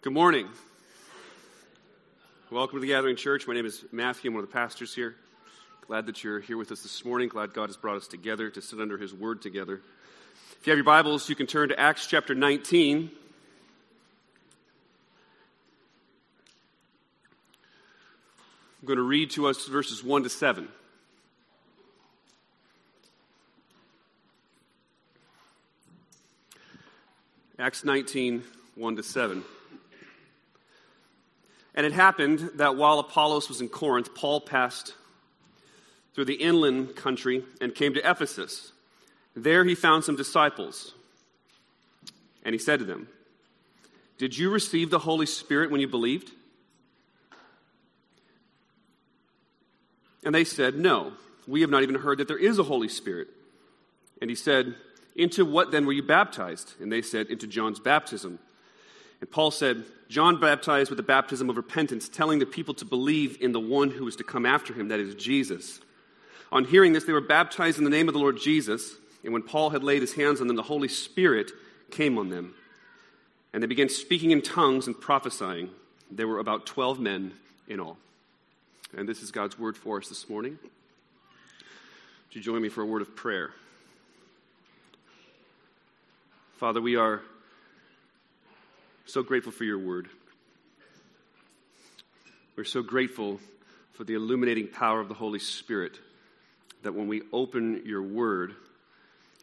Good 0.00 0.12
morning. 0.12 0.46
Welcome 2.52 2.76
to 2.76 2.80
the 2.80 2.86
Gathering 2.86 3.16
Church. 3.16 3.48
My 3.48 3.54
name 3.54 3.66
is 3.66 3.84
Matthew. 3.90 4.30
I'm 4.30 4.36
one 4.36 4.44
of 4.44 4.48
the 4.48 4.52
pastors 4.52 4.94
here. 4.94 5.16
Glad 5.88 6.06
that 6.06 6.22
you're 6.22 6.38
here 6.38 6.56
with 6.56 6.70
us 6.70 6.82
this 6.82 7.04
morning. 7.04 7.28
Glad 7.28 7.52
God 7.52 7.68
has 7.68 7.76
brought 7.76 7.96
us 7.96 8.06
together 8.06 8.48
to 8.48 8.62
sit 8.62 8.80
under 8.80 8.96
His 8.96 9.12
Word 9.12 9.42
together. 9.42 9.80
If 10.60 10.64
you 10.64 10.70
have 10.70 10.76
your 10.78 10.84
Bibles, 10.84 11.28
you 11.28 11.34
can 11.34 11.48
turn 11.48 11.70
to 11.70 11.80
Acts 11.80 12.06
chapter 12.06 12.32
19. 12.32 13.10
I'm 18.80 18.86
going 18.86 18.98
to 18.98 19.02
read 19.02 19.32
to 19.32 19.48
us 19.48 19.66
verses 19.66 20.04
1 20.04 20.22
to 20.22 20.28
7. 20.28 20.68
Acts 27.58 27.84
19, 27.84 28.44
1 28.76 28.96
to 28.96 29.02
7. 29.02 29.42
And 31.78 31.86
it 31.86 31.92
happened 31.92 32.50
that 32.56 32.74
while 32.74 32.98
Apollos 32.98 33.48
was 33.48 33.60
in 33.60 33.68
Corinth, 33.68 34.12
Paul 34.12 34.40
passed 34.40 34.94
through 36.12 36.24
the 36.24 36.34
inland 36.34 36.96
country 36.96 37.44
and 37.60 37.72
came 37.72 37.94
to 37.94 38.00
Ephesus. 38.00 38.72
There 39.36 39.64
he 39.64 39.76
found 39.76 40.02
some 40.02 40.16
disciples. 40.16 40.92
And 42.42 42.52
he 42.52 42.58
said 42.58 42.80
to 42.80 42.84
them, 42.84 43.06
Did 44.18 44.36
you 44.36 44.50
receive 44.50 44.90
the 44.90 44.98
Holy 44.98 45.24
Spirit 45.24 45.70
when 45.70 45.80
you 45.80 45.86
believed? 45.86 46.32
And 50.24 50.34
they 50.34 50.42
said, 50.42 50.74
No, 50.74 51.12
we 51.46 51.60
have 51.60 51.70
not 51.70 51.84
even 51.84 51.94
heard 51.94 52.18
that 52.18 52.26
there 52.26 52.36
is 52.36 52.58
a 52.58 52.64
Holy 52.64 52.88
Spirit. 52.88 53.28
And 54.20 54.28
he 54.28 54.34
said, 54.34 54.74
Into 55.14 55.44
what 55.44 55.70
then 55.70 55.86
were 55.86 55.92
you 55.92 56.02
baptized? 56.02 56.74
And 56.80 56.90
they 56.90 57.02
said, 57.02 57.28
Into 57.28 57.46
John's 57.46 57.78
baptism. 57.78 58.40
And 59.20 59.30
Paul 59.30 59.50
said, 59.50 59.84
John 60.08 60.40
baptized 60.40 60.90
with 60.90 60.96
the 60.96 61.02
baptism 61.02 61.50
of 61.50 61.56
repentance, 61.56 62.08
telling 62.08 62.38
the 62.38 62.46
people 62.46 62.74
to 62.74 62.84
believe 62.84 63.38
in 63.40 63.52
the 63.52 63.60
one 63.60 63.90
who 63.90 64.06
is 64.08 64.16
to 64.16 64.24
come 64.24 64.46
after 64.46 64.72
him, 64.72 64.88
that 64.88 65.00
is 65.00 65.14
Jesus. 65.14 65.80
On 66.50 66.64
hearing 66.64 66.92
this, 66.92 67.04
they 67.04 67.12
were 67.12 67.20
baptized 67.20 67.78
in 67.78 67.84
the 67.84 67.90
name 67.90 68.08
of 68.08 68.14
the 68.14 68.20
Lord 68.20 68.38
Jesus. 68.40 68.96
And 69.22 69.32
when 69.32 69.42
Paul 69.42 69.70
had 69.70 69.84
laid 69.84 70.00
his 70.00 70.14
hands 70.14 70.40
on 70.40 70.46
them, 70.46 70.56
the 70.56 70.62
Holy 70.62 70.88
Spirit 70.88 71.52
came 71.90 72.16
on 72.16 72.30
them. 72.30 72.54
And 73.52 73.62
they 73.62 73.66
began 73.66 73.88
speaking 73.88 74.30
in 74.30 74.40
tongues 74.40 74.86
and 74.86 74.98
prophesying. 74.98 75.70
There 76.10 76.28
were 76.28 76.38
about 76.38 76.64
12 76.64 77.00
men 77.00 77.32
in 77.66 77.80
all. 77.80 77.98
And 78.96 79.06
this 79.08 79.22
is 79.22 79.30
God's 79.30 79.58
word 79.58 79.76
for 79.76 79.98
us 79.98 80.08
this 80.08 80.28
morning. 80.30 80.58
Would 80.62 82.36
you 82.36 82.40
join 82.40 82.62
me 82.62 82.70
for 82.70 82.82
a 82.82 82.86
word 82.86 83.02
of 83.02 83.14
prayer? 83.14 83.50
Father, 86.56 86.80
we 86.80 86.96
are 86.96 87.22
so 89.08 89.22
grateful 89.22 89.52
for 89.52 89.64
your 89.64 89.78
word. 89.78 90.06
We're 92.56 92.64
so 92.64 92.82
grateful 92.82 93.40
for 93.92 94.04
the 94.04 94.12
illuminating 94.12 94.68
power 94.68 95.00
of 95.00 95.08
the 95.08 95.14
Holy 95.14 95.38
Spirit 95.38 95.98
that 96.82 96.94
when 96.94 97.08
we 97.08 97.22
open 97.32 97.84
your 97.86 98.02
word, 98.02 98.54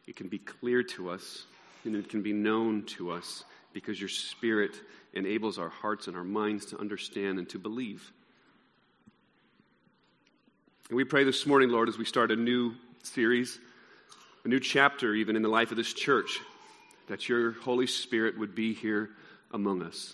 it 0.05 0.15
can 0.15 0.27
be 0.27 0.37
clear 0.37 0.83
to 0.83 1.09
us 1.09 1.45
and 1.83 1.95
it 1.95 2.09
can 2.09 2.21
be 2.21 2.31
known 2.31 2.83
to 2.83 3.09
us 3.09 3.43
because 3.73 3.99
your 3.99 4.07
spirit 4.07 4.75
enables 5.13 5.57
our 5.57 5.69
hearts 5.69 6.07
and 6.07 6.15
our 6.15 6.23
minds 6.23 6.67
to 6.67 6.79
understand 6.79 7.39
and 7.39 7.49
to 7.49 7.57
believe. 7.57 8.11
And 10.89 10.95
we 10.95 11.05
pray 11.05 11.23
this 11.23 11.47
morning, 11.47 11.69
Lord, 11.69 11.89
as 11.89 11.97
we 11.97 12.05
start 12.05 12.29
a 12.31 12.35
new 12.35 12.75
series, 13.01 13.57
a 14.43 14.47
new 14.47 14.59
chapter 14.59 15.15
even 15.15 15.35
in 15.35 15.41
the 15.41 15.49
life 15.49 15.71
of 15.71 15.77
this 15.77 15.91
church, 15.91 16.39
that 17.07 17.27
your 17.27 17.53
Holy 17.53 17.87
Spirit 17.87 18.37
would 18.37 18.53
be 18.53 18.75
here 18.75 19.09
among 19.55 19.81
us. 19.81 20.13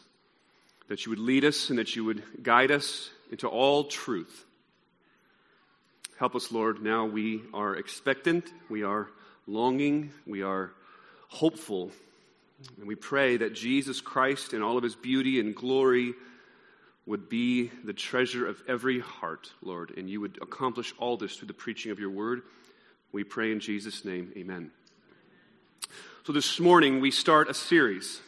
That 0.88 1.06
you 1.06 1.10
would 1.10 1.20
lead 1.20 1.44
us 1.44 1.70
and 1.70 1.80
that 1.80 1.96
you 1.96 2.06
would 2.06 2.24
guide 2.44 2.72
us 2.72 3.10
into 3.32 3.48
all 3.48 3.86
truth. 3.86 4.46
Help 6.18 6.36
us, 6.36 6.52
Lord. 6.52 6.84
Now 6.84 7.06
we 7.06 7.42
are 7.54 7.76
expectant, 7.76 8.46
we 8.70 8.84
are 8.84 9.08
longing, 9.48 10.12
we 10.28 10.44
are 10.44 10.72
hopeful. 11.28 11.92
And 12.78 12.88
we 12.88 12.94
pray 12.94 13.38
that 13.38 13.56
Jesus 13.56 14.00
Christ, 14.02 14.54
in 14.54 14.62
all 14.62 14.78
of 14.78 14.84
his 14.84 14.96
beauty 14.96 15.40
and 15.40 15.56
glory, 15.56 16.14
would 17.08 17.28
be 17.28 17.72
the 17.84 17.94
treasure 17.94 18.48
of 18.48 18.62
every 18.68 19.00
heart, 19.00 19.52
Lord, 19.64 19.98
and 19.98 20.08
you 20.08 20.22
would 20.22 20.38
accomplish 20.42 20.94
all 21.00 21.18
this 21.18 21.36
through 21.36 21.48
the 21.48 21.54
preaching 21.56 21.92
of 21.92 22.00
your 22.00 22.12
word. 22.12 22.44
We 23.12 23.24
pray 23.24 23.52
in 23.52 23.60
Jesus' 23.60 24.06
name, 24.06 24.32
amen. 24.38 24.70
So 26.28 26.34
this 26.34 26.60
morning 26.60 27.02
we 27.02 27.10
start 27.10 27.50
a 27.50 27.56
series 27.56 28.22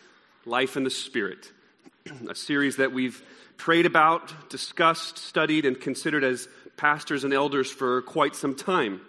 Life 0.46 0.76
in 0.76 0.84
the 0.84 0.90
Spirit, 0.90 1.52
a 2.30 2.36
series 2.36 2.76
that 2.78 2.92
we've 2.92 3.22
prayed 3.56 3.86
about, 3.86 4.50
discussed, 4.50 5.18
studied, 5.18 5.66
and 5.66 5.80
considered 5.80 6.24
as 6.24 6.50
pastors 6.76 7.24
and 7.24 7.34
elders 7.34 7.72
for 7.72 8.02
quite 8.02 8.36
some 8.36 8.56
time. 8.56 9.00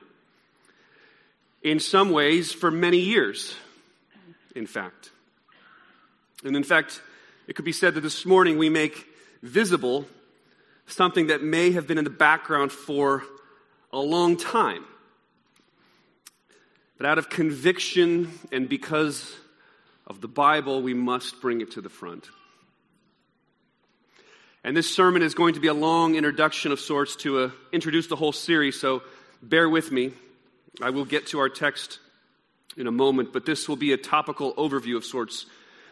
In 1.62 1.80
some 1.80 2.10
ways, 2.10 2.52
for 2.52 2.70
many 2.70 2.98
years, 2.98 3.56
in 4.54 4.66
fact. 4.66 5.10
And 6.44 6.54
in 6.54 6.62
fact, 6.62 7.02
it 7.48 7.56
could 7.56 7.64
be 7.64 7.72
said 7.72 7.94
that 7.94 8.02
this 8.02 8.24
morning 8.24 8.58
we 8.58 8.68
make 8.68 9.06
visible 9.42 10.06
something 10.86 11.28
that 11.28 11.42
may 11.42 11.72
have 11.72 11.86
been 11.86 11.98
in 11.98 12.04
the 12.04 12.10
background 12.10 12.70
for 12.70 13.24
a 13.92 13.98
long 13.98 14.36
time. 14.36 14.84
But 16.96 17.06
out 17.06 17.18
of 17.18 17.28
conviction 17.28 18.38
and 18.52 18.68
because 18.68 19.34
of 20.06 20.20
the 20.20 20.28
Bible, 20.28 20.82
we 20.82 20.94
must 20.94 21.40
bring 21.40 21.60
it 21.60 21.72
to 21.72 21.80
the 21.80 21.88
front. 21.88 22.28
And 24.62 24.76
this 24.76 24.94
sermon 24.94 25.22
is 25.22 25.34
going 25.34 25.54
to 25.54 25.60
be 25.60 25.68
a 25.68 25.74
long 25.74 26.14
introduction 26.14 26.72
of 26.72 26.80
sorts 26.80 27.16
to 27.16 27.38
uh, 27.40 27.50
introduce 27.72 28.06
the 28.06 28.16
whole 28.16 28.32
series, 28.32 28.80
so 28.80 29.02
bear 29.42 29.68
with 29.68 29.92
me. 29.92 30.12
I 30.82 30.90
will 30.90 31.04
get 31.04 31.26
to 31.28 31.38
our 31.38 31.48
text 31.48 31.98
in 32.76 32.86
a 32.86 32.90
moment, 32.90 33.32
but 33.32 33.46
this 33.46 33.68
will 33.68 33.76
be 33.76 33.92
a 33.92 33.96
topical 33.96 34.54
overview 34.54 34.96
of 34.96 35.04
sorts 35.04 35.46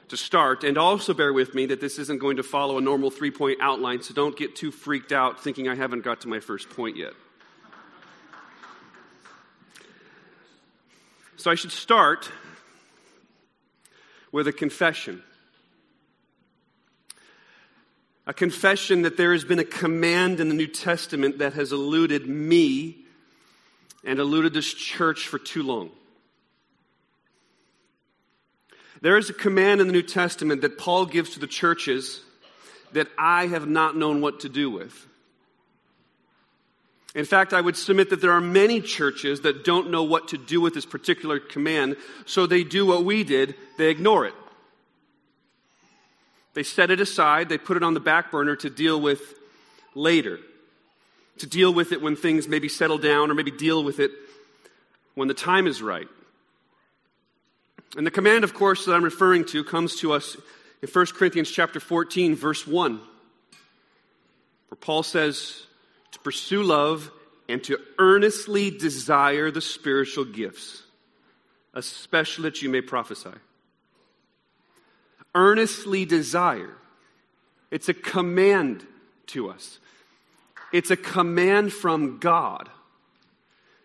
to 0.08 0.16
start. 0.16 0.64
And 0.64 0.78
also 0.78 1.14
bear 1.14 1.32
with 1.32 1.54
me 1.54 1.66
that 1.66 1.80
this 1.80 1.98
isn't 1.98 2.18
going 2.18 2.36
to 2.36 2.42
follow 2.42 2.78
a 2.78 2.80
normal 2.80 3.10
three 3.10 3.30
point 3.30 3.58
outline, 3.60 4.02
so 4.02 4.14
don't 4.14 4.36
get 4.36 4.56
too 4.56 4.70
freaked 4.70 5.12
out 5.12 5.42
thinking 5.42 5.68
I 5.68 5.74
haven't 5.74 6.02
got 6.02 6.22
to 6.22 6.28
my 6.28 6.40
first 6.40 6.70
point 6.70 6.96
yet. 6.96 7.12
So 11.36 11.50
I 11.50 11.56
should 11.56 11.72
start 11.72 12.30
with 14.32 14.48
a 14.48 14.52
confession. 14.52 15.22
A 18.26 18.32
confession 18.32 19.02
that 19.02 19.16
there 19.16 19.32
has 19.32 19.44
been 19.44 19.58
a 19.58 19.64
command 19.64 20.40
in 20.40 20.48
the 20.48 20.54
New 20.54 20.66
Testament 20.66 21.38
that 21.38 21.52
has 21.52 21.72
eluded 21.72 22.26
me 22.26 22.96
and 24.04 24.18
eluded 24.18 24.54
this 24.54 24.72
church 24.72 25.28
for 25.28 25.38
too 25.38 25.62
long. 25.62 25.90
There 29.00 29.18
is 29.18 29.28
a 29.28 29.34
command 29.34 29.80
in 29.80 29.88
the 29.88 29.92
New 29.92 30.02
Testament 30.02 30.62
that 30.62 30.78
Paul 30.78 31.06
gives 31.06 31.30
to 31.30 31.40
the 31.40 31.46
churches 31.48 32.22
that 32.92 33.08
I 33.18 33.48
have 33.48 33.68
not 33.68 33.96
known 33.96 34.20
what 34.20 34.40
to 34.40 34.48
do 34.48 34.70
with. 34.70 35.06
In 37.14 37.24
fact, 37.26 37.52
I 37.52 37.60
would 37.60 37.76
submit 37.76 38.10
that 38.10 38.22
there 38.22 38.32
are 38.32 38.40
many 38.40 38.80
churches 38.80 39.42
that 39.42 39.64
don't 39.64 39.90
know 39.90 40.02
what 40.02 40.28
to 40.28 40.38
do 40.38 40.60
with 40.60 40.74
this 40.74 40.86
particular 40.86 41.38
command, 41.38 41.96
so 42.24 42.46
they 42.46 42.64
do 42.64 42.86
what 42.86 43.04
we 43.04 43.22
did 43.22 43.54
they 43.76 43.90
ignore 43.90 44.26
it. 44.26 44.34
They 46.54 46.62
set 46.62 46.90
it 46.90 47.00
aside, 47.00 47.48
they 47.48 47.58
put 47.58 47.76
it 47.76 47.82
on 47.82 47.94
the 47.94 48.00
back 48.00 48.30
burner 48.30 48.56
to 48.56 48.70
deal 48.70 49.00
with 49.00 49.20
later, 49.94 50.38
to 51.38 51.46
deal 51.46 51.72
with 51.72 51.92
it 51.92 52.00
when 52.00 52.16
things 52.16 52.48
maybe 52.48 52.68
settle 52.68 52.98
down, 52.98 53.30
or 53.30 53.34
maybe 53.34 53.50
deal 53.50 53.82
with 53.82 54.00
it 54.00 54.10
when 55.14 55.28
the 55.28 55.34
time 55.34 55.66
is 55.66 55.82
right. 55.82 56.08
And 57.96 58.06
the 58.06 58.10
command, 58.10 58.44
of 58.44 58.54
course, 58.54 58.86
that 58.86 58.94
I'm 58.94 59.04
referring 59.04 59.44
to 59.46 59.64
comes 59.64 59.96
to 59.96 60.12
us 60.12 60.36
in 60.80 60.88
1 60.88 61.06
Corinthians 61.06 61.50
chapter 61.50 61.78
14, 61.78 62.34
verse 62.34 62.66
1, 62.66 62.96
where 62.96 64.76
Paul 64.80 65.02
says, 65.02 65.66
to 66.12 66.18
pursue 66.20 66.62
love, 66.62 67.10
and 67.48 67.62
to 67.64 67.78
earnestly 67.98 68.70
desire 68.70 69.50
the 69.50 69.60
spiritual 69.60 70.24
gifts, 70.24 70.82
especially 71.74 72.44
that 72.44 72.62
you 72.62 72.68
may 72.68 72.80
prophesy. 72.80 73.30
Earnestly 75.34 76.04
desire. 76.04 76.74
It's 77.70 77.88
a 77.88 77.94
command 77.94 78.86
to 79.28 79.48
us. 79.48 79.78
It's 80.72 80.90
a 80.90 80.96
command 80.96 81.72
from 81.72 82.18
God. 82.18 82.68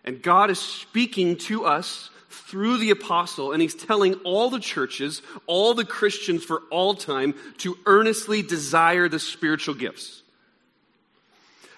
And 0.04 0.22
God 0.22 0.50
is 0.50 0.60
speaking 0.60 1.38
to 1.38 1.66
us 1.66 2.10
through 2.30 2.78
the 2.78 2.92
apostle, 2.92 3.52
and 3.52 3.62
he's 3.62 3.76
telling 3.76 4.14
all 4.24 4.50
the 4.50 4.60
churches, 4.60 5.22
all 5.48 5.74
the 5.74 5.86
Christians 5.86 6.44
for 6.44 6.62
all 6.70 6.94
time, 6.94 7.34
to 7.58 7.78
earnestly 7.86 8.42
desire 8.42 9.10
the 9.10 9.20
spiritual 9.20 9.76
gifts. 9.76 10.24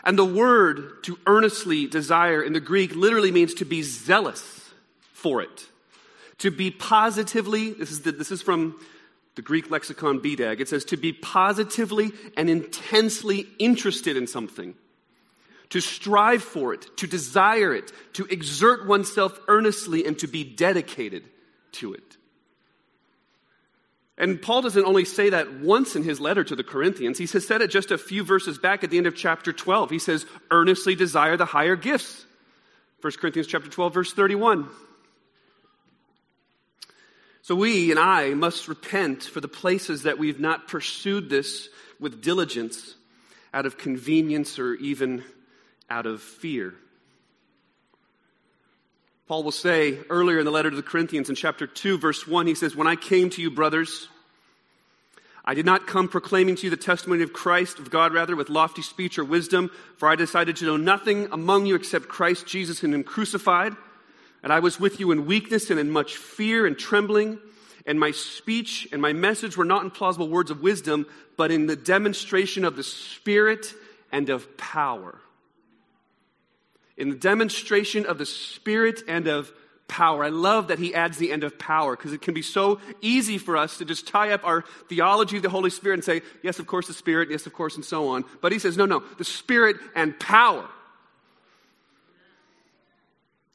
And 0.04 0.18
the 0.18 0.26
word 0.26 1.04
to 1.04 1.20
earnestly 1.28 1.88
desire 1.88 2.42
in 2.42 2.54
the 2.54 2.60
Greek 2.60 2.96
literally 2.96 3.32
means 3.32 3.54
to 3.56 3.66
be 3.66 3.82
zealous 3.82 4.70
for 5.14 5.42
it. 5.42 5.68
To 6.40 6.52
be 6.52 6.72
positively, 6.72 7.74
this 7.74 7.92
is, 7.92 8.02
the, 8.02 8.14
this 8.14 8.32
is 8.32 8.42
from 8.42 8.80
the 9.36 9.42
Greek 9.42 9.70
lexicon 9.70 10.20
BDAG. 10.20 10.60
It 10.60 10.70
says 10.70 10.86
to 10.86 10.98
be 10.98 11.12
positively 11.12 12.12
and 12.38 12.50
intensely 12.50 13.48
interested 13.58 14.16
in 14.16 14.26
something, 14.26 14.76
to 15.70 15.82
strive 15.82 16.44
for 16.44 16.74
it, 16.74 16.98
to 16.98 17.08
desire 17.08 17.74
it, 17.74 17.92
to 18.14 18.26
exert 18.26 18.88
oneself 18.88 19.40
earnestly, 19.48 20.06
and 20.06 20.18
to 20.20 20.28
be 20.28 20.44
dedicated 20.44 21.24
to 21.74 21.94
it. 21.94 22.18
And 24.20 24.42
Paul 24.42 24.62
doesn't 24.62 24.86
only 24.86 25.06
say 25.06 25.30
that 25.30 25.62
once 25.62 25.96
in 25.96 26.04
his 26.04 26.20
letter 26.20 26.44
to 26.44 26.56
the 26.56 26.64
Corinthians, 26.64 27.18
he 27.18 27.26
has 27.26 27.48
said 27.48 27.62
it 27.62 27.72
just 27.72 27.90
a 27.90 27.98
few 27.98 28.26
verses 28.26 28.58
back 28.58 28.84
at 28.84 28.90
the 28.90 28.98
end 28.98 29.08
of 29.08 29.16
chapter 29.16 29.54
12. 29.54 29.90
He 29.90 30.00
says, 30.00 30.26
earnestly 30.52 30.94
desire 30.94 31.38
the 31.38 31.46
higher 31.46 31.78
gifts. 31.78 32.26
1 33.00 33.14
Corinthians 33.14 33.48
chapter 33.48 33.70
12, 33.70 33.94
verse 33.94 34.12
31. 34.12 34.68
So 37.44 37.56
we 37.56 37.92
and 37.92 38.00
I 38.00 38.34
must 38.34 38.68
repent 38.68 39.24
for 39.24 39.40
the 39.40 39.48
places 39.48 40.04
that 40.04 40.20
we've 40.20 40.40
not 40.40 40.68
pursued 40.68 41.30
this 41.30 41.70
with 41.98 42.22
diligence 42.22 42.96
out 43.54 43.66
of 43.66 43.78
convenience 43.78 44.60
or 44.60 44.76
even 44.76 45.24
out 45.90 46.06
of 46.06 46.22
fear. 46.22 46.76
Paul 49.30 49.44
will 49.44 49.52
say 49.52 50.00
earlier 50.10 50.40
in 50.40 50.46
the 50.46 50.52
letter 50.52 50.72
to 50.72 50.76
the 50.76 50.82
Corinthians 50.82 51.30
in 51.30 51.36
chapter 51.36 51.68
2, 51.68 52.00
verse 52.00 52.26
1, 52.26 52.48
he 52.48 52.56
says, 52.56 52.76
When 52.76 52.88
I 52.88 52.96
came 52.96 53.30
to 53.30 53.44
you, 53.44 53.52
brothers, 53.52 54.08
I 55.46 55.54
did 55.54 55.68
not 55.68 55.86
come 55.86 56.08
proclaiming 56.08 56.56
to 56.56 56.64
you 56.64 56.72
the 56.72 56.78
testimony 56.78 57.22
of 57.22 57.32
Christ, 57.32 57.78
of 57.78 57.92
God 57.92 58.12
rather, 58.12 58.36
with 58.36 58.50
lofty 58.50 58.82
speech 58.82 59.20
or 59.20 59.24
wisdom, 59.24 59.70
for 59.98 60.10
I 60.10 60.16
decided 60.16 60.56
to 60.56 60.66
know 60.66 60.78
nothing 60.78 61.28
among 61.32 61.68
you 61.68 61.76
except 61.76 62.08
Christ 62.08 62.48
Jesus 62.48 62.82
and 62.82 62.92
Him 62.92 63.04
crucified. 63.04 63.76
And 64.42 64.52
I 64.52 64.62
was 64.62 64.80
with 64.80 65.00
you 65.00 65.12
in 65.12 65.28
weakness 65.28 65.70
and 65.70 65.80
in 65.80 65.92
much 65.92 66.18
fear 66.18 66.66
and 66.66 66.76
trembling. 66.76 67.38
And 67.86 68.00
my 68.00 68.10
speech 68.10 68.88
and 68.92 69.00
my 69.00 69.14
message 69.14 69.56
were 69.56 69.64
not 69.64 69.84
in 69.84 69.92
plausible 69.92 70.28
words 70.28 70.50
of 70.50 70.64
wisdom, 70.64 71.06
but 71.38 71.52
in 71.52 71.68
the 71.68 71.76
demonstration 71.76 72.66
of 72.66 72.76
the 72.76 72.84
Spirit 72.84 73.76
and 74.12 74.30
of 74.30 74.58
power 74.58 75.20
in 77.00 77.10
the 77.10 77.16
demonstration 77.16 78.06
of 78.06 78.18
the 78.18 78.26
Spirit 78.26 79.02
and 79.08 79.28
of 79.28 79.52
power. 79.88 80.24
I 80.24 80.30
love 80.30 80.68
that 80.68 80.78
he 80.78 80.94
adds 80.94 81.18
the 81.18 81.32
end 81.32 81.44
of 81.44 81.58
power 81.58 81.96
because 81.96 82.14
it 82.14 82.22
can 82.22 82.34
be 82.34 82.42
so 82.44 82.80
easy 83.02 83.38
for 83.38 83.58
us 83.58 83.78
to 83.80 83.86
just 83.86 84.08
tie 84.08 84.32
up 84.32 84.46
our 84.46 84.64
theology 84.88 85.38
of 85.38 85.44
the 85.44 85.50
Holy 85.50 85.72
Spirit 85.72 85.96
and 85.96 86.04
say, 86.04 86.22
yes, 86.44 86.60
of 86.60 86.68
course, 86.68 86.88
the 86.88 86.94
Spirit, 86.94 87.32
yes, 87.32 87.48
of 87.48 87.54
course, 87.54 87.76
and 87.76 87.84
so 87.84 88.10
on. 88.10 88.24
But 88.42 88.52
he 88.52 88.60
says, 88.60 88.78
no, 88.78 88.86
no, 88.86 89.02
the 89.18 89.24
Spirit 89.24 89.78
and 89.96 90.20
power. 90.20 90.68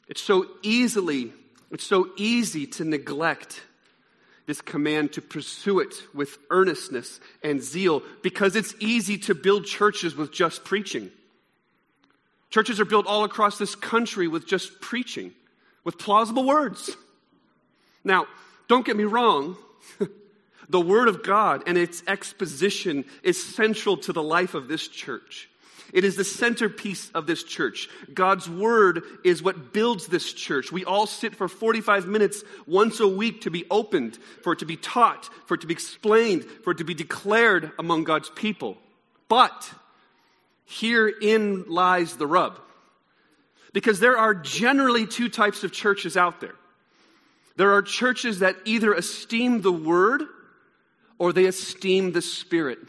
It's 0.07 0.21
so 0.21 0.47
easily, 0.61 1.31
it's 1.71 1.85
so 1.85 2.09
easy 2.17 2.67
to 2.67 2.83
neglect 2.83 3.61
this 4.45 4.61
command 4.61 5.13
to 5.13 5.21
pursue 5.21 5.79
it 5.79 5.95
with 6.13 6.37
earnestness 6.51 7.19
and 7.43 7.63
zeal 7.63 8.03
because 8.21 8.55
it's 8.55 8.75
easy 8.79 9.17
to 9.17 9.33
build 9.33 9.65
churches 9.65 10.15
with 10.15 10.31
just 10.31 10.63
preaching. 10.63 11.09
Churches 12.49 12.79
are 12.79 12.85
built 12.85 13.07
all 13.07 13.23
across 13.23 13.57
this 13.57 13.75
country 13.75 14.27
with 14.27 14.47
just 14.47 14.79
preaching, 14.79 15.33
with 15.83 15.97
plausible 15.97 16.45
words. 16.45 16.95
Now, 18.03 18.27
don't 18.67 18.85
get 18.85 18.95
me 18.95 19.03
wrong. 19.03 19.57
the 20.69 20.81
Word 20.81 21.07
of 21.07 21.23
God 21.23 21.63
and 21.67 21.77
its 21.77 22.03
exposition 22.07 23.05
is 23.23 23.43
central 23.43 23.97
to 23.97 24.13
the 24.13 24.23
life 24.23 24.53
of 24.53 24.67
this 24.67 24.87
church. 24.87 25.49
It 25.93 26.03
is 26.03 26.15
the 26.15 26.23
centerpiece 26.23 27.09
of 27.11 27.27
this 27.27 27.43
church. 27.43 27.89
God's 28.13 28.49
Word 28.49 29.03
is 29.23 29.43
what 29.43 29.71
builds 29.71 30.07
this 30.07 30.33
church. 30.33 30.71
We 30.71 30.83
all 30.83 31.07
sit 31.07 31.35
for 31.35 31.47
45 31.47 32.07
minutes 32.07 32.43
once 32.65 32.99
a 32.99 33.07
week 33.07 33.41
to 33.41 33.51
be 33.51 33.65
opened, 33.69 34.17
for 34.41 34.53
it 34.53 34.59
to 34.59 34.65
be 34.65 34.77
taught, 34.77 35.29
for 35.45 35.53
it 35.53 35.61
to 35.61 35.67
be 35.67 35.73
explained, 35.73 36.45
for 36.63 36.71
it 36.71 36.79
to 36.79 36.83
be 36.83 36.95
declared 36.95 37.71
among 37.77 38.03
God's 38.03 38.29
people. 38.29 38.77
But 39.27 39.71
Herein 40.65 41.65
lies 41.67 42.17
the 42.17 42.27
rub. 42.27 42.59
Because 43.73 43.99
there 43.99 44.17
are 44.17 44.33
generally 44.33 45.05
two 45.05 45.29
types 45.29 45.63
of 45.63 45.71
churches 45.71 46.17
out 46.17 46.41
there. 46.41 46.55
There 47.57 47.73
are 47.73 47.81
churches 47.81 48.39
that 48.39 48.55
either 48.65 48.93
esteem 48.93 49.61
the 49.61 49.71
word 49.71 50.23
or 51.17 51.31
they 51.31 51.45
esteem 51.45 52.11
the 52.11 52.21
spirit. 52.21 52.79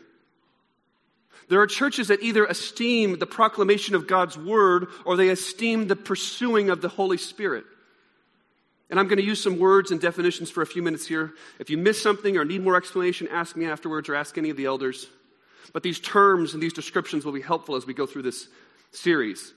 There 1.48 1.60
are 1.60 1.66
churches 1.66 2.08
that 2.08 2.22
either 2.22 2.44
esteem 2.44 3.18
the 3.18 3.26
proclamation 3.26 3.94
of 3.94 4.08
God's 4.08 4.36
word 4.36 4.88
or 5.04 5.16
they 5.16 5.28
esteem 5.28 5.86
the 5.86 5.94
pursuing 5.94 6.70
of 6.70 6.80
the 6.80 6.88
Holy 6.88 7.18
Spirit. 7.18 7.64
And 8.90 8.98
I'm 8.98 9.08
going 9.08 9.18
to 9.18 9.24
use 9.24 9.42
some 9.42 9.58
words 9.58 9.90
and 9.90 10.00
definitions 10.00 10.50
for 10.50 10.62
a 10.62 10.66
few 10.66 10.82
minutes 10.82 11.06
here. 11.06 11.32
If 11.58 11.70
you 11.70 11.78
miss 11.78 12.00
something 12.00 12.36
or 12.36 12.44
need 12.44 12.62
more 12.62 12.76
explanation, 12.76 13.28
ask 13.28 13.56
me 13.56 13.66
afterwards 13.66 14.08
or 14.08 14.14
ask 14.14 14.38
any 14.38 14.50
of 14.50 14.56
the 14.56 14.66
elders. 14.66 15.08
But 15.72 15.82
these 15.82 16.00
terms 16.00 16.54
and 16.54 16.62
these 16.62 16.72
descriptions 16.72 17.24
will 17.24 17.32
be 17.32 17.40
helpful 17.40 17.76
as 17.76 17.86
we 17.86 17.94
go 17.94 18.06
through 18.06 18.22
this 18.22 18.48
series. 18.92 19.52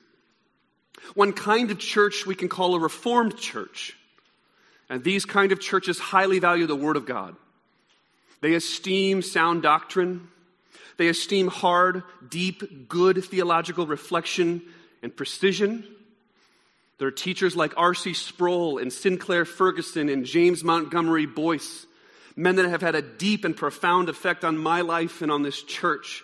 One 1.13 1.33
kind 1.33 1.71
of 1.71 1.79
church 1.79 2.25
we 2.25 2.35
can 2.35 2.49
call 2.49 2.75
a 2.75 2.79
reformed 2.79 3.37
church. 3.37 3.95
And 4.89 5.03
these 5.03 5.25
kind 5.25 5.51
of 5.51 5.59
churches 5.59 5.99
highly 5.99 6.39
value 6.39 6.65
the 6.65 6.75
Word 6.75 6.97
of 6.97 7.05
God. 7.05 7.35
They 8.41 8.53
esteem 8.55 9.21
sound 9.21 9.61
doctrine. 9.61 10.27
They 10.97 11.07
esteem 11.07 11.47
hard, 11.47 12.03
deep, 12.27 12.89
good 12.89 13.23
theological 13.23 13.85
reflection 13.87 14.61
and 15.01 15.15
precision. 15.15 15.85
There 16.97 17.07
are 17.07 17.11
teachers 17.11 17.55
like 17.55 17.73
R.C. 17.77 18.13
Sproul 18.13 18.77
and 18.77 18.91
Sinclair 18.91 19.45
Ferguson 19.45 20.09
and 20.09 20.25
James 20.25 20.63
Montgomery 20.63 21.25
Boice 21.25 21.85
men 22.39 22.55
that 22.55 22.69
have 22.69 22.81
had 22.81 22.95
a 22.95 23.01
deep 23.01 23.43
and 23.43 23.55
profound 23.55 24.07
effect 24.07 24.45
on 24.45 24.57
my 24.57 24.79
life 24.79 25.21
and 25.21 25.29
on 25.29 25.43
this 25.43 25.61
church. 25.61 26.23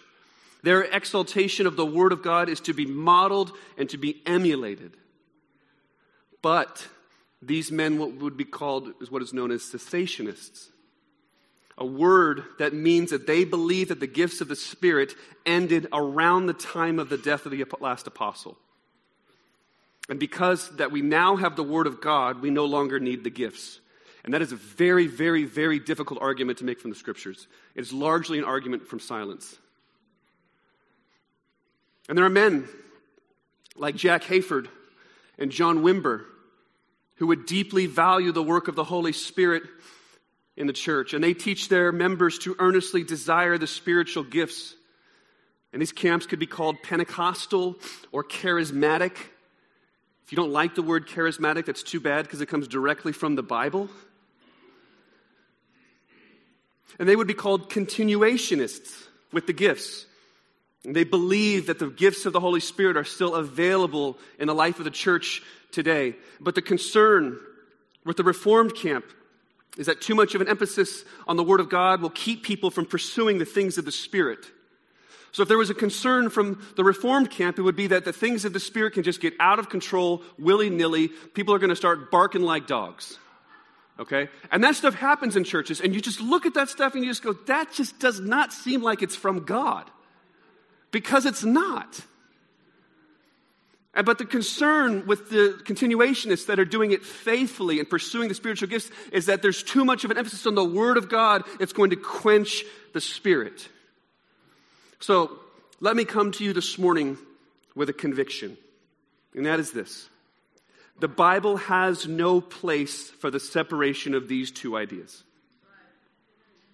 Their 0.64 0.82
exaltation 0.82 1.68
of 1.68 1.76
the 1.76 1.86
Word 1.86 2.14
of 2.14 2.24
God 2.24 2.48
is 2.48 2.62
to 2.62 2.74
be 2.74 2.86
modeled 2.86 3.52
and 3.78 3.90
to 3.90 3.98
be 3.98 4.22
emulated. 4.26 4.96
But 6.42 6.88
these 7.42 7.70
men 7.70 8.00
what 8.00 8.14
would 8.14 8.38
be 8.38 8.46
called 8.46 8.94
is 9.02 9.12
what 9.12 9.22
is 9.24 9.34
known 9.34 9.52
as 9.52 9.62
cessationists. 9.64 10.70
A 11.78 11.86
word 11.86 12.46
that 12.60 12.74
means 12.74 13.10
that 13.10 13.28
they 13.28 13.44
believe 13.44 13.90
that 13.90 14.00
the 14.00 14.08
gifts 14.08 14.40
of 14.40 14.48
the 14.48 14.56
Spirit 14.56 15.14
ended 15.46 15.86
around 15.92 16.46
the 16.46 16.54
time 16.54 16.98
of 16.98 17.10
the 17.10 17.18
death 17.18 17.46
of 17.46 17.52
the 17.52 17.66
last 17.82 18.08
apostle. 18.08 18.58
And 20.08 20.18
because 20.18 20.70
that 20.78 20.94
we 20.94 21.02
now 21.02 21.36
have 21.36 21.58
the 21.58 21.64
Word 21.64 21.88
of 21.88 22.00
God, 22.00 22.42
we 22.42 22.52
no 22.52 22.64
longer 22.64 23.02
need 23.02 23.26
the 23.26 23.30
gifts. 23.30 23.82
And 24.26 24.34
that 24.34 24.42
is 24.42 24.52
a 24.52 24.56
very, 24.56 25.06
very, 25.06 25.46
very 25.46 25.80
difficult 25.80 26.20
argument 26.20 26.58
to 26.58 26.66
make 26.66 26.82
from 26.82 26.90
the 26.90 26.98
scriptures. 26.98 27.48
It 27.76 27.82
is 27.82 27.94
largely 27.94 28.40
an 28.40 28.44
argument 28.44 28.88
from 28.88 29.00
silence. 29.00 29.56
And 32.10 32.18
there 32.18 32.26
are 32.26 32.30
men 32.30 32.68
like 33.76 33.96
Jack 33.96 34.24
Hayford 34.24 34.68
and 35.38 35.52
John 35.52 35.84
Wimber 35.84 36.26
who 37.18 37.28
would 37.28 37.46
deeply 37.46 37.86
value 37.86 38.32
the 38.32 38.44
work 38.44 38.68
of 38.68 38.76
the 38.76 38.84
Holy 38.84 39.14
Spirit 39.14 39.64
in 40.58 40.66
the 40.66 40.74
church. 40.74 41.14
And 41.14 41.24
they 41.24 41.34
teach 41.36 41.70
their 41.70 41.92
members 41.92 42.40
to 42.40 42.56
earnestly 42.58 43.04
desire 43.04 43.60
the 43.60 43.68
spiritual 43.68 44.24
gifts. 44.24 44.76
And 45.72 45.82
these 45.82 45.92
camps 45.92 46.26
could 46.26 46.40
be 46.40 46.48
called 46.48 46.82
Pentecostal 46.84 47.76
or 48.12 48.24
charismatic. 48.24 49.14
If 50.26 50.32
you 50.32 50.36
don't 50.36 50.52
like 50.52 50.74
the 50.74 50.82
word 50.82 51.08
charismatic, 51.08 51.66
that's 51.66 51.84
too 51.84 52.00
bad 52.00 52.24
because 52.24 52.42
it 52.42 52.48
comes 52.48 52.68
directly 52.68 53.12
from 53.12 53.36
the 53.36 53.44
Bible. 53.44 53.88
And 57.00 57.08
they 57.08 57.16
would 57.16 57.28
be 57.28 57.34
called 57.34 57.70
continuationists 57.70 59.08
with 59.32 59.48
the 59.48 59.54
gifts. 59.54 60.06
And 60.86 60.96
they 60.96 61.04
believe 61.04 61.68
that 61.68 61.80
the 61.80 61.90
gifts 61.90 62.26
of 62.26 62.34
the 62.34 62.40
Holy 62.40 62.60
Spirit 62.60 62.96
are 62.96 63.04
still 63.04 63.36
available 63.36 64.18
in 64.40 64.48
the 64.48 64.56
life 64.56 64.78
of 64.80 64.86
the 64.86 64.92
church 64.92 65.42
today. 65.72 66.16
But 66.40 66.56
the 66.56 66.62
concern 66.62 67.40
with 68.06 68.18
the 68.18 68.24
Reformed 68.24 68.76
camp 68.76 69.06
is 69.78 69.88
that 69.88 70.00
too 70.00 70.16
much 70.16 70.36
of 70.36 70.42
an 70.42 70.48
emphasis 70.48 71.04
on 71.28 71.36
the 71.36 71.44
Word 71.44 71.60
of 71.60 71.70
God 71.70 72.02
will 72.02 72.10
keep 72.10 72.44
people 72.44 72.72
from 72.72 72.86
pursuing 72.86 73.40
the 73.40 73.46
things 73.46 73.78
of 73.78 73.86
the 73.86 73.92
Spirit. 73.92 74.46
So, 75.32 75.42
if 75.42 75.50
there 75.50 75.58
was 75.58 75.70
a 75.70 75.74
concern 75.74 76.30
from 76.30 76.66
the 76.78 76.84
Reformed 76.86 77.30
camp, 77.30 77.60
it 77.60 77.62
would 77.62 77.76
be 77.76 77.88
that 77.88 78.06
the 78.06 78.14
things 78.14 78.46
of 78.46 78.54
the 78.54 78.60
Spirit 78.60 78.94
can 78.94 79.04
just 79.04 79.20
get 79.20 79.34
out 79.38 79.60
of 79.60 79.70
control 79.70 80.24
willy 80.40 80.70
nilly. 80.70 81.10
People 81.10 81.54
are 81.54 81.60
going 81.60 81.72
to 81.72 81.76
start 81.76 82.10
barking 82.10 82.44
like 82.44 82.68
dogs. 82.68 83.20
Okay? 84.00 84.30
And 84.52 84.64
that 84.64 84.76
stuff 84.76 84.94
happens 84.96 85.36
in 85.36 85.44
churches, 85.44 85.80
and 85.80 85.94
you 85.96 86.02
just 86.02 86.20
look 86.20 86.46
at 86.46 86.54
that 86.56 86.70
stuff 86.70 86.96
and 86.96 87.04
you 87.04 87.10
just 87.10 87.24
go, 87.24 87.34
that 87.48 87.72
just 87.74 88.00
does 88.00 88.20
not 88.20 88.52
seem 88.52 88.82
like 88.82 89.02
it's 89.02 89.16
from 89.16 89.46
God. 89.46 89.90
Because 90.92 91.26
it's 91.26 91.44
not. 91.44 92.02
But 93.94 94.18
the 94.18 94.26
concern 94.26 95.06
with 95.08 95.30
the 95.30 95.58
continuationists 95.64 96.48
that 96.48 96.60
are 96.60 96.66
doing 96.66 96.92
it 96.92 97.04
faithfully 97.04 97.80
and 97.80 97.90
pursuing 97.90 98.28
the 98.28 98.36
spiritual 98.36 98.68
gifts 98.68 98.92
is 99.14 99.28
that 99.28 99.42
there's 99.42 99.64
too 99.64 99.86
much 99.86 100.04
of 100.04 100.12
an 100.12 100.18
emphasis 100.18 100.46
on 100.46 100.56
the 100.56 100.66
Word 100.66 100.98
of 100.98 101.08
God. 101.08 101.44
It's 101.62 101.72
going 101.72 101.92
to 101.92 101.96
quench 101.96 102.66
the 102.94 103.00
Spirit. 103.00 103.70
So 105.00 105.40
let 105.80 105.96
me 105.96 106.04
come 106.04 106.34
to 106.34 106.44
you 106.44 106.52
this 106.52 106.78
morning 106.78 107.18
with 107.74 107.90
a 107.90 107.94
conviction, 107.94 108.58
and 109.34 109.46
that 109.46 109.60
is 109.60 109.72
this 109.72 110.10
the 111.00 111.08
Bible 111.08 111.58
has 111.58 112.08
no 112.08 112.40
place 112.42 113.10
for 113.10 113.30
the 113.30 113.40
separation 113.40 114.14
of 114.14 114.28
these 114.28 114.52
two 114.52 114.78
ideas. 114.78 115.24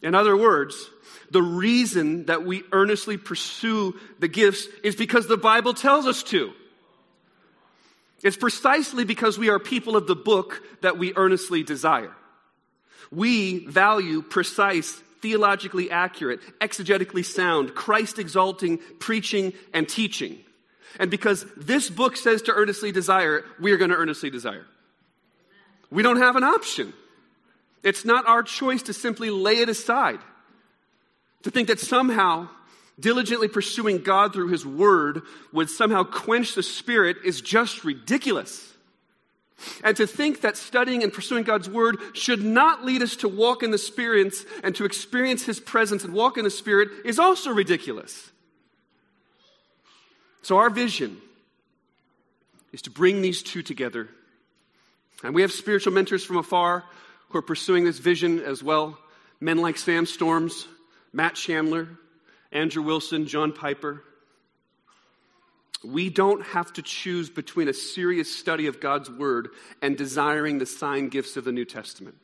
In 0.01 0.15
other 0.15 0.35
words, 0.35 0.89
the 1.29 1.41
reason 1.41 2.25
that 2.25 2.43
we 2.43 2.63
earnestly 2.71 3.17
pursue 3.17 3.99
the 4.19 4.27
gifts 4.27 4.67
is 4.83 4.95
because 4.95 5.27
the 5.27 5.37
Bible 5.37 5.73
tells 5.73 6.07
us 6.07 6.23
to. 6.23 6.51
It's 8.23 8.37
precisely 8.37 9.03
because 9.03 9.37
we 9.37 9.49
are 9.49 9.59
people 9.59 9.95
of 9.95 10.07
the 10.07 10.15
book 10.15 10.61
that 10.81 10.97
we 10.97 11.13
earnestly 11.15 11.63
desire. 11.63 12.11
We 13.11 13.65
value 13.65 14.21
precise, 14.21 14.91
theologically 15.21 15.89
accurate, 15.89 16.39
exegetically 16.59 17.25
sound, 17.25 17.73
Christ 17.73 18.19
exalting 18.19 18.79
preaching 18.99 19.53
and 19.73 19.89
teaching. 19.89 20.39
And 20.99 21.09
because 21.09 21.45
this 21.57 21.89
book 21.89 22.17
says 22.17 22.41
to 22.43 22.53
earnestly 22.53 22.91
desire 22.91 23.37
it, 23.37 23.45
we 23.59 23.71
are 23.71 23.77
going 23.77 23.91
to 23.91 23.97
earnestly 23.97 24.29
desire. 24.29 24.65
We 25.89 26.03
don't 26.03 26.17
have 26.17 26.35
an 26.35 26.43
option. 26.43 26.93
It's 27.83 28.05
not 28.05 28.27
our 28.27 28.43
choice 28.43 28.83
to 28.83 28.93
simply 28.93 29.29
lay 29.29 29.57
it 29.57 29.69
aside. 29.69 30.19
To 31.43 31.51
think 31.51 31.67
that 31.69 31.79
somehow 31.79 32.49
diligently 32.99 33.47
pursuing 33.47 33.99
God 33.99 34.33
through 34.33 34.49
His 34.49 34.65
Word 34.65 35.21
would 35.51 35.69
somehow 35.69 36.03
quench 36.03 36.55
the 36.55 36.63
Spirit 36.63 37.17
is 37.25 37.41
just 37.41 37.83
ridiculous. 37.83 38.71
And 39.83 39.95
to 39.97 40.07
think 40.07 40.41
that 40.41 40.57
studying 40.57 41.03
and 41.03 41.13
pursuing 41.13 41.43
God's 41.43 41.69
Word 41.69 41.97
should 42.13 42.43
not 42.43 42.85
lead 42.85 43.01
us 43.01 43.15
to 43.17 43.27
walk 43.27 43.63
in 43.63 43.71
the 43.71 43.77
Spirit 43.77 44.33
and 44.63 44.75
to 44.75 44.85
experience 44.85 45.45
His 45.45 45.59
presence 45.59 46.03
and 46.03 46.13
walk 46.13 46.37
in 46.37 46.43
the 46.43 46.49
Spirit 46.49 46.89
is 47.05 47.19
also 47.19 47.51
ridiculous. 47.51 48.30
So, 50.41 50.57
our 50.57 50.69
vision 50.69 51.17
is 52.71 52.83
to 52.83 52.89
bring 52.89 53.21
these 53.21 53.43
two 53.43 53.61
together. 53.61 54.07
And 55.23 55.35
we 55.35 55.41
have 55.41 55.51
spiritual 55.51 55.93
mentors 55.93 56.23
from 56.23 56.37
afar 56.37 56.83
who 57.29 57.37
are 57.37 57.43
pursuing 57.43 57.83
this 57.83 57.99
vision 57.99 58.39
as 58.39 58.63
well. 58.63 58.97
Men 59.39 59.57
like 59.57 59.77
Sam 59.77 60.05
Storms, 60.05 60.67
Matt 61.13 61.35
Chandler, 61.35 61.87
Andrew 62.51 62.83
Wilson, 62.83 63.27
John 63.27 63.53
Piper. 63.53 64.03
We 65.83 66.09
don't 66.09 66.43
have 66.47 66.71
to 66.73 66.81
choose 66.81 67.29
between 67.29 67.67
a 67.67 67.73
serious 67.73 68.33
study 68.33 68.67
of 68.67 68.79
God's 68.79 69.09
Word 69.09 69.49
and 69.81 69.97
desiring 69.97 70.59
the 70.59 70.65
sign 70.65 71.09
gifts 71.09 71.37
of 71.37 71.43
the 71.43 71.51
New 71.51 71.65
Testament. 71.65 72.15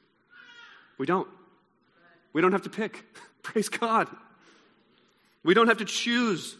We 0.98 1.06
don't. 1.06 1.28
We 2.34 2.42
don't 2.42 2.52
have 2.52 2.64
to 2.64 2.70
pick. 2.70 3.04
Praise 3.42 3.70
God. 3.70 4.08
We 5.44 5.54
don't 5.54 5.68
have 5.68 5.78
to 5.78 5.86
choose 5.86 6.56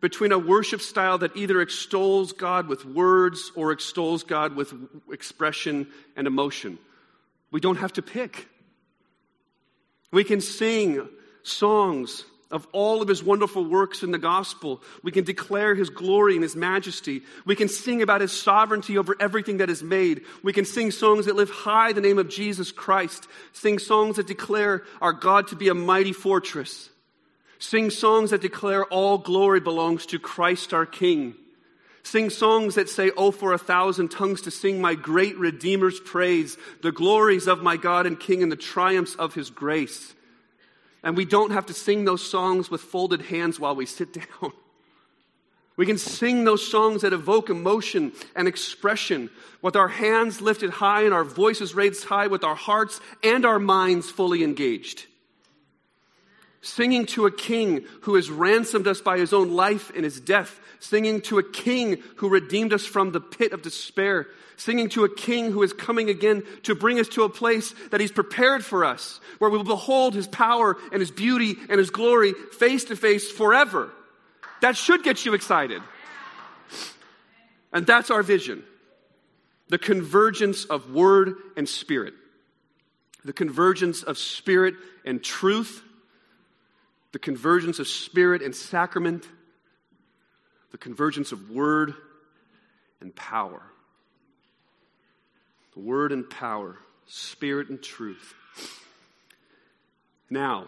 between 0.00 0.32
a 0.32 0.38
worship 0.38 0.80
style 0.80 1.18
that 1.18 1.36
either 1.36 1.60
extols 1.60 2.32
God 2.32 2.68
with 2.68 2.84
words 2.84 3.52
or 3.54 3.72
extols 3.72 4.24
God 4.24 4.56
with 4.56 4.72
expression 5.10 5.86
and 6.16 6.26
emotion. 6.26 6.78
We 7.50 7.60
don't 7.60 7.76
have 7.76 7.92
to 7.94 8.02
pick. 8.02 8.48
We 10.12 10.24
can 10.24 10.40
sing 10.40 11.08
songs 11.42 12.24
of 12.50 12.66
all 12.72 13.00
of 13.00 13.08
his 13.08 13.22
wonderful 13.22 13.64
works 13.64 14.02
in 14.02 14.10
the 14.10 14.18
gospel. 14.18 14.82
We 15.04 15.12
can 15.12 15.24
declare 15.24 15.74
his 15.74 15.88
glory 15.88 16.34
and 16.34 16.42
his 16.42 16.56
majesty. 16.56 17.22
We 17.44 17.54
can 17.54 17.68
sing 17.68 18.02
about 18.02 18.20
his 18.20 18.32
sovereignty 18.32 18.98
over 18.98 19.14
everything 19.20 19.58
that 19.58 19.70
is 19.70 19.82
made. 19.82 20.22
We 20.42 20.52
can 20.52 20.64
sing 20.64 20.90
songs 20.90 21.26
that 21.26 21.36
lift 21.36 21.52
high 21.52 21.92
the 21.92 22.00
name 22.00 22.18
of 22.18 22.28
Jesus 22.28 22.72
Christ. 22.72 23.28
Sing 23.52 23.78
songs 23.78 24.16
that 24.16 24.26
declare 24.26 24.82
our 25.00 25.12
God 25.12 25.48
to 25.48 25.56
be 25.56 25.68
a 25.68 25.74
mighty 25.74 26.12
fortress. 26.12 26.90
Sing 27.60 27.90
songs 27.90 28.30
that 28.30 28.40
declare 28.40 28.86
all 28.86 29.18
glory 29.18 29.60
belongs 29.60 30.06
to 30.06 30.18
Christ 30.18 30.72
our 30.72 30.86
King. 30.86 31.34
Sing 32.02 32.30
songs 32.30 32.76
that 32.76 32.88
say, 32.88 33.10
Oh, 33.18 33.30
for 33.30 33.52
a 33.52 33.58
thousand 33.58 34.08
tongues 34.08 34.40
to 34.42 34.50
sing 34.50 34.80
my 34.80 34.94
great 34.94 35.36
Redeemer's 35.36 36.00
praise, 36.00 36.56
the 36.82 36.90
glories 36.90 37.46
of 37.46 37.62
my 37.62 37.76
God 37.76 38.06
and 38.06 38.18
King 38.18 38.42
and 38.42 38.50
the 38.50 38.56
triumphs 38.56 39.14
of 39.14 39.34
his 39.34 39.50
grace. 39.50 40.14
And 41.02 41.18
we 41.18 41.26
don't 41.26 41.52
have 41.52 41.66
to 41.66 41.74
sing 41.74 42.06
those 42.06 42.28
songs 42.28 42.70
with 42.70 42.80
folded 42.80 43.20
hands 43.20 43.60
while 43.60 43.76
we 43.76 43.84
sit 43.84 44.12
down. 44.40 44.52
We 45.76 45.84
can 45.84 45.98
sing 45.98 46.44
those 46.44 46.66
songs 46.66 47.02
that 47.02 47.12
evoke 47.12 47.50
emotion 47.50 48.12
and 48.34 48.48
expression 48.48 49.28
with 49.60 49.76
our 49.76 49.88
hands 49.88 50.40
lifted 50.40 50.70
high 50.70 51.02
and 51.02 51.12
our 51.12 51.24
voices 51.24 51.74
raised 51.74 52.04
high, 52.04 52.26
with 52.26 52.42
our 52.42 52.54
hearts 52.54 53.02
and 53.22 53.44
our 53.44 53.58
minds 53.58 54.08
fully 54.08 54.42
engaged. 54.42 55.06
Singing 56.62 57.06
to 57.06 57.26
a 57.26 57.30
king 57.30 57.84
who 58.02 58.16
has 58.16 58.30
ransomed 58.30 58.86
us 58.86 59.00
by 59.00 59.18
his 59.18 59.32
own 59.32 59.50
life 59.50 59.90
and 59.94 60.04
his 60.04 60.20
death. 60.20 60.60
Singing 60.78 61.20
to 61.22 61.38
a 61.38 61.42
king 61.42 62.02
who 62.16 62.28
redeemed 62.28 62.72
us 62.72 62.84
from 62.84 63.12
the 63.12 63.20
pit 63.20 63.52
of 63.52 63.62
despair 63.62 64.26
singing 64.60 64.90
to 64.90 65.04
a 65.04 65.14
king 65.14 65.50
who 65.50 65.62
is 65.62 65.72
coming 65.72 66.10
again 66.10 66.42
to 66.64 66.74
bring 66.74 67.00
us 67.00 67.08
to 67.08 67.22
a 67.22 67.28
place 67.28 67.74
that 67.90 68.00
he's 68.00 68.12
prepared 68.12 68.64
for 68.64 68.84
us, 68.84 69.20
where 69.38 69.50
we 69.50 69.56
will 69.56 69.64
behold 69.64 70.14
his 70.14 70.28
power 70.28 70.76
and 70.92 71.00
his 71.00 71.10
beauty 71.10 71.56
and 71.68 71.78
his 71.78 71.90
glory 71.90 72.34
face 72.52 72.84
to 72.84 72.96
face 72.96 73.30
forever. 73.30 73.90
That 74.60 74.76
should 74.76 75.02
get 75.02 75.24
you 75.24 75.32
excited. 75.32 75.82
And 77.72 77.86
that's 77.86 78.10
our 78.10 78.22
vision 78.22 78.64
the 79.68 79.78
convergence 79.78 80.64
of 80.64 80.90
word 80.90 81.36
and 81.56 81.68
spirit, 81.68 82.12
the 83.24 83.32
convergence 83.32 84.02
of 84.02 84.18
spirit 84.18 84.74
and 85.04 85.22
truth, 85.22 85.82
the 87.12 87.18
convergence 87.18 87.78
of 87.78 87.88
spirit 87.88 88.42
and 88.42 88.54
sacrament, 88.54 89.26
the 90.70 90.78
convergence 90.78 91.32
of 91.32 91.50
word 91.50 91.94
and 93.00 93.14
power 93.14 93.62
the 95.74 95.80
word 95.80 96.12
and 96.12 96.28
power, 96.28 96.76
spirit 97.06 97.68
and 97.68 97.82
truth. 97.82 98.34
Now, 100.28 100.66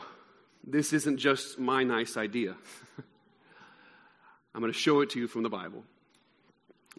this 0.65 0.93
isn't 0.93 1.19
just 1.19 1.59
my 1.59 1.85
nice 1.85 2.17
idea. 2.17 2.57
I'm 4.55 4.61
going 4.61 4.73
to 4.73 4.79
show 4.79 5.01
it 5.01 5.11
to 5.11 5.21
you 5.21 5.29
from 5.29 5.43
the 5.43 5.49
Bible 5.49 5.85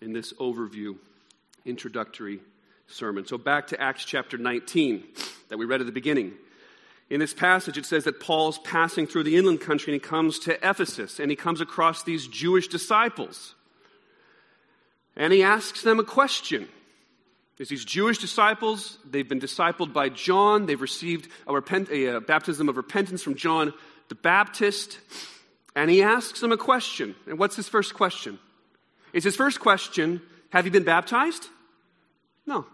in 0.02 0.12
this 0.12 0.34
overview, 0.34 0.98
introductory 1.66 2.40
sermon. 2.88 3.26
So, 3.26 3.38
back 3.38 3.68
to 3.68 3.82
Acts 3.82 4.06
chapter 4.06 4.38
19 4.38 5.04
that 5.50 5.58
we 5.58 5.66
read 5.66 5.82
at 5.82 5.86
the 5.86 5.94
beginning. 5.94 6.34
In 7.14 7.20
this 7.20 7.36
passage, 7.36 7.78
it 7.78 7.86
says 7.86 8.06
that 8.06 8.20
Paul's 8.20 8.58
passing 8.58 9.06
through 9.06 9.26
the 9.26 9.36
inland 9.36 9.62
country 9.62 9.94
and 9.94 10.02
he 10.02 10.10
comes 10.10 10.40
to 10.40 10.56
Ephesus 10.68 11.20
and 11.20 11.30
he 11.30 11.36
comes 11.36 11.62
across 11.62 12.02
these 12.02 12.26
Jewish 12.26 12.68
disciples. 12.68 13.54
And 15.16 15.32
he 15.32 15.44
asks 15.44 15.84
them 15.84 16.00
a 16.00 16.04
question. 16.04 16.68
There's 17.56 17.70
these 17.70 17.86
Jewish 17.86 18.18
disciples. 18.18 18.98
They've 19.06 19.30
been 19.30 19.40
discipled 19.40 19.94
by 19.94 20.10
John. 20.10 20.66
They've 20.66 20.82
received 20.82 21.28
a, 21.46 21.54
repent, 21.54 21.90
a, 21.92 22.16
a 22.16 22.20
baptism 22.20 22.68
of 22.68 22.78
repentance 22.78 23.22
from 23.22 23.36
John 23.36 23.76
the 24.10 24.16
Baptist. 24.16 24.98
And 25.76 25.92
he 25.92 26.02
asks 26.02 26.40
them 26.40 26.52
a 26.52 26.58
question. 26.58 27.14
And 27.28 27.38
what's 27.38 27.56
his 27.56 27.70
first 27.70 27.94
question? 27.94 28.40
Is 29.14 29.24
his 29.24 29.36
first 29.36 29.60
question, 29.60 30.20
Have 30.50 30.66
you 30.66 30.72
been 30.72 30.82
baptized? 30.82 31.48
No. 32.48 32.66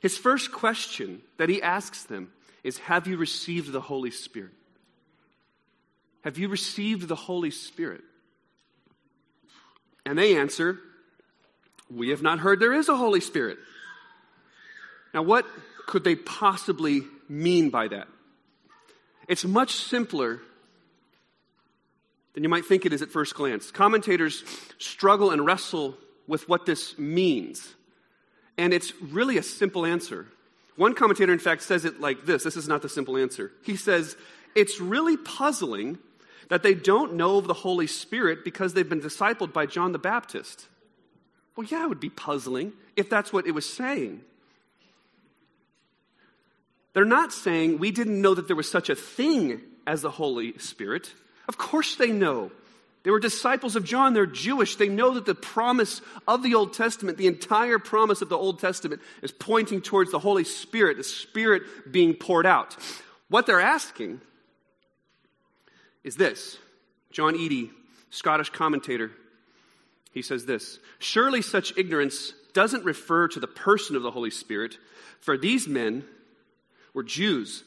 His 0.00 0.16
first 0.18 0.52
question 0.52 1.22
that 1.38 1.48
he 1.48 1.62
asks 1.62 2.04
them 2.04 2.32
is 2.62 2.78
Have 2.78 3.06
you 3.06 3.16
received 3.16 3.72
the 3.72 3.80
Holy 3.80 4.10
Spirit? 4.10 4.52
Have 6.22 6.38
you 6.38 6.48
received 6.48 7.08
the 7.08 7.14
Holy 7.14 7.50
Spirit? 7.50 8.02
And 10.04 10.18
they 10.18 10.36
answer, 10.36 10.78
we 11.90 12.10
have 12.10 12.22
not 12.22 12.40
heard 12.40 12.60
there 12.60 12.72
is 12.72 12.88
a 12.88 12.96
Holy 12.96 13.20
Spirit. 13.20 13.58
Now, 15.14 15.22
what 15.22 15.46
could 15.86 16.04
they 16.04 16.16
possibly 16.16 17.02
mean 17.28 17.70
by 17.70 17.88
that? 17.88 18.08
It's 19.28 19.44
much 19.44 19.74
simpler 19.74 20.40
than 22.34 22.42
you 22.42 22.48
might 22.48 22.66
think 22.66 22.86
it 22.86 22.92
is 22.92 23.02
at 23.02 23.10
first 23.10 23.34
glance. 23.34 23.70
Commentators 23.70 24.44
struggle 24.78 25.30
and 25.30 25.46
wrestle 25.46 25.96
with 26.26 26.48
what 26.48 26.66
this 26.66 26.98
means. 26.98 27.74
And 28.58 28.72
it's 28.72 28.92
really 29.00 29.38
a 29.38 29.42
simple 29.42 29.84
answer. 29.84 30.26
One 30.76 30.94
commentator, 30.94 31.32
in 31.32 31.38
fact, 31.38 31.62
says 31.62 31.84
it 31.84 32.00
like 32.00 32.26
this 32.26 32.42
this 32.42 32.56
is 32.56 32.68
not 32.68 32.82
the 32.82 32.88
simple 32.88 33.16
answer. 33.16 33.52
He 33.62 33.76
says, 33.76 34.16
It's 34.54 34.80
really 34.80 35.16
puzzling 35.16 35.98
that 36.48 36.62
they 36.62 36.74
don't 36.74 37.14
know 37.14 37.38
of 37.38 37.46
the 37.46 37.54
Holy 37.54 37.86
Spirit 37.86 38.44
because 38.44 38.74
they've 38.74 38.88
been 38.88 39.00
discipled 39.00 39.52
by 39.52 39.66
John 39.66 39.92
the 39.92 39.98
Baptist. 39.98 40.66
Well, 41.56 41.66
yeah, 41.66 41.84
it 41.84 41.88
would 41.88 42.00
be 42.00 42.10
puzzling 42.10 42.72
if 42.94 43.08
that's 43.10 43.32
what 43.32 43.46
it 43.46 43.52
was 43.52 43.68
saying. 43.68 44.20
They're 46.92 47.04
not 47.04 47.32
saying 47.32 47.78
we 47.78 47.90
didn't 47.90 48.20
know 48.20 48.34
that 48.34 48.46
there 48.46 48.56
was 48.56 48.70
such 48.70 48.88
a 48.88 48.94
thing 48.94 49.60
as 49.86 50.02
the 50.02 50.10
Holy 50.10 50.58
Spirit. 50.58 51.12
Of 51.48 51.58
course 51.58 51.96
they 51.96 52.10
know. 52.10 52.52
They 53.06 53.12
were 53.12 53.20
disciples 53.20 53.76
of 53.76 53.84
John. 53.84 54.14
They're 54.14 54.26
Jewish. 54.26 54.74
They 54.74 54.88
know 54.88 55.14
that 55.14 55.26
the 55.26 55.34
promise 55.36 56.02
of 56.26 56.42
the 56.42 56.56
Old 56.56 56.72
Testament, 56.72 57.18
the 57.18 57.28
entire 57.28 57.78
promise 57.78 58.20
of 58.20 58.28
the 58.28 58.36
Old 58.36 58.58
Testament, 58.58 59.00
is 59.22 59.30
pointing 59.30 59.80
towards 59.80 60.10
the 60.10 60.18
Holy 60.18 60.42
Spirit, 60.42 60.96
the 60.96 61.04
Spirit 61.04 61.92
being 61.92 62.14
poured 62.14 62.46
out. 62.46 62.76
What 63.28 63.46
they're 63.46 63.60
asking 63.60 64.20
is 66.02 66.16
this 66.16 66.58
John 67.12 67.36
Eadie, 67.36 67.70
Scottish 68.10 68.50
commentator, 68.50 69.12
he 70.10 70.20
says 70.20 70.44
this 70.44 70.80
Surely 70.98 71.42
such 71.42 71.78
ignorance 71.78 72.32
doesn't 72.54 72.84
refer 72.84 73.28
to 73.28 73.38
the 73.38 73.46
person 73.46 73.94
of 73.94 74.02
the 74.02 74.10
Holy 74.10 74.32
Spirit, 74.32 74.78
for 75.20 75.38
these 75.38 75.68
men 75.68 76.04
were 76.92 77.04
Jews. 77.04 77.62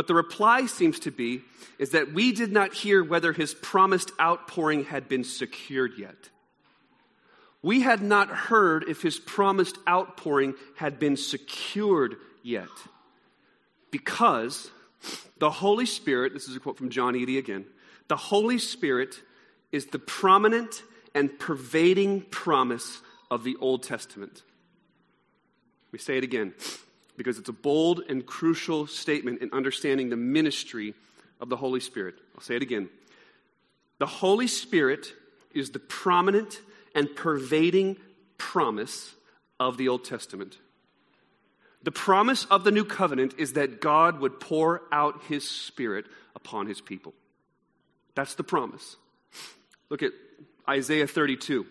But 0.00 0.06
the 0.06 0.14
reply 0.14 0.64
seems 0.64 0.98
to 1.00 1.10
be 1.10 1.42
is 1.78 1.90
that 1.90 2.14
we 2.14 2.32
did 2.32 2.50
not 2.50 2.72
hear 2.72 3.04
whether 3.04 3.34
his 3.34 3.52
promised 3.52 4.10
outpouring 4.18 4.84
had 4.84 5.10
been 5.10 5.24
secured 5.24 5.92
yet. 5.98 6.30
We 7.60 7.82
had 7.82 8.00
not 8.00 8.30
heard 8.30 8.88
if 8.88 9.02
his 9.02 9.18
promised 9.18 9.76
outpouring 9.86 10.54
had 10.76 10.98
been 10.98 11.18
secured 11.18 12.16
yet. 12.42 12.70
Because 13.90 14.70
the 15.36 15.50
Holy 15.50 15.84
Spirit, 15.84 16.32
this 16.32 16.48
is 16.48 16.56
a 16.56 16.60
quote 16.60 16.78
from 16.78 16.88
John 16.88 17.14
Eadie 17.14 17.36
again, 17.36 17.66
the 18.08 18.16
Holy 18.16 18.56
Spirit 18.56 19.20
is 19.70 19.84
the 19.84 19.98
prominent 19.98 20.82
and 21.14 21.38
pervading 21.38 22.22
promise 22.22 23.02
of 23.30 23.44
the 23.44 23.56
Old 23.60 23.82
Testament. 23.82 24.44
We 25.92 25.98
say 25.98 26.16
it 26.16 26.24
again 26.24 26.54
because 27.20 27.38
it's 27.38 27.50
a 27.50 27.52
bold 27.52 28.00
and 28.08 28.24
crucial 28.24 28.86
statement 28.86 29.42
in 29.42 29.52
understanding 29.52 30.08
the 30.08 30.16
ministry 30.16 30.94
of 31.38 31.50
the 31.50 31.56
Holy 31.56 31.78
Spirit. 31.78 32.14
I'll 32.34 32.40
say 32.40 32.56
it 32.56 32.62
again. 32.62 32.88
The 33.98 34.06
Holy 34.06 34.46
Spirit 34.46 35.12
is 35.52 35.68
the 35.68 35.80
prominent 35.80 36.62
and 36.94 37.14
pervading 37.14 37.98
promise 38.38 39.14
of 39.58 39.76
the 39.76 39.88
Old 39.88 40.06
Testament. 40.06 40.56
The 41.82 41.90
promise 41.92 42.46
of 42.46 42.64
the 42.64 42.70
new 42.70 42.86
covenant 42.86 43.34
is 43.36 43.52
that 43.52 43.82
God 43.82 44.20
would 44.20 44.40
pour 44.40 44.80
out 44.90 45.24
his 45.28 45.46
Spirit 45.46 46.06
upon 46.34 46.68
his 46.68 46.80
people. 46.80 47.12
That's 48.14 48.34
the 48.34 48.44
promise. 48.44 48.96
Look 49.90 50.02
at 50.02 50.12
Isaiah 50.66 51.06
32. 51.06 51.66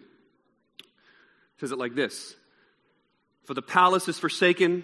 It 0.78 0.86
says 1.58 1.72
it 1.72 1.80
like 1.80 1.96
this 1.96 2.36
For 3.46 3.56
the 3.56 3.64
palace 3.64 4.08
is 4.08 4.20
forsaken, 4.20 4.84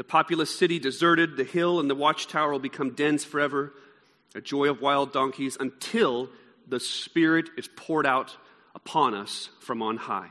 the 0.00 0.04
populous 0.04 0.48
city 0.48 0.78
deserted, 0.78 1.36
the 1.36 1.44
hill 1.44 1.78
and 1.78 1.90
the 1.90 1.94
watchtower 1.94 2.52
will 2.52 2.58
become 2.58 2.94
dens 2.94 3.22
forever, 3.22 3.74
a 4.34 4.40
joy 4.40 4.70
of 4.70 4.80
wild 4.80 5.12
donkeys, 5.12 5.58
until 5.60 6.30
the 6.66 6.80
Spirit 6.80 7.50
is 7.58 7.68
poured 7.76 8.06
out 8.06 8.34
upon 8.74 9.12
us 9.12 9.50
from 9.60 9.82
on 9.82 9.98
high. 9.98 10.30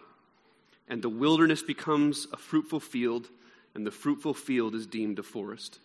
And 0.88 1.04
the 1.04 1.10
wilderness 1.10 1.62
becomes 1.62 2.26
a 2.34 2.38
fruitful 2.38 2.80
field, 2.80 3.28
and 3.76 3.86
the 3.86 3.92
fruitful 3.92 4.34
field 4.34 4.74
is 4.74 4.88
deemed 4.88 5.20
a 5.20 5.24
forest. 5.24 5.78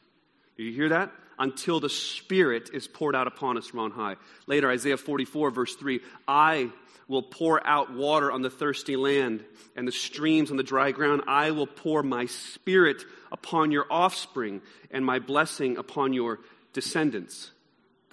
Do 0.57 0.63
you 0.63 0.73
hear 0.73 0.89
that? 0.89 1.13
Until 1.39 1.81
the 1.81 1.89
Spirit 1.89 2.71
is 2.73 2.87
poured 2.87 3.15
out 3.17 3.27
upon 3.27 3.57
us 3.59 3.67
from 3.67 3.81
on 3.81 3.91
high. 3.91 4.17
Later, 4.47 4.71
Isaiah 4.71 4.97
44, 4.97 5.51
verse 5.51 5.75
3 5.75 6.01
I 6.29 6.71
will 7.09 7.23
pour 7.23 7.65
out 7.67 7.93
water 7.93 8.33
on 8.33 8.43
the 8.43 8.51
thirsty 8.51 8.97
land 8.97 9.45
and 9.77 9.87
the 9.87 9.93
streams 9.93 10.51
on 10.51 10.57
the 10.57 10.63
dry 10.63 10.91
ground. 10.91 11.23
I 11.27 11.51
will 11.51 11.67
pour 11.67 12.03
my 12.03 12.27
Spirit 12.27 13.05
upon 13.31 13.71
your 13.73 13.87
offspring 13.91 14.63
and 14.91 15.05
my 15.05 15.19
blessing 15.19 15.77
upon 15.77 16.13
your 16.13 16.41
descendants. 16.73 17.51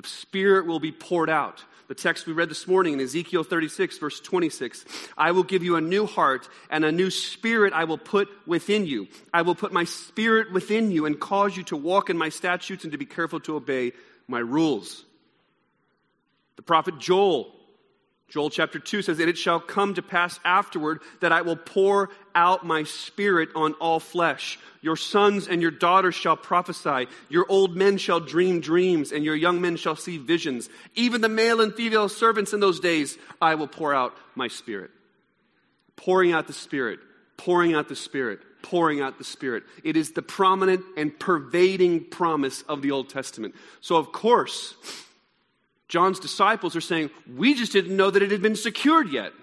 The 0.01 0.07
Spirit 0.07 0.65
will 0.65 0.79
be 0.79 0.91
poured 0.91 1.29
out. 1.29 1.63
The 1.87 1.95
text 1.95 2.25
we 2.25 2.33
read 2.33 2.49
this 2.49 2.67
morning 2.67 2.93
in 2.93 3.01
Ezekiel 3.01 3.43
36, 3.43 3.97
verse 3.97 4.19
26 4.19 4.85
I 5.17 5.31
will 5.31 5.43
give 5.43 5.63
you 5.63 5.75
a 5.75 5.81
new 5.81 6.05
heart, 6.05 6.47
and 6.69 6.85
a 6.85 6.91
new 6.91 7.09
spirit 7.09 7.73
I 7.73 7.83
will 7.83 7.97
put 7.97 8.29
within 8.47 8.85
you. 8.85 9.09
I 9.33 9.41
will 9.41 9.55
put 9.55 9.73
my 9.73 9.83
spirit 9.83 10.51
within 10.51 10.91
you 10.91 11.05
and 11.05 11.19
cause 11.19 11.55
you 11.55 11.63
to 11.63 11.77
walk 11.77 12.09
in 12.09 12.17
my 12.17 12.29
statutes 12.29 12.83
and 12.83 12.93
to 12.93 12.97
be 12.97 13.05
careful 13.05 13.41
to 13.41 13.57
obey 13.57 13.91
my 14.27 14.39
rules. 14.39 15.03
The 16.55 16.61
prophet 16.61 16.97
Joel 16.97 17.53
Joel 18.31 18.49
chapter 18.49 18.79
2 18.79 19.01
says, 19.01 19.19
And 19.19 19.29
it 19.29 19.37
shall 19.37 19.59
come 19.59 19.93
to 19.95 20.01
pass 20.01 20.39
afterward 20.45 21.01
that 21.19 21.33
I 21.33 21.41
will 21.41 21.57
pour 21.57 22.09
out 22.33 22.65
my 22.65 22.83
spirit 22.83 23.49
on 23.55 23.73
all 23.73 23.99
flesh. 23.99 24.57
Your 24.81 24.95
sons 24.95 25.49
and 25.49 25.61
your 25.61 25.69
daughters 25.69 26.15
shall 26.15 26.37
prophesy. 26.37 27.07
Your 27.27 27.45
old 27.49 27.75
men 27.75 27.97
shall 27.97 28.21
dream 28.21 28.61
dreams, 28.61 29.11
and 29.11 29.25
your 29.25 29.35
young 29.35 29.59
men 29.59 29.75
shall 29.75 29.97
see 29.97 30.17
visions. 30.17 30.69
Even 30.95 31.19
the 31.19 31.29
male 31.29 31.59
and 31.59 31.75
female 31.75 32.07
servants 32.07 32.53
in 32.53 32.61
those 32.61 32.79
days, 32.79 33.17
I 33.41 33.55
will 33.55 33.67
pour 33.67 33.93
out 33.93 34.15
my 34.33 34.47
spirit. 34.47 34.91
Pouring 35.97 36.31
out 36.31 36.47
the 36.47 36.53
spirit, 36.53 36.99
pouring 37.35 37.75
out 37.75 37.89
the 37.89 37.97
spirit, 37.97 38.39
pouring 38.61 39.01
out 39.01 39.17
the 39.17 39.25
spirit. 39.25 39.63
It 39.83 39.97
is 39.97 40.13
the 40.13 40.21
prominent 40.21 40.83
and 40.95 41.19
pervading 41.19 42.05
promise 42.05 42.61
of 42.63 42.81
the 42.81 42.91
Old 42.91 43.09
Testament. 43.09 43.55
So, 43.81 43.97
of 43.97 44.13
course, 44.13 44.73
John's 45.91 46.21
disciples 46.21 46.77
are 46.77 46.81
saying, 46.81 47.09
We 47.27 47.53
just 47.53 47.73
didn't 47.73 47.97
know 47.97 48.09
that 48.09 48.23
it 48.23 48.31
had 48.31 48.41
been 48.41 48.55
secured 48.55 49.11
yet. 49.11 49.33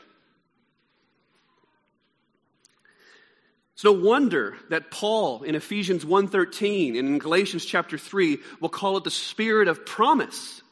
It's 3.74 3.84
no 3.84 3.92
wonder 3.92 4.56
that 4.70 4.90
Paul 4.90 5.42
in 5.42 5.54
Ephesians 5.54 6.06
1:13 6.06 6.98
and 6.98 7.06
in 7.06 7.18
Galatians 7.18 7.66
chapter 7.66 7.98
3 7.98 8.38
will 8.60 8.70
call 8.70 8.96
it 8.96 9.04
the 9.04 9.10
spirit 9.10 9.68
of 9.68 9.84
promise. 9.84 10.62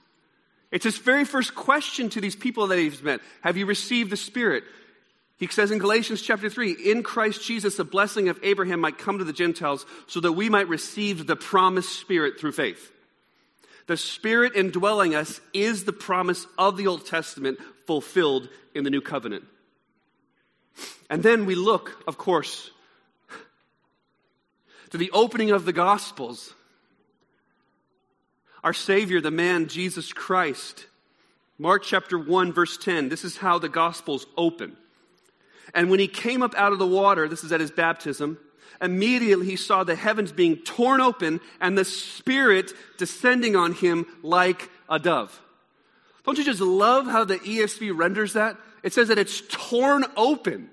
It's 0.72 0.84
his 0.84 0.96
very 0.96 1.26
first 1.26 1.54
question 1.54 2.08
to 2.08 2.22
these 2.22 2.34
people 2.34 2.68
that 2.68 2.78
he's 2.78 3.02
met. 3.02 3.20
Have 3.42 3.58
you 3.58 3.66
received 3.66 4.10
the 4.10 4.16
spirit? 4.16 4.64
He 5.36 5.46
says 5.48 5.70
in 5.70 5.78
Galatians 5.78 6.22
chapter 6.22 6.48
3, 6.48 6.72
in 6.72 7.02
Christ 7.02 7.44
Jesus, 7.44 7.76
the 7.76 7.84
blessing 7.84 8.30
of 8.30 8.40
Abraham 8.42 8.80
might 8.80 8.96
come 8.96 9.18
to 9.18 9.24
the 9.24 9.34
Gentiles 9.34 9.84
so 10.06 10.20
that 10.20 10.32
we 10.32 10.48
might 10.48 10.68
receive 10.68 11.26
the 11.26 11.36
promised 11.36 12.00
spirit 12.00 12.40
through 12.40 12.52
faith. 12.52 12.90
The 13.86 13.96
Spirit 13.96 14.56
indwelling 14.56 15.14
us 15.14 15.40
is 15.52 15.84
the 15.84 15.92
promise 15.92 16.46
of 16.58 16.76
the 16.76 16.86
Old 16.86 17.06
Testament 17.06 17.58
fulfilled 17.86 18.48
in 18.74 18.84
the 18.84 18.90
New 18.90 19.00
Covenant. 19.00 19.44
And 21.08 21.22
then 21.22 21.46
we 21.46 21.54
look, 21.54 22.02
of 22.06 22.18
course, 22.18 22.70
to 24.90 24.98
the 24.98 25.10
opening 25.12 25.52
of 25.52 25.64
the 25.64 25.72
Gospels. 25.72 26.52
Our 28.64 28.72
Savior, 28.72 29.20
the 29.20 29.30
man 29.30 29.68
Jesus 29.68 30.12
Christ. 30.12 30.86
Mark 31.58 31.84
chapter 31.84 32.18
1, 32.18 32.52
verse 32.52 32.76
10. 32.76 33.08
This 33.08 33.24
is 33.24 33.36
how 33.36 33.58
the 33.58 33.68
Gospels 33.68 34.26
open. 34.36 34.76
And 35.74 35.90
when 35.90 36.00
he 36.00 36.08
came 36.08 36.42
up 36.42 36.54
out 36.56 36.72
of 36.72 36.78
the 36.78 36.86
water, 36.86 37.28
this 37.28 37.44
is 37.44 37.52
at 37.52 37.60
his 37.60 37.70
baptism, 37.70 38.38
immediately 38.80 39.46
he 39.46 39.56
saw 39.56 39.84
the 39.84 39.94
heavens 39.94 40.32
being 40.32 40.56
torn 40.56 41.00
open 41.00 41.40
and 41.60 41.76
the 41.76 41.84
Spirit 41.84 42.72
descending 42.98 43.56
on 43.56 43.72
him 43.72 44.06
like 44.22 44.70
a 44.88 44.98
dove. 44.98 45.40
Don't 46.24 46.38
you 46.38 46.44
just 46.44 46.60
love 46.60 47.06
how 47.06 47.24
the 47.24 47.38
ESV 47.38 47.96
renders 47.96 48.32
that? 48.32 48.56
It 48.82 48.92
says 48.92 49.08
that 49.08 49.18
it's 49.18 49.42
torn 49.48 50.04
open. 50.16 50.70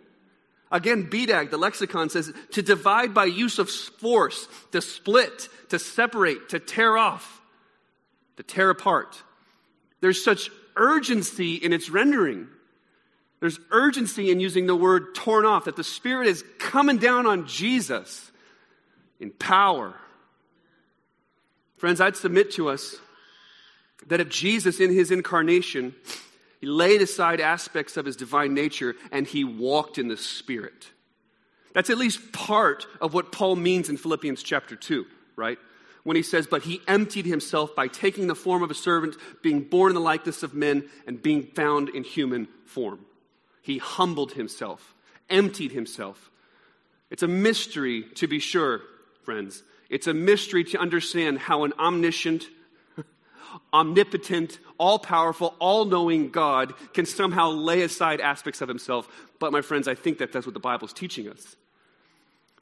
Again, 0.71 1.08
BDAG, 1.08 1.51
the 1.51 1.58
lexicon 1.58 2.10
says 2.10 2.34
to 2.51 2.63
divide 2.63 3.13
by 3.13 3.25
use 3.25 3.60
of 3.60 3.69
force, 3.69 4.47
to 4.71 4.82
split, 4.82 5.47
to 5.69 5.77
separate, 5.77 6.49
to 6.49 6.60
tear 6.60 6.97
off, 6.97 7.41
to 8.38 8.43
tear 8.43 8.71
apart. 8.71 9.21
There's 10.01 10.23
such 10.23 10.49
urgency 10.75 11.56
in 11.56 11.73
its 11.73 11.91
rendering. 11.91 12.47
There's 13.43 13.60
urgency 13.71 14.32
in 14.32 14.39
using 14.39 14.67
the 14.67 14.75
word 14.75 15.15
torn 15.15 15.43
off, 15.43 15.65
that 15.65 15.75
the 15.75 15.84
Spirit 15.84 16.29
is 16.29 16.45
coming 16.60 16.95
down 16.95 17.27
on 17.27 17.45
Jesus 17.45 18.32
in 19.19 19.32
power. 19.32 19.93
Friends, 21.75 21.99
I'd 21.99 22.15
submit 22.15 22.51
to 22.51 22.69
us 22.69 22.95
that 24.08 24.21
if 24.21 24.29
Jesus, 24.29 24.79
in 24.79 24.93
his 24.93 25.12
incarnation, 25.12 25.93
he 26.62 26.67
laid 26.67 27.01
aside 27.01 27.41
aspects 27.41 27.97
of 27.97 28.06
his 28.06 28.15
divine 28.15 28.53
nature 28.53 28.95
and 29.12 29.27
he 29.27 29.43
walked 29.43 29.97
in 29.97 30.08
the 30.08 30.15
Spirit. 30.15 30.88
That's 31.73 31.89
at 31.89 31.97
least 31.97 32.32
part 32.32 32.88
of 33.01 33.13
what 33.13 33.34
Paul 33.34 33.58
means 33.58 33.89
in 33.89 33.97
Philippians 33.97 34.41
chapter 34.41 34.77
2, 34.77 35.06
right? 35.36 35.58
When 36.06 36.15
he 36.15 36.23
says, 36.23 36.47
But 36.47 36.63
he 36.63 36.79
emptied 36.88 37.25
himself 37.25 37.75
by 37.75 37.89
taking 37.89 38.27
the 38.27 38.36
form 38.36 38.63
of 38.63 38.71
a 38.71 38.73
servant, 38.73 39.17
being 39.41 39.63
born 39.63 39.91
in 39.91 39.95
the 39.95 39.99
likeness 39.99 40.43
of 40.43 40.53
men, 40.53 40.89
and 41.06 41.21
being 41.21 41.43
found 41.43 41.89
in 41.89 42.06
human 42.06 42.47
form. 42.63 43.06
He 43.63 43.78
humbled 43.78 44.34
himself, 44.34 44.93
emptied 45.30 45.71
himself. 45.71 46.30
It's 47.10 47.23
a 47.23 47.28
mystery, 47.30 48.04
to 48.15 48.28
be 48.28 48.39
sure, 48.39 48.82
friends. 49.23 49.63
It's 49.89 50.06
a 50.06 50.13
mystery 50.13 50.65
to 50.65 50.80
understand 50.80 51.39
how 51.39 51.63
an 51.63 51.71
omniscient, 51.80 52.45
omnipotent, 53.73 54.60
all 54.78 54.99
powerful, 54.99 55.56
all 55.60 55.86
knowing 55.86 56.30
God 56.30 56.73
can 56.93 57.06
somehow 57.06 57.52
lay 57.52 57.84
aside 57.84 58.19
aspects 58.19 58.60
of 58.60 58.67
himself. 58.67 59.08
But, 59.39 59.54
my 59.54 59.62
friends, 59.62 59.88
I 59.88 59.95
think 59.95 60.17
that 60.17 60.34
that's 60.34 60.45
what 60.45 60.54
the 60.54 60.60
Bible 60.60 60.86
is 60.88 60.93
teaching 60.93 61.30
us. 61.30 61.56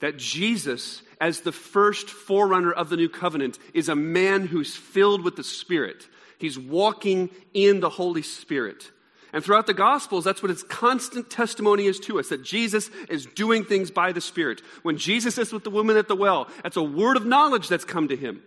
That 0.01 0.17
Jesus, 0.17 1.01
as 1.19 1.41
the 1.41 1.51
first 1.51 2.11
forerunner 2.11 2.71
of 2.71 2.89
the 2.89 2.97
new 2.97 3.09
covenant, 3.09 3.57
is 3.73 3.89
a 3.89 3.95
man 3.95 4.45
who's 4.45 4.75
filled 4.75 5.23
with 5.23 5.35
the 5.35 5.43
Spirit. 5.43 6.07
He's 6.37 6.59
walking 6.59 7.31
in 7.55 7.79
the 7.79 7.89
Holy 7.89 8.21
Spirit. 8.21 8.91
And 9.33 9.43
throughout 9.43 9.67
the 9.67 9.73
Gospels, 9.73 10.25
that's 10.25 10.41
what 10.41 10.51
its 10.51 10.63
constant 10.63 11.29
testimony 11.29 11.85
is 11.85 11.99
to 12.01 12.19
us 12.19 12.29
that 12.29 12.43
Jesus 12.43 12.89
is 13.09 13.25
doing 13.25 13.63
things 13.63 13.89
by 13.89 14.11
the 14.11 14.21
Spirit. 14.21 14.61
When 14.83 14.97
Jesus 14.97 15.37
is 15.37 15.53
with 15.53 15.63
the 15.63 15.69
woman 15.69 15.95
at 15.95 16.07
the 16.07 16.15
well, 16.15 16.49
that's 16.63 16.77
a 16.77 16.83
word 16.83 17.15
of 17.15 17.25
knowledge 17.25 17.69
that's 17.69 17.85
come 17.85 18.09
to 18.09 18.15
him. 18.15 18.43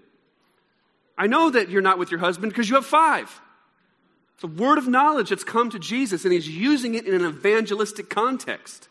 I 1.16 1.26
know 1.26 1.50
that 1.50 1.70
you're 1.70 1.80
not 1.80 1.98
with 1.98 2.10
your 2.10 2.20
husband 2.20 2.52
because 2.52 2.68
you 2.68 2.74
have 2.74 2.84
five. 2.84 3.40
It's 4.34 4.44
a 4.44 4.48
word 4.48 4.78
of 4.78 4.88
knowledge 4.88 5.30
that's 5.30 5.44
come 5.44 5.70
to 5.70 5.78
Jesus, 5.78 6.24
and 6.24 6.32
he's 6.32 6.48
using 6.48 6.94
it 6.94 7.06
in 7.06 7.14
an 7.14 7.24
evangelistic 7.24 8.10
context. 8.10 8.88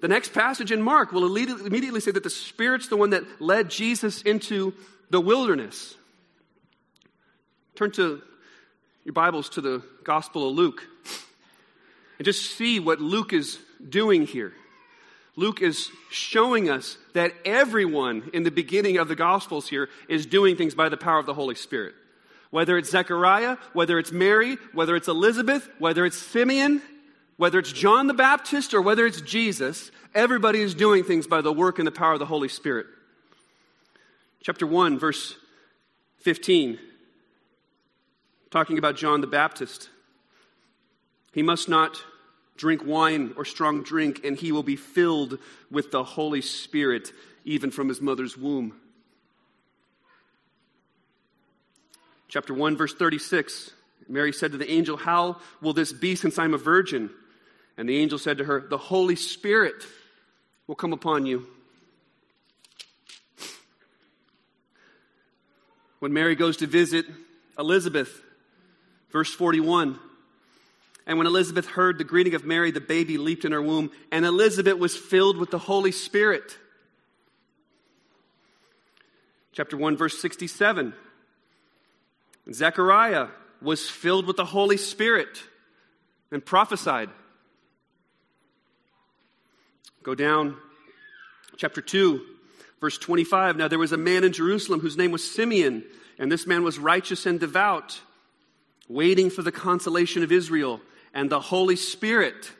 The 0.00 0.08
next 0.08 0.32
passage 0.32 0.70
in 0.72 0.82
Mark 0.82 1.12
will 1.12 1.26
immediately 1.26 2.00
say 2.00 2.10
that 2.12 2.22
the 2.22 2.30
Spirit's 2.30 2.88
the 2.88 2.96
one 2.96 3.10
that 3.10 3.40
led 3.40 3.70
Jesus 3.70 4.22
into 4.22 4.72
the 5.10 5.20
wilderness. 5.20 5.94
Turn 7.74 7.90
to 7.92 8.22
your 9.06 9.12
Bibles 9.12 9.48
to 9.50 9.60
the 9.60 9.84
Gospel 10.02 10.48
of 10.48 10.56
Luke 10.56 10.82
and 12.18 12.24
just 12.24 12.56
see 12.56 12.80
what 12.80 13.00
Luke 13.00 13.32
is 13.32 13.56
doing 13.88 14.26
here. 14.26 14.52
Luke 15.36 15.62
is 15.62 15.90
showing 16.10 16.68
us 16.68 16.98
that 17.14 17.32
everyone 17.44 18.28
in 18.34 18.42
the 18.42 18.50
beginning 18.50 18.96
of 18.96 19.06
the 19.06 19.14
Gospels 19.14 19.68
here 19.68 19.88
is 20.08 20.26
doing 20.26 20.56
things 20.56 20.74
by 20.74 20.88
the 20.88 20.96
power 20.96 21.20
of 21.20 21.26
the 21.26 21.34
Holy 21.34 21.54
Spirit. 21.54 21.94
Whether 22.50 22.76
it's 22.76 22.90
Zechariah, 22.90 23.58
whether 23.74 24.00
it's 24.00 24.10
Mary, 24.10 24.56
whether 24.72 24.96
it's 24.96 25.06
Elizabeth, 25.06 25.70
whether 25.78 26.04
it's 26.04 26.18
Simeon, 26.18 26.82
whether 27.36 27.60
it's 27.60 27.72
John 27.72 28.08
the 28.08 28.14
Baptist, 28.14 28.74
or 28.74 28.82
whether 28.82 29.06
it's 29.06 29.20
Jesus, 29.20 29.92
everybody 30.16 30.62
is 30.62 30.74
doing 30.74 31.04
things 31.04 31.28
by 31.28 31.42
the 31.42 31.52
work 31.52 31.78
and 31.78 31.86
the 31.86 31.92
power 31.92 32.14
of 32.14 32.18
the 32.18 32.26
Holy 32.26 32.48
Spirit. 32.48 32.86
Chapter 34.42 34.66
1, 34.66 34.98
verse 34.98 35.36
15, 36.22 36.80
talking 38.50 38.78
about 38.78 38.96
John 38.96 39.20
the 39.20 39.26
Baptist. 39.26 39.90
He 41.32 41.42
must 41.42 41.68
not 41.68 42.02
drink 42.56 42.84
wine 42.84 43.34
or 43.36 43.44
strong 43.44 43.82
drink, 43.82 44.24
and 44.24 44.36
he 44.36 44.52
will 44.52 44.62
be 44.62 44.76
filled 44.76 45.38
with 45.70 45.90
the 45.90 46.04
Holy 46.04 46.40
Spirit 46.40 47.12
even 47.44 47.70
from 47.70 47.88
his 47.88 48.00
mother's 48.00 48.36
womb. 48.36 48.74
Chapter 52.28 52.54
1, 52.54 52.76
verse 52.76 52.94
36 52.94 53.72
Mary 54.08 54.32
said 54.32 54.52
to 54.52 54.58
the 54.58 54.70
angel, 54.70 54.96
How 54.96 55.40
will 55.60 55.72
this 55.72 55.92
be 55.92 56.14
since 56.14 56.38
I'm 56.38 56.54
a 56.54 56.58
virgin? 56.58 57.10
And 57.76 57.88
the 57.88 57.96
angel 57.98 58.18
said 58.18 58.38
to 58.38 58.44
her, 58.44 58.60
The 58.60 58.78
Holy 58.78 59.16
Spirit 59.16 59.84
will 60.66 60.76
come 60.76 60.92
upon 60.92 61.26
you. 61.26 61.46
When 65.98 66.12
Mary 66.12 66.36
goes 66.36 66.58
to 66.58 66.66
visit 66.66 67.06
Elizabeth, 67.58 68.22
verse 69.10 69.32
41, 69.32 69.98
and 71.06 71.18
when 71.18 71.26
Elizabeth 71.26 71.66
heard 71.66 71.98
the 71.98 72.04
greeting 72.04 72.34
of 72.34 72.44
Mary, 72.44 72.72
the 72.72 72.80
baby 72.80 73.16
leaped 73.16 73.44
in 73.44 73.52
her 73.52 73.62
womb, 73.62 73.92
and 74.10 74.24
Elizabeth 74.24 74.76
was 74.76 74.96
filled 74.96 75.36
with 75.36 75.50
the 75.50 75.58
Holy 75.58 75.92
Spirit. 75.92 76.58
Chapter 79.52 79.76
1, 79.76 79.96
verse 79.96 80.20
67. 80.20 80.92
Zechariah 82.52 83.28
was 83.62 83.88
filled 83.88 84.26
with 84.26 84.36
the 84.36 84.44
Holy 84.44 84.76
Spirit 84.76 85.42
and 86.30 86.44
prophesied. 86.44 87.08
Go 90.02 90.14
down, 90.14 90.56
chapter 91.56 91.80
2, 91.80 92.20
verse 92.80 92.98
25. 92.98 93.56
Now 93.56 93.68
there 93.68 93.78
was 93.78 93.92
a 93.92 93.96
man 93.96 94.24
in 94.24 94.32
Jerusalem 94.32 94.80
whose 94.80 94.96
name 94.96 95.10
was 95.10 95.28
Simeon, 95.28 95.84
and 96.18 96.30
this 96.30 96.46
man 96.46 96.62
was 96.62 96.78
righteous 96.78 97.26
and 97.26 97.40
devout, 97.40 98.00
waiting 98.88 99.30
for 99.30 99.42
the 99.42 99.52
consolation 99.52 100.22
of 100.22 100.32
Israel 100.32 100.80
and 101.14 101.30
the 101.30 101.40
Holy 101.40 101.76
Spirit 101.76 102.52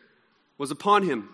was 0.58 0.70
upon 0.70 1.02
him. 1.02 1.28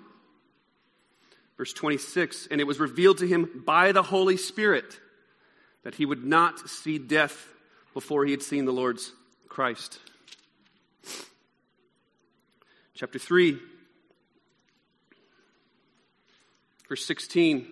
Verse 1.56 1.72
26 1.72 2.48
And 2.50 2.60
it 2.60 2.64
was 2.64 2.80
revealed 2.80 3.18
to 3.18 3.26
him 3.26 3.62
by 3.64 3.92
the 3.92 4.02
Holy 4.02 4.36
Spirit 4.36 4.98
that 5.84 5.94
he 5.94 6.06
would 6.06 6.24
not 6.24 6.68
see 6.68 6.98
death 6.98 7.46
before 7.94 8.24
he 8.24 8.30
had 8.30 8.42
seen 8.42 8.64
the 8.64 8.72
Lord's 8.72 9.12
Christ. 9.48 9.98
Chapter 12.94 13.18
3, 13.18 13.58
verse 16.88 17.04
16. 17.04 17.66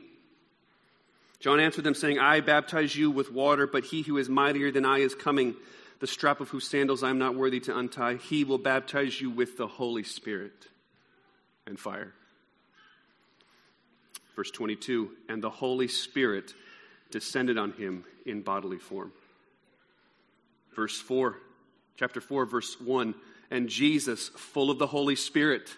John 1.39 1.59
answered 1.59 1.85
them, 1.85 1.95
saying, 1.95 2.19
I 2.19 2.41
baptize 2.41 2.95
you 2.95 3.11
with 3.11 3.33
water, 3.33 3.67
but 3.67 3.85
he 3.85 4.03
who 4.03 4.19
is 4.19 4.29
mightier 4.29 4.71
than 4.71 4.85
I 4.85 4.99
is 4.99 5.15
coming 5.15 5.55
the 6.01 6.07
strap 6.07 6.41
of 6.41 6.49
whose 6.49 6.67
sandals 6.67 7.03
I 7.03 7.11
am 7.11 7.19
not 7.19 7.37
worthy 7.37 7.61
to 7.61 7.77
untie. 7.77 8.15
He 8.15 8.43
will 8.43 8.59
baptize 8.59 9.21
you 9.21 9.31
with 9.31 9.57
the 9.57 9.67
Holy 9.67 10.03
Spirit 10.03 10.69
and 11.67 11.79
fire. 11.79 12.15
Verse 14.35 14.51
22 14.51 15.11
And 15.29 15.43
the 15.43 15.51
Holy 15.51 15.89
Spirit 15.89 16.55
descended 17.11 17.59
on 17.59 17.73
him 17.73 18.05
in 18.25 18.41
bodily 18.41 18.79
form. 18.79 19.13
Verse 20.75 20.99
4, 20.99 21.37
chapter 21.97 22.21
4, 22.21 22.47
verse 22.47 22.81
1 22.81 23.15
And 23.51 23.69
Jesus, 23.69 24.29
full 24.31 24.71
of 24.71 24.79
the 24.79 24.87
Holy 24.87 25.17
Spirit, 25.17 25.69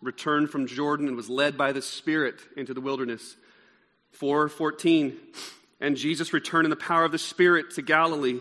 returned 0.00 0.50
from 0.50 0.68
Jordan 0.68 1.08
and 1.08 1.16
was 1.16 1.28
led 1.28 1.58
by 1.58 1.72
the 1.72 1.82
Spirit 1.82 2.36
into 2.56 2.74
the 2.74 2.80
wilderness. 2.80 3.34
414 4.12 5.16
And 5.80 5.96
Jesus 5.96 6.32
returned 6.32 6.66
in 6.66 6.70
the 6.70 6.76
power 6.76 7.04
of 7.04 7.10
the 7.10 7.18
Spirit 7.18 7.72
to 7.72 7.82
Galilee 7.82 8.40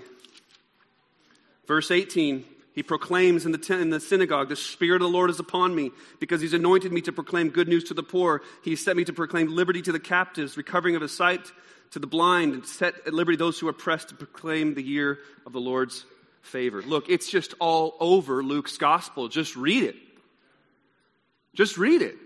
Verse 1.71 1.89
18, 1.89 2.43
he 2.73 2.84
proclaims 2.84 3.45
in 3.45 3.53
the, 3.53 3.57
ten, 3.57 3.79
in 3.79 3.91
the 3.91 4.01
synagogue, 4.01 4.49
The 4.49 4.57
Spirit 4.57 5.01
of 5.01 5.10
the 5.10 5.17
Lord 5.17 5.29
is 5.29 5.39
upon 5.39 5.73
me, 5.73 5.91
because 6.19 6.41
he's 6.41 6.51
anointed 6.51 6.91
me 6.91 6.99
to 7.03 7.13
proclaim 7.13 7.47
good 7.47 7.69
news 7.69 7.86
to 7.86 7.93
the 7.93 8.03
poor. 8.03 8.41
He 8.62 8.75
sent 8.75 8.97
me 8.97 9.05
to 9.05 9.13
proclaim 9.13 9.55
liberty 9.55 9.81
to 9.84 9.93
the 9.93 9.99
captives, 9.99 10.57
recovering 10.57 10.97
of 10.97 11.01
his 11.01 11.15
sight 11.15 11.49
to 11.91 11.99
the 11.99 12.07
blind, 12.07 12.55
and 12.55 12.65
set 12.65 12.95
at 13.07 13.13
liberty 13.13 13.38
those 13.38 13.57
who 13.57 13.69
are 13.69 13.71
oppressed 13.71 14.10
to 14.10 14.15
proclaim 14.15 14.73
the 14.73 14.84
year 14.84 15.19
of 15.45 15.53
the 15.53 15.62
Lord's 15.62 16.03
favor. 16.41 16.81
Look, 16.81 17.10
it's 17.10 17.29
just 17.29 17.53
all 17.62 17.95
over 18.01 18.43
Luke's 18.43 18.77
gospel. 18.77 19.29
Just 19.29 19.55
read 19.55 19.84
it. 19.84 19.95
Just 21.55 21.77
read 21.77 22.01
it. 22.01 22.17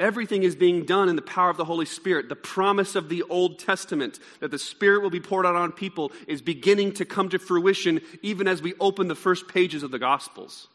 Everything 0.00 0.44
is 0.44 0.56
being 0.56 0.86
done 0.86 1.10
in 1.10 1.14
the 1.14 1.22
power 1.22 1.50
of 1.50 1.58
the 1.58 1.64
Holy 1.66 1.84
Spirit. 1.84 2.30
The 2.30 2.34
promise 2.34 2.96
of 2.96 3.10
the 3.10 3.22
Old 3.24 3.58
Testament 3.58 4.18
that 4.40 4.50
the 4.50 4.58
Spirit 4.58 5.02
will 5.02 5.10
be 5.10 5.20
poured 5.20 5.44
out 5.44 5.56
on 5.56 5.72
people 5.72 6.10
is 6.26 6.40
beginning 6.40 6.94
to 6.94 7.04
come 7.04 7.28
to 7.28 7.38
fruition 7.38 8.00
even 8.22 8.48
as 8.48 8.62
we 8.62 8.72
open 8.80 9.08
the 9.08 9.14
first 9.14 9.46
pages 9.46 9.82
of 9.82 9.90
the 9.90 9.98
Gospels. 9.98 10.68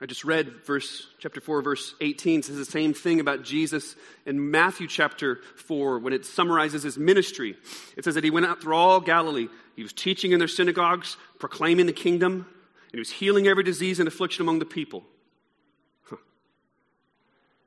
I 0.00 0.06
just 0.06 0.24
read 0.24 0.64
verse 0.64 1.08
chapter 1.18 1.40
4 1.40 1.60
verse 1.60 1.96
18 2.00 2.44
says 2.44 2.56
the 2.56 2.64
same 2.64 2.94
thing 2.94 3.18
about 3.18 3.42
Jesus 3.42 3.96
in 4.24 4.52
Matthew 4.52 4.86
chapter 4.86 5.40
4 5.56 5.98
when 5.98 6.12
it 6.12 6.24
summarizes 6.24 6.84
his 6.84 6.96
ministry. 6.96 7.56
It 7.96 8.04
says 8.04 8.14
that 8.14 8.22
he 8.22 8.30
went 8.30 8.46
out 8.46 8.62
through 8.62 8.76
all 8.76 9.00
Galilee. 9.00 9.48
He 9.74 9.82
was 9.82 9.92
teaching 9.92 10.30
in 10.30 10.38
their 10.38 10.46
synagogues, 10.46 11.16
proclaiming 11.40 11.86
the 11.86 11.92
kingdom, 11.92 12.32
and 12.34 12.92
he 12.92 13.00
was 13.00 13.10
healing 13.10 13.48
every 13.48 13.64
disease 13.64 13.98
and 13.98 14.06
affliction 14.06 14.42
among 14.42 14.60
the 14.60 14.64
people. 14.64 15.02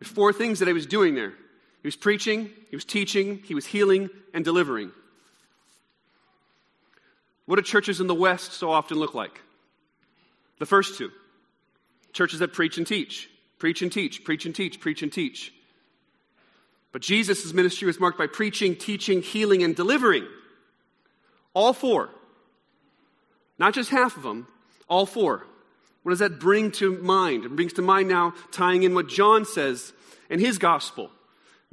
There's 0.01 0.11
four 0.11 0.33
things 0.33 0.59
that 0.59 0.67
he 0.67 0.73
was 0.73 0.87
doing 0.87 1.13
there. 1.13 1.29
He 1.29 1.87
was 1.87 1.95
preaching, 1.95 2.49
he 2.71 2.75
was 2.75 2.83
teaching, 2.83 3.39
he 3.45 3.53
was 3.53 3.67
healing, 3.67 4.09
and 4.33 4.43
delivering. 4.43 4.91
What 7.45 7.57
do 7.57 7.61
churches 7.61 8.01
in 8.01 8.07
the 8.07 8.15
West 8.15 8.53
so 8.53 8.71
often 8.71 8.97
look 8.97 9.13
like? 9.13 9.41
The 10.57 10.65
first 10.65 10.97
two 10.97 11.11
churches 12.13 12.39
that 12.39 12.51
preach 12.51 12.79
and 12.79 12.87
teach, 12.87 13.29
preach 13.59 13.83
and 13.83 13.91
teach, 13.91 14.23
preach 14.23 14.47
and 14.47 14.55
teach, 14.55 14.79
preach 14.79 15.03
and 15.03 15.13
teach. 15.13 15.53
But 16.91 17.03
Jesus' 17.03 17.53
ministry 17.53 17.85
was 17.85 17.99
marked 17.99 18.17
by 18.17 18.27
preaching, 18.27 18.75
teaching, 18.75 19.21
healing, 19.21 19.61
and 19.61 19.75
delivering. 19.75 20.27
All 21.53 21.73
four. 21.73 22.09
Not 23.59 23.75
just 23.75 23.91
half 23.91 24.17
of 24.17 24.23
them, 24.23 24.47
all 24.87 25.05
four. 25.05 25.45
What 26.03 26.11
does 26.11 26.19
that 26.19 26.39
bring 26.39 26.71
to 26.73 26.97
mind? 26.97 27.45
It 27.45 27.55
brings 27.55 27.73
to 27.73 27.81
mind 27.81 28.09
now 28.09 28.33
tying 28.51 28.83
in 28.83 28.95
what 28.95 29.07
John 29.07 29.45
says 29.45 29.93
in 30.29 30.39
his 30.39 30.57
gospel. 30.57 31.11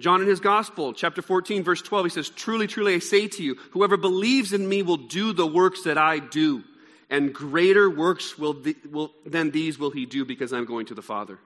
John 0.00 0.20
in 0.20 0.28
his 0.28 0.40
gospel, 0.40 0.92
chapter 0.92 1.22
14, 1.22 1.64
verse 1.64 1.82
12, 1.82 2.06
he 2.06 2.10
says, 2.10 2.28
Truly, 2.28 2.66
truly, 2.66 2.94
I 2.94 2.98
say 3.00 3.26
to 3.26 3.42
you, 3.42 3.56
whoever 3.72 3.96
believes 3.96 4.52
in 4.52 4.68
me 4.68 4.82
will 4.82 4.96
do 4.96 5.32
the 5.32 5.46
works 5.46 5.82
that 5.84 5.98
I 5.98 6.20
do, 6.20 6.62
and 7.10 7.34
greater 7.34 7.90
works 7.90 8.38
will, 8.38 8.62
will, 8.90 9.12
than 9.26 9.50
these 9.50 9.76
will 9.78 9.90
he 9.90 10.06
do 10.06 10.24
because 10.24 10.52
I'm 10.52 10.66
going 10.66 10.86
to 10.86 10.94
the 10.94 11.02
Father. 11.02 11.38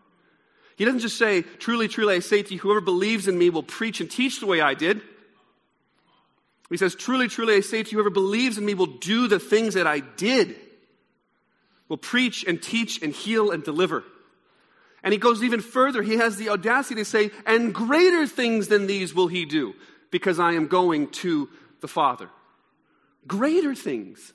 He 0.77 0.85
doesn't 0.85 1.01
just 1.01 1.17
say, 1.17 1.43
Truly, 1.43 1.89
truly, 1.89 2.17
I 2.17 2.19
say 2.19 2.43
to 2.43 2.53
you, 2.53 2.61
whoever 2.61 2.83
believes 2.83 3.27
in 3.27 3.39
me 3.39 3.49
will 3.49 3.63
preach 3.63 4.01
and 4.01 4.11
teach 4.11 4.41
the 4.41 4.47
way 4.47 4.61
I 4.61 4.75
did. 4.75 5.01
He 6.69 6.77
says, 6.77 6.95
Truly, 6.95 7.29
truly, 7.29 7.55
I 7.55 7.61
say 7.61 7.83
to 7.83 7.91
you, 7.91 7.97
whoever 7.97 8.11
believes 8.11 8.59
in 8.59 8.67
me 8.67 8.75
will 8.75 8.87
do 8.87 9.29
the 9.29 9.39
things 9.39 9.75
that 9.75 9.87
I 9.87 10.01
did 10.01 10.57
will 11.93 11.99
preach 11.99 12.43
and 12.45 12.63
teach 12.63 13.03
and 13.03 13.13
heal 13.13 13.51
and 13.51 13.63
deliver. 13.63 14.03
And 15.03 15.13
he 15.13 15.19
goes 15.19 15.43
even 15.43 15.61
further. 15.61 16.01
He 16.01 16.17
has 16.17 16.39
the 16.39 16.49
audacity 16.49 16.95
to 16.95 17.05
say, 17.05 17.31
and 17.45 17.75
greater 17.75 18.27
things 18.27 18.69
than 18.69 18.87
these 18.87 19.15
will 19.15 19.27
he 19.27 19.45
do, 19.45 19.75
because 20.11 20.41
I 20.41 20.53
am 20.53 20.69
going 20.69 21.09
to 21.09 21.51
the 21.83 21.89
Father. 21.89 22.31
Greater 23.27 23.75
things. 23.75 24.33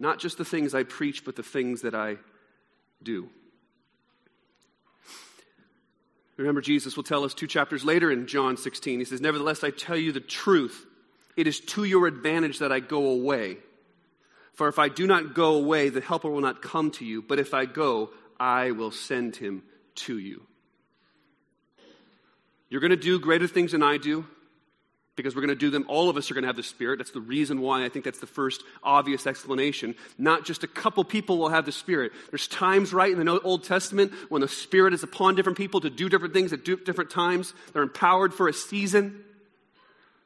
Not 0.00 0.18
just 0.18 0.38
the 0.38 0.44
things 0.44 0.74
I 0.74 0.82
preach, 0.82 1.24
but 1.24 1.36
the 1.36 1.44
things 1.44 1.82
that 1.82 1.94
I 1.94 2.16
do. 3.00 3.28
Remember, 6.36 6.60
Jesus 6.60 6.96
will 6.96 7.04
tell 7.04 7.22
us 7.22 7.32
two 7.32 7.46
chapters 7.46 7.84
later 7.84 8.10
in 8.10 8.26
John 8.26 8.56
16. 8.56 8.98
He 8.98 9.04
says, 9.04 9.20
Nevertheless, 9.20 9.62
I 9.62 9.70
tell 9.70 9.96
you 9.96 10.10
the 10.10 10.18
truth. 10.18 10.84
It 11.36 11.46
is 11.46 11.60
to 11.60 11.84
your 11.84 12.08
advantage 12.08 12.58
that 12.58 12.72
I 12.72 12.80
go 12.80 13.06
away. 13.06 13.58
For 14.54 14.68
if 14.68 14.78
I 14.78 14.88
do 14.88 15.06
not 15.06 15.34
go 15.34 15.56
away, 15.56 15.88
the 15.88 16.00
Helper 16.00 16.28
will 16.28 16.40
not 16.40 16.62
come 16.62 16.90
to 16.92 17.04
you, 17.04 17.22
but 17.22 17.38
if 17.38 17.54
I 17.54 17.64
go, 17.64 18.10
I 18.38 18.72
will 18.72 18.90
send 18.90 19.36
him 19.36 19.62
to 19.96 20.18
you. 20.18 20.42
You're 22.68 22.80
going 22.80 22.90
to 22.90 22.96
do 22.96 23.18
greater 23.18 23.46
things 23.46 23.72
than 23.72 23.82
I 23.82 23.96
do 23.96 24.26
because 25.16 25.34
we're 25.34 25.42
going 25.42 25.48
to 25.50 25.54
do 25.54 25.70
them. 25.70 25.84
All 25.88 26.08
of 26.08 26.16
us 26.16 26.30
are 26.30 26.34
going 26.34 26.44
to 26.44 26.48
have 26.48 26.56
the 26.56 26.62
Spirit. 26.62 26.98
That's 26.98 27.10
the 27.10 27.20
reason 27.20 27.60
why 27.60 27.84
I 27.84 27.88
think 27.88 28.04
that's 28.04 28.20
the 28.20 28.26
first 28.26 28.62
obvious 28.82 29.26
explanation. 29.26 29.94
Not 30.16 30.44
just 30.44 30.64
a 30.64 30.68
couple 30.68 31.04
people 31.04 31.36
will 31.36 31.48
have 31.48 31.66
the 31.66 31.72
Spirit. 31.72 32.12
There's 32.30 32.48
times, 32.48 32.92
right, 32.94 33.12
in 33.12 33.24
the 33.24 33.40
Old 33.40 33.64
Testament 33.64 34.12
when 34.28 34.40
the 34.40 34.48
Spirit 34.48 34.94
is 34.94 35.02
upon 35.02 35.34
different 35.34 35.58
people 35.58 35.80
to 35.80 35.90
do 35.90 36.08
different 36.08 36.32
things 36.32 36.52
at 36.52 36.64
different 36.64 37.10
times. 37.10 37.52
They're 37.72 37.82
empowered 37.82 38.32
for 38.32 38.48
a 38.48 38.52
season. 38.52 39.24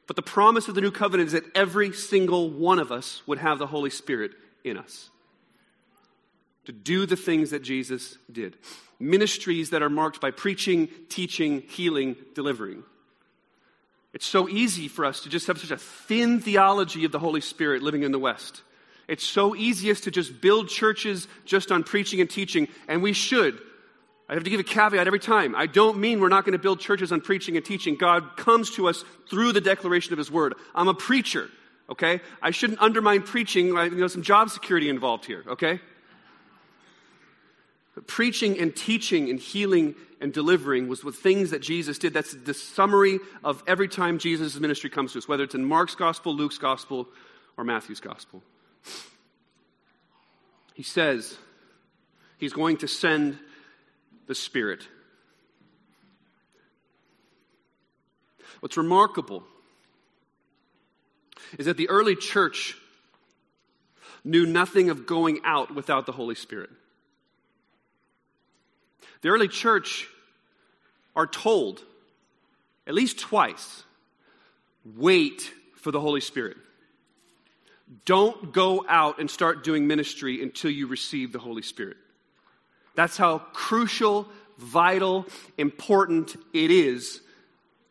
But 0.07 0.15
the 0.15 0.21
promise 0.21 0.67
of 0.67 0.75
the 0.75 0.81
new 0.81 0.91
covenant 0.91 1.27
is 1.27 1.33
that 1.33 1.55
every 1.55 1.91
single 1.91 2.49
one 2.49 2.79
of 2.79 2.91
us 2.91 3.23
would 3.25 3.39
have 3.39 3.57
the 3.57 3.67
Holy 3.67 3.89
Spirit 3.89 4.31
in 4.63 4.77
us 4.77 5.09
to 6.65 6.71
do 6.71 7.05
the 7.05 7.15
things 7.15 7.51
that 7.51 7.63
Jesus 7.63 8.17
did. 8.31 8.57
Ministries 8.99 9.71
that 9.71 9.83
are 9.83 9.89
marked 9.89 10.21
by 10.21 10.31
preaching, 10.31 10.89
teaching, 11.09 11.61
healing, 11.61 12.15
delivering. 12.33 12.83
It's 14.13 14.25
so 14.25 14.47
easy 14.47 14.87
for 14.87 15.05
us 15.05 15.21
to 15.21 15.29
just 15.29 15.47
have 15.47 15.59
such 15.59 15.71
a 15.71 15.77
thin 15.77 16.39
theology 16.39 17.03
of 17.05 17.11
the 17.11 17.19
Holy 17.19 17.41
Spirit 17.41 17.81
living 17.81 18.03
in 18.03 18.11
the 18.11 18.19
West. 18.19 18.61
It's 19.07 19.25
so 19.25 19.55
easiest 19.55 20.05
to 20.05 20.11
just 20.11 20.41
build 20.41 20.69
churches 20.69 21.27
just 21.43 21.71
on 21.71 21.83
preaching 21.83 22.21
and 22.21 22.29
teaching, 22.29 22.67
and 22.87 23.03
we 23.03 23.13
should. 23.13 23.59
I 24.27 24.33
have 24.33 24.43
to 24.43 24.49
give 24.49 24.59
a 24.59 24.63
caveat 24.63 25.05
every 25.05 25.19
time. 25.19 25.55
I 25.55 25.67
don't 25.67 25.99
mean 25.99 26.19
we're 26.19 26.29
not 26.29 26.45
going 26.45 26.53
to 26.53 26.59
build 26.59 26.79
churches 26.79 27.11
on 27.11 27.21
preaching 27.21 27.57
and 27.57 27.65
teaching. 27.65 27.95
God 27.95 28.35
comes 28.37 28.71
to 28.71 28.87
us 28.87 29.05
through 29.29 29.51
the 29.53 29.61
declaration 29.61 30.13
of 30.13 30.17
His 30.17 30.31
Word. 30.31 30.55
I'm 30.73 30.87
a 30.87 30.95
preacher, 30.95 31.49
okay? 31.91 32.21
I 32.41 32.49
shouldn't 32.51 32.81
undermine 32.81 33.21
preaching. 33.21 33.67
You 33.67 33.89
know, 33.91 34.07
some 34.07 34.23
job 34.23 34.49
security 34.49 34.89
involved 34.89 35.25
here, 35.25 35.43
okay? 35.47 35.79
But 37.93 38.07
preaching 38.07 38.59
and 38.59 38.75
teaching 38.75 39.29
and 39.29 39.39
healing 39.39 39.93
and 40.19 40.33
delivering 40.33 40.87
was 40.87 41.01
the 41.01 41.11
things 41.11 41.51
that 41.51 41.61
Jesus 41.61 41.99
did. 41.99 42.13
That's 42.13 42.33
the 42.33 42.53
summary 42.53 43.19
of 43.43 43.63
every 43.67 43.87
time 43.87 44.17
Jesus' 44.17 44.59
ministry 44.59 44.89
comes 44.89 45.13
to 45.13 45.19
us, 45.19 45.27
whether 45.27 45.43
it's 45.43 45.55
in 45.55 45.63
Mark's 45.63 45.95
gospel, 45.95 46.35
Luke's 46.35 46.57
gospel, 46.57 47.07
or 47.57 47.63
Matthew's 47.63 47.99
gospel. 47.99 48.41
He 50.73 50.83
says 50.83 51.37
he's 52.37 52.53
going 52.53 52.77
to 52.77 52.87
send 52.87 53.37
the 54.27 54.35
Spirit. 54.35 54.87
What's 58.59 58.77
remarkable 58.77 59.43
is 61.57 61.65
that 61.65 61.77
the 61.77 61.89
early 61.89 62.15
church 62.15 62.77
knew 64.23 64.45
nothing 64.45 64.89
of 64.89 65.05
going 65.05 65.39
out 65.43 65.73
without 65.73 66.05
the 66.05 66.11
Holy 66.11 66.35
Spirit. 66.35 66.69
The 69.21 69.29
early 69.29 69.47
church 69.47 70.07
are 71.15 71.27
told, 71.27 71.81
at 72.87 72.93
least 72.93 73.19
twice, 73.19 73.83
wait 74.83 75.51
for 75.75 75.91
the 75.91 76.01
Holy 76.01 76.21
Spirit. 76.21 76.57
Don't 78.05 78.51
go 78.51 78.83
out 78.87 79.19
and 79.19 79.29
start 79.29 79.63
doing 79.63 79.85
ministry 79.85 80.41
until 80.41 80.71
you 80.71 80.87
receive 80.87 81.31
the 81.31 81.39
Holy 81.39 81.61
Spirit. 81.61 81.97
That's 82.95 83.17
how 83.17 83.39
crucial, 83.53 84.27
vital, 84.57 85.25
important 85.57 86.35
it 86.53 86.71
is 86.71 87.21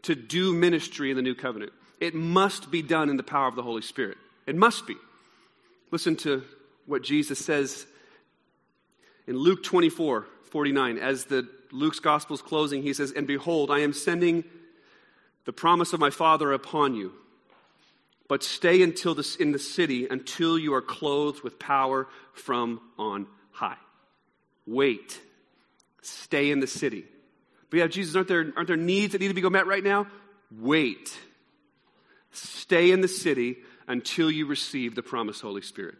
to 0.03 0.15
do 0.15 0.53
ministry 0.55 1.11
in 1.11 1.17
the 1.17 1.23
new 1.23 1.35
covenant. 1.35 1.73
It 2.01 2.15
must 2.15 2.71
be 2.71 2.83
done 2.83 3.09
in 3.09 3.17
the 3.17 3.23
power 3.23 3.47
of 3.47 3.57
the 3.57 3.63
Holy 3.63 3.83
Spirit. 3.83 4.19
It 4.47 4.57
must 4.57 4.87
be. 4.87 4.97
Listen 5.91 6.17
to 6.17 6.43
what 6.87 7.03
Jesus 7.03 7.39
says 7.39 7.87
in 9.27 9.37
Luke 9.37 9.63
24 9.63 10.27
49. 10.51 10.99
As 10.99 11.25
the 11.25 11.49
Luke's 11.73 11.99
gospel 11.99 12.35
is 12.35 12.43
closing, 12.43 12.83
he 12.83 12.93
says, 12.93 13.13
And 13.13 13.27
behold, 13.27 13.71
I 13.71 13.81
am 13.81 13.93
sending 13.93 14.45
the 15.45 15.53
promise 15.53 15.93
of 15.93 16.01
my 16.01 16.11
Father 16.11 16.53
upon 16.53 16.95
you. 16.95 17.13
But 18.29 18.43
stay 18.43 18.83
until 18.83 19.15
this, 19.15 19.37
in 19.37 19.53
the 19.53 19.59
city 19.59 20.07
until 20.09 20.59
you 20.59 20.75
are 20.75 20.81
clothed 20.81 21.43
with 21.43 21.59
power 21.59 22.07
from 22.33 22.81
on 22.99 23.27
high. 23.53 23.77
Wait. 24.67 25.21
Stay 26.03 26.51
in 26.51 26.61
the 26.61 26.67
city. 26.67 27.05
But 27.71 27.79
yeah, 27.79 27.87
Jesus, 27.87 28.15
aren't 28.15 28.29
there, 28.29 28.53
aren't 28.57 28.69
there 28.69 28.77
needs 28.77 29.13
that 29.13 29.21
need 29.21 29.29
to 29.29 29.35
be 29.35 29.49
met 29.49 29.67
right 29.67 29.83
now? 29.83 30.07
Wait. 30.61 31.17
Stay 32.31 32.91
in 32.91 33.01
the 33.01 33.09
city 33.09 33.57
until 33.89 34.31
you 34.31 34.47
receive 34.47 34.95
the 34.95 35.03
promised 35.03 35.41
Holy 35.41 35.63
Spirit. 35.63 35.97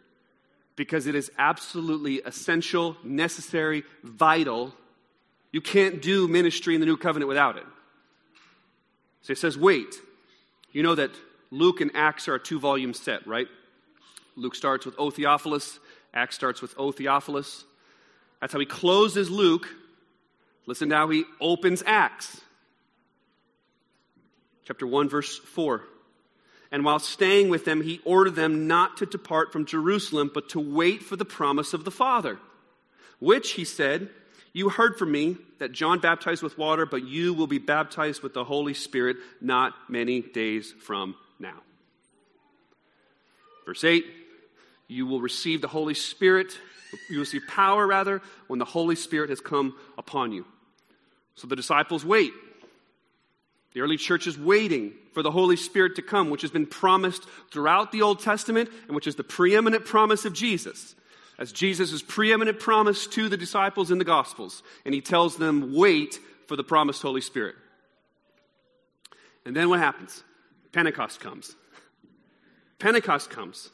Because 0.75 1.07
it 1.07 1.15
is 1.15 1.31
absolutely 1.37 2.21
essential, 2.25 2.97
necessary, 3.03 3.83
vital. 4.03 4.73
You 5.51 5.61
can't 5.61 6.01
do 6.01 6.27
ministry 6.27 6.75
in 6.75 6.81
the 6.81 6.85
new 6.85 6.97
covenant 6.97 7.29
without 7.29 7.57
it. 7.57 7.65
So 9.21 9.31
it 9.31 9.37
says, 9.37 9.57
wait. 9.57 9.95
You 10.71 10.83
know 10.83 10.95
that 10.95 11.11
Luke 11.51 11.79
and 11.81 11.91
Acts 11.95 12.27
are 12.27 12.35
a 12.35 12.39
two 12.39 12.59
volume 12.59 12.93
set, 12.93 13.25
right? 13.25 13.47
Luke 14.35 14.55
starts 14.55 14.85
with 14.85 14.95
O 14.97 15.09
Theophilus, 15.09 15.79
Acts 16.13 16.35
starts 16.35 16.61
with 16.61 16.75
O 16.77 16.91
Theophilus. 16.91 17.63
That's 18.39 18.53
how 18.53 18.59
he 18.59 18.65
closes 18.65 19.29
Luke. 19.29 19.67
Listen 20.65 20.89
now, 20.89 21.07
he 21.09 21.25
opens 21.39 21.83
Acts. 21.85 22.41
Chapter 24.65 24.87
1, 24.87 25.09
verse 25.09 25.37
4. 25.37 25.83
And 26.71 26.83
while 26.83 26.99
staying 26.99 27.49
with 27.49 27.65
them, 27.65 27.81
he 27.81 28.01
ordered 28.03 28.35
them 28.35 28.67
not 28.67 28.97
to 28.97 29.05
depart 29.05 29.53
from 29.53 29.65
Jerusalem, 29.65 30.31
but 30.33 30.49
to 30.49 30.59
wait 30.59 31.03
for 31.03 31.15
the 31.15 31.25
promise 31.25 31.73
of 31.73 31.85
the 31.85 31.91
Father, 31.91 32.39
which, 33.19 33.51
he 33.51 33.63
said, 33.63 34.09
You 34.51 34.69
heard 34.69 34.97
from 34.97 35.11
me 35.11 35.37
that 35.59 35.71
John 35.71 35.99
baptized 35.99 36.41
with 36.41 36.57
water, 36.57 36.85
but 36.85 37.07
you 37.07 37.33
will 37.33 37.47
be 37.47 37.59
baptized 37.59 38.23
with 38.23 38.33
the 38.33 38.43
Holy 38.43 38.73
Spirit 38.73 39.17
not 39.39 39.73
many 39.87 40.21
days 40.21 40.73
from 40.81 41.15
now. 41.39 41.61
Verse 43.65 43.83
8 43.83 44.05
You 44.87 45.07
will 45.07 45.21
receive 45.21 45.61
the 45.61 45.67
Holy 45.67 45.93
Spirit 45.93 46.57
you 47.09 47.19
will 47.19 47.25
see 47.25 47.39
power, 47.39 47.85
rather, 47.85 48.21
when 48.47 48.59
the 48.59 48.65
Holy 48.65 48.95
Spirit 48.95 49.29
has 49.29 49.41
come 49.41 49.75
upon 49.97 50.31
you. 50.31 50.45
So 51.35 51.47
the 51.47 51.55
disciples 51.55 52.05
wait. 52.05 52.31
The 53.73 53.81
early 53.81 53.97
church 53.97 54.25
is 54.25 54.39
waiting 54.39 54.93
for 55.13 55.21
the 55.21 55.31
Holy 55.31 55.57
Spirit 55.57 55.95
to 55.97 56.01
come, 56.01 56.29
which 56.29 56.43
has 56.43 56.51
been 56.51 56.65
promised 56.65 57.23
throughout 57.51 57.91
the 57.91 58.03
Old 58.03 58.21
Testament 58.21 58.69
and 58.87 58.95
which 58.95 59.07
is 59.07 59.15
the 59.15 59.23
preeminent 59.23 59.85
promise 59.85 60.23
of 60.23 60.33
Jesus. 60.33 60.95
As 61.37 61.51
Jesus' 61.51 62.01
preeminent 62.01 62.59
promise 62.59 63.07
to 63.07 63.27
the 63.27 63.35
disciples 63.35 63.91
in 63.91 63.97
the 63.97 64.05
Gospels. 64.05 64.63
And 64.85 64.93
he 64.93 65.01
tells 65.01 65.35
them, 65.35 65.75
wait 65.75 66.19
for 66.47 66.55
the 66.55 66.63
promised 66.63 67.01
Holy 67.01 67.19
Spirit. 67.19 67.55
And 69.45 69.53
then 69.53 69.67
what 69.67 69.79
happens? 69.79 70.23
Pentecost 70.71 71.19
comes. 71.19 71.53
Pentecost 72.79 73.29
comes. 73.29 73.69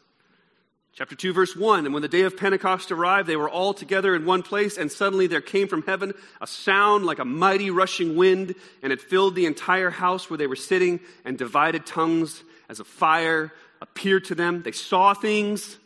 Chapter 0.94 1.16
2, 1.16 1.32
verse 1.32 1.56
1 1.56 1.86
And 1.86 1.94
when 1.94 2.02
the 2.02 2.10
day 2.10 2.22
of 2.22 2.36
Pentecost 2.36 2.92
arrived, 2.92 3.28
they 3.28 3.38
were 3.38 3.50
all 3.50 3.74
together 3.74 4.14
in 4.14 4.26
one 4.26 4.44
place, 4.44 4.78
and 4.78 4.92
suddenly 4.92 5.28
there 5.28 5.42
came 5.42 5.68
from 5.68 5.84
heaven 5.84 6.14
a 6.42 6.48
sound 6.48 7.06
like 7.06 7.20
a 7.20 7.26
mighty 7.26 7.70
rushing 7.70 8.16
wind, 8.16 8.56
and 8.84 8.92
it 8.92 9.02
filled 9.02 9.36
the 9.36 9.46
entire 9.46 9.90
house 9.90 10.30
where 10.30 10.38
they 10.38 10.48
were 10.48 10.56
sitting, 10.56 11.00
and 11.24 11.38
divided 11.38 11.86
tongues 11.86 12.44
as 12.68 12.80
a 12.80 12.84
fire 12.84 13.54
appeared 13.82 14.26
to 14.26 14.36
them. 14.36 14.64
They 14.64 14.74
saw 14.74 15.14
things 15.14 15.78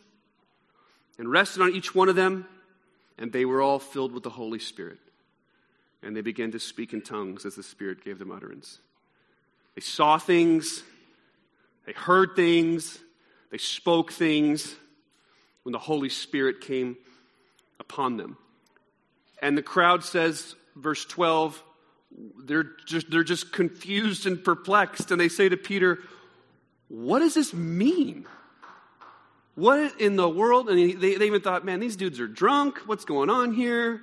and 1.18 1.30
rested 1.30 1.62
on 1.62 1.72
each 1.72 1.94
one 1.94 2.08
of 2.08 2.16
them, 2.16 2.46
and 3.16 3.32
they 3.32 3.44
were 3.44 3.62
all 3.62 3.78
filled 3.78 4.12
with 4.12 4.24
the 4.24 4.30
Holy 4.30 4.58
Spirit. 4.58 4.98
And 6.02 6.16
they 6.16 6.20
began 6.20 6.50
to 6.50 6.60
speak 6.60 6.92
in 6.92 7.00
tongues 7.00 7.46
as 7.46 7.54
the 7.54 7.62
Spirit 7.62 8.04
gave 8.04 8.18
them 8.18 8.30
utterance. 8.32 8.80
They 9.76 9.80
saw 9.82 10.18
things, 10.18 10.82
they 11.86 11.92
heard 11.92 12.34
things, 12.34 12.98
they 13.50 13.58
spoke 13.58 14.12
things 14.12 14.74
when 15.66 15.72
the 15.72 15.80
Holy 15.80 16.08
Spirit 16.08 16.60
came 16.60 16.96
upon 17.80 18.16
them. 18.16 18.36
And 19.42 19.58
the 19.58 19.64
crowd 19.64 20.04
says, 20.04 20.54
verse 20.76 21.04
12, 21.04 21.60
they're 22.44 22.70
just, 22.86 23.10
they're 23.10 23.24
just 23.24 23.52
confused 23.52 24.26
and 24.26 24.44
perplexed. 24.44 25.10
And 25.10 25.20
they 25.20 25.28
say 25.28 25.48
to 25.48 25.56
Peter, 25.56 25.98
What 26.86 27.18
does 27.18 27.34
this 27.34 27.52
mean? 27.52 28.26
What 29.56 30.00
in 30.00 30.14
the 30.14 30.28
world? 30.28 30.68
And 30.68 30.78
they, 30.78 31.16
they 31.16 31.26
even 31.26 31.40
thought, 31.40 31.64
Man, 31.64 31.80
these 31.80 31.96
dudes 31.96 32.20
are 32.20 32.28
drunk. 32.28 32.78
What's 32.86 33.04
going 33.04 33.28
on 33.28 33.52
here? 33.52 34.02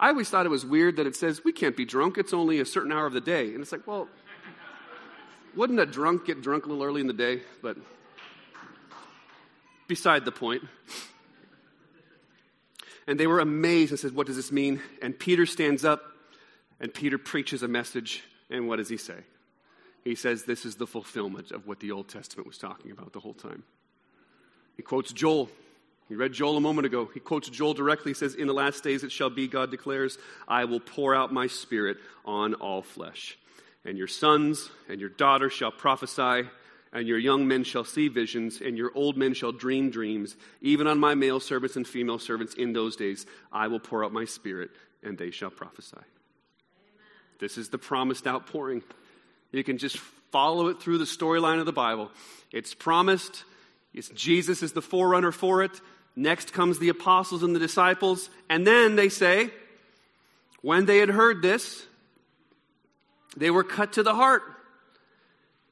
I 0.00 0.08
always 0.08 0.28
thought 0.28 0.46
it 0.46 0.48
was 0.48 0.66
weird 0.66 0.96
that 0.96 1.06
it 1.06 1.14
says, 1.14 1.44
We 1.44 1.52
can't 1.52 1.76
be 1.76 1.84
drunk. 1.84 2.18
It's 2.18 2.34
only 2.34 2.58
a 2.58 2.66
certain 2.66 2.90
hour 2.90 3.06
of 3.06 3.12
the 3.12 3.20
day. 3.20 3.52
And 3.54 3.60
it's 3.60 3.70
like, 3.70 3.86
Well, 3.86 4.08
wouldn't 5.54 5.78
a 5.78 5.86
drunk 5.86 6.26
get 6.26 6.42
drunk 6.42 6.66
a 6.66 6.70
little 6.70 6.82
early 6.82 7.00
in 7.00 7.06
the 7.06 7.12
day? 7.12 7.42
But 7.62 7.76
beside 9.86 10.24
the 10.24 10.32
point. 10.32 10.62
And 13.06 13.20
they 13.20 13.26
were 13.26 13.40
amazed 13.40 13.92
and 13.92 14.00
said, 14.00 14.14
What 14.14 14.26
does 14.26 14.36
this 14.36 14.50
mean? 14.50 14.82
And 15.00 15.18
Peter 15.18 15.46
stands 15.46 15.84
up 15.84 16.02
and 16.80 16.92
Peter 16.92 17.18
preaches 17.18 17.62
a 17.62 17.68
message. 17.68 18.22
And 18.50 18.68
what 18.68 18.76
does 18.76 18.88
he 18.88 18.96
say? 18.96 19.18
He 20.04 20.14
says, 20.14 20.44
This 20.44 20.64
is 20.64 20.76
the 20.76 20.86
fulfillment 20.86 21.50
of 21.52 21.66
what 21.66 21.80
the 21.80 21.92
Old 21.92 22.08
Testament 22.08 22.46
was 22.46 22.58
talking 22.58 22.90
about 22.90 23.12
the 23.12 23.20
whole 23.20 23.34
time. 23.34 23.62
He 24.76 24.82
quotes 24.82 25.12
Joel. 25.12 25.48
He 26.08 26.14
read 26.14 26.32
Joel 26.32 26.56
a 26.56 26.60
moment 26.60 26.86
ago. 26.86 27.10
He 27.12 27.18
quotes 27.18 27.48
Joel 27.48 27.74
directly. 27.74 28.10
He 28.10 28.14
says, 28.14 28.34
In 28.34 28.46
the 28.46 28.54
last 28.54 28.84
days 28.84 29.02
it 29.02 29.10
shall 29.10 29.30
be, 29.30 29.48
God 29.48 29.70
declares, 29.70 30.18
I 30.46 30.64
will 30.64 30.80
pour 30.80 31.14
out 31.14 31.32
my 31.32 31.48
spirit 31.48 31.96
on 32.24 32.54
all 32.54 32.82
flesh. 32.82 33.36
And 33.84 33.98
your 33.98 34.06
sons 34.06 34.70
and 34.88 35.00
your 35.00 35.10
daughters 35.10 35.52
shall 35.52 35.72
prophesy, 35.72 36.48
and 36.92 37.06
your 37.06 37.18
young 37.18 37.46
men 37.46 37.64
shall 37.64 37.84
see 37.84 38.08
visions, 38.08 38.60
and 38.60 38.78
your 38.78 38.90
old 38.94 39.16
men 39.16 39.34
shall 39.34 39.52
dream 39.52 39.90
dreams. 39.90 40.36
Even 40.62 40.86
on 40.86 40.98
my 40.98 41.14
male 41.14 41.40
servants 41.40 41.76
and 41.76 41.86
female 41.86 42.18
servants 42.18 42.54
in 42.54 42.72
those 42.72 42.96
days, 42.96 43.26
I 43.52 43.68
will 43.68 43.80
pour 43.80 44.04
out 44.04 44.12
my 44.12 44.24
spirit, 44.24 44.70
and 45.02 45.18
they 45.18 45.30
shall 45.30 45.50
prophesy. 45.50 45.96
Amen. 45.96 46.06
This 47.38 47.58
is 47.58 47.68
the 47.68 47.78
promised 47.78 48.26
outpouring. 48.26 48.82
You 49.52 49.64
can 49.64 49.78
just 49.78 49.98
follow 50.30 50.68
it 50.68 50.80
through 50.80 50.98
the 50.98 51.04
storyline 51.04 51.60
of 51.60 51.66
the 51.66 51.72
Bible. 51.72 52.10
It's 52.52 52.74
promised. 52.74 53.44
It's 53.92 54.08
Jesus 54.10 54.62
is 54.62 54.72
the 54.72 54.82
forerunner 54.82 55.32
for 55.32 55.62
it. 55.62 55.80
Next 56.14 56.52
comes 56.52 56.78
the 56.78 56.88
apostles 56.88 57.42
and 57.42 57.54
the 57.54 57.60
disciples. 57.60 58.30
And 58.48 58.66
then 58.66 58.96
they 58.96 59.08
say, 59.08 59.50
when 60.62 60.86
they 60.86 60.98
had 60.98 61.10
heard 61.10 61.42
this, 61.42 61.86
they 63.36 63.50
were 63.50 63.64
cut 63.64 63.94
to 63.94 64.02
the 64.02 64.14
heart 64.14 64.42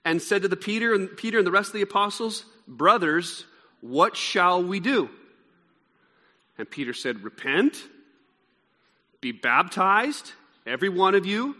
and 0.04 0.20
said 0.20 0.42
to 0.42 0.48
the 0.48 0.56
Peter 0.56 0.94
and 0.94 1.16
Peter 1.16 1.38
and 1.38 1.46
the 1.46 1.50
rest 1.50 1.68
of 1.68 1.74
the 1.74 1.82
apostles, 1.82 2.44
"Brothers, 2.68 3.46
what 3.80 4.16
shall 4.16 4.62
we 4.62 4.80
do?" 4.80 5.10
And 6.58 6.70
Peter 6.70 6.92
said, 6.92 7.24
"Repent, 7.24 7.88
be 9.20 9.32
baptized, 9.32 10.32
every 10.66 10.88
one 10.88 11.14
of 11.14 11.26
you, 11.26 11.56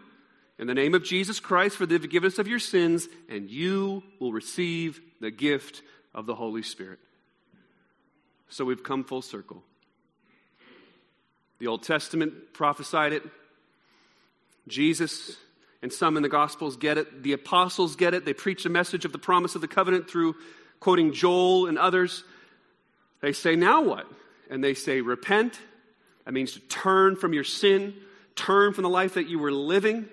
in 0.58 0.66
the 0.66 0.74
name 0.74 0.94
of 0.94 1.02
Jesus 1.02 1.40
Christ 1.40 1.76
for 1.76 1.86
the 1.86 1.98
forgiveness 1.98 2.38
of 2.38 2.46
your 2.46 2.58
sins, 2.58 3.08
and 3.28 3.50
you 3.50 4.02
will 4.20 4.32
receive 4.32 5.00
the 5.20 5.30
gift 5.30 5.82
of 6.12 6.26
the 6.26 6.34
Holy 6.34 6.62
Spirit." 6.62 7.00
So 8.48 8.64
we've 8.64 8.82
come 8.82 9.04
full 9.04 9.22
circle. 9.22 9.64
The 11.58 11.66
Old 11.66 11.82
Testament 11.82 12.52
prophesied 12.52 13.12
it. 13.12 13.22
Jesus 14.68 15.38
and 15.84 15.92
some 15.92 16.16
in 16.16 16.22
the 16.22 16.30
Gospels 16.30 16.78
get 16.78 16.96
it. 16.96 17.22
The 17.22 17.34
apostles 17.34 17.94
get 17.94 18.14
it. 18.14 18.24
They 18.24 18.32
preach 18.32 18.62
the 18.62 18.70
message 18.70 19.04
of 19.04 19.12
the 19.12 19.18
promise 19.18 19.54
of 19.54 19.60
the 19.60 19.68
covenant 19.68 20.08
through 20.08 20.34
quoting 20.80 21.12
Joel 21.12 21.66
and 21.66 21.78
others. 21.78 22.24
They 23.20 23.34
say, 23.34 23.54
Now 23.54 23.82
what? 23.82 24.06
And 24.48 24.64
they 24.64 24.72
say, 24.72 25.02
Repent. 25.02 25.60
That 26.24 26.32
means 26.32 26.54
to 26.54 26.60
turn 26.60 27.16
from 27.16 27.34
your 27.34 27.44
sin, 27.44 27.92
turn 28.34 28.72
from 28.72 28.82
the 28.82 28.88
life 28.88 29.14
that 29.14 29.28
you 29.28 29.38
were 29.38 29.52
living, 29.52 30.08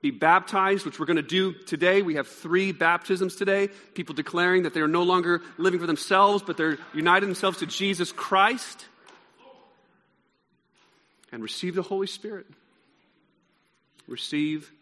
be 0.00 0.10
baptized, 0.10 0.86
which 0.86 0.98
we're 0.98 1.04
going 1.04 1.16
to 1.16 1.22
do 1.22 1.52
today. 1.52 2.00
We 2.00 2.14
have 2.14 2.26
three 2.26 2.72
baptisms 2.72 3.36
today. 3.36 3.68
People 3.92 4.14
declaring 4.14 4.62
that 4.62 4.72
they 4.72 4.80
are 4.80 4.88
no 4.88 5.02
longer 5.02 5.42
living 5.58 5.78
for 5.78 5.86
themselves, 5.86 6.42
but 6.42 6.56
they're 6.56 6.78
uniting 6.94 7.28
themselves 7.28 7.58
to 7.58 7.66
Jesus 7.66 8.12
Christ. 8.12 8.86
And 11.30 11.42
receive 11.42 11.74
the 11.74 11.82
Holy 11.82 12.06
Spirit. 12.06 12.46
Receive 14.08 14.72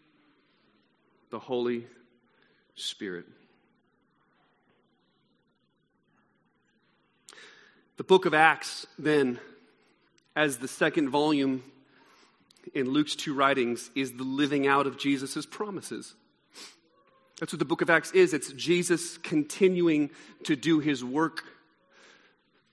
the 1.35 1.39
Holy 1.39 1.85
Spirit. 2.75 3.25
The 7.97 8.05
book 8.05 8.25
of 8.25 8.33
Acts, 8.33 8.87
then, 8.97 9.37
as 10.33 10.59
the 10.59 10.69
second 10.69 11.09
volume 11.09 11.61
in 12.73 12.89
Luke's 12.89 13.17
two 13.17 13.33
writings, 13.33 13.91
is 13.95 14.13
the 14.13 14.23
living 14.23 14.65
out 14.65 14.87
of 14.87 14.97
Jesus' 14.97 15.45
promises. 15.45 16.13
That's 17.41 17.51
what 17.51 17.59
the 17.59 17.65
book 17.65 17.81
of 17.81 17.89
Acts 17.89 18.13
is. 18.13 18.33
It's 18.33 18.53
Jesus 18.53 19.17
continuing 19.17 20.11
to 20.45 20.55
do 20.55 20.79
his 20.79 21.03
work 21.03 21.43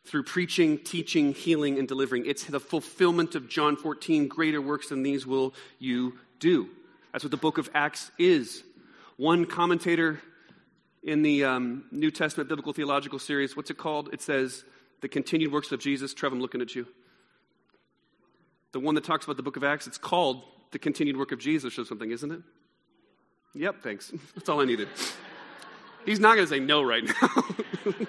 through 0.05 0.23
preaching, 0.23 0.79
teaching, 0.79 1.35
healing, 1.35 1.81
and 1.81 1.89
delivering. 1.89 2.27
It's 2.27 2.45
the 2.45 2.61
fulfillment 2.61 3.35
of 3.35 3.49
John 3.49 3.75
14 3.75 4.29
greater 4.29 4.63
works 4.63 4.91
than 4.91 5.03
these 5.03 5.27
will 5.27 5.53
you 5.81 6.17
do. 6.39 6.71
That's 7.13 7.25
what 7.25 7.31
the 7.31 7.37
book 7.37 7.59
of 7.59 7.71
Acts 7.75 8.11
is. 8.19 8.65
One 9.17 9.45
commentator 9.45 10.21
in 11.03 11.23
the 11.23 11.45
um, 11.45 11.85
New 11.91 12.11
Testament 12.11 12.49
Biblical 12.49 12.73
Theological 12.73 13.19
Series, 13.19 13.57
what's 13.57 13.71
it 13.71 13.77
called? 13.77 14.09
It 14.13 14.23
says, 14.23 14.65
The 15.03 15.09
Continued 15.09 15.53
Works 15.53 15.73
of 15.73 15.81
Jesus. 15.81 16.15
Trev, 16.15 16.33
I'm 16.33 16.41
looking 16.41 16.63
at 16.63 16.75
you. 16.75 16.87
The 18.73 18.81
one 18.81 18.95
that 18.95 19.05
talks 19.05 19.25
about 19.27 19.37
the 19.37 19.43
book 19.43 19.57
of 19.57 19.65
Acts, 19.65 19.87
it's 19.87 19.99
called 19.99 20.43
The 20.71 20.79
Continued 20.79 21.19
Work 21.19 21.33
of 21.33 21.39
Jesus 21.39 21.79
or 21.79 21.85
something, 21.85 22.11
isn't 22.11 22.33
it? 22.33 22.41
Yep, 23.55 23.83
thanks. 23.83 24.13
That's 24.35 24.49
all 24.49 24.63
I 24.63 24.65
needed. 24.65 24.89
He's 26.07 26.19
not 26.19 26.37
going 26.37 26.47
to 26.47 26.51
say 26.53 26.61
no 26.61 26.83
right 26.83 27.05
now. 27.05 27.45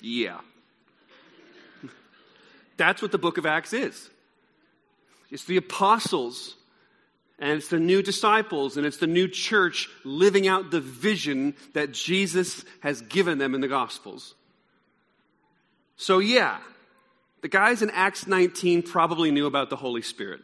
yeah. 0.00 0.40
That's 2.76 3.00
what 3.00 3.10
the 3.10 3.18
book 3.18 3.38
of 3.38 3.46
Acts 3.46 3.72
is. 3.72 4.10
It's 5.30 5.44
the 5.44 5.56
apostles 5.56 6.55
and 7.38 7.52
it's 7.52 7.68
the 7.68 7.78
new 7.78 8.02
disciples 8.02 8.76
and 8.76 8.86
it's 8.86 8.96
the 8.96 9.06
new 9.06 9.28
church 9.28 9.88
living 10.04 10.48
out 10.48 10.70
the 10.70 10.80
vision 10.80 11.54
that 11.74 11.92
Jesus 11.92 12.64
has 12.80 13.02
given 13.02 13.38
them 13.38 13.54
in 13.54 13.60
the 13.60 13.68
Gospels. 13.68 14.34
So, 15.96 16.18
yeah, 16.18 16.58
the 17.42 17.48
guys 17.48 17.82
in 17.82 17.90
Acts 17.90 18.26
19 18.26 18.82
probably 18.82 19.30
knew 19.30 19.46
about 19.46 19.70
the 19.70 19.76
Holy 19.76 20.02
Spirit. 20.02 20.40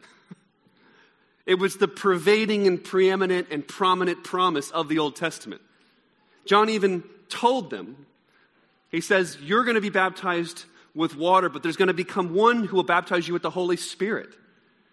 It 1.44 1.56
was 1.56 1.76
the 1.76 1.88
pervading 1.88 2.66
and 2.66 2.82
preeminent 2.82 3.48
and 3.50 3.66
prominent 3.66 4.22
promise 4.22 4.70
of 4.70 4.88
the 4.88 4.98
Old 4.98 5.16
Testament. 5.16 5.60
John 6.44 6.68
even 6.68 7.02
told 7.28 7.70
them, 7.70 8.06
he 8.90 9.00
says, 9.00 9.38
You're 9.42 9.64
going 9.64 9.74
to 9.74 9.80
be 9.80 9.90
baptized 9.90 10.66
with 10.94 11.16
water, 11.16 11.48
but 11.48 11.62
there's 11.62 11.76
going 11.76 11.88
to 11.88 11.94
become 11.94 12.34
one 12.34 12.64
who 12.64 12.76
will 12.76 12.84
baptize 12.84 13.26
you 13.26 13.32
with 13.32 13.42
the 13.42 13.50
Holy 13.50 13.76
Spirit. 13.76 14.28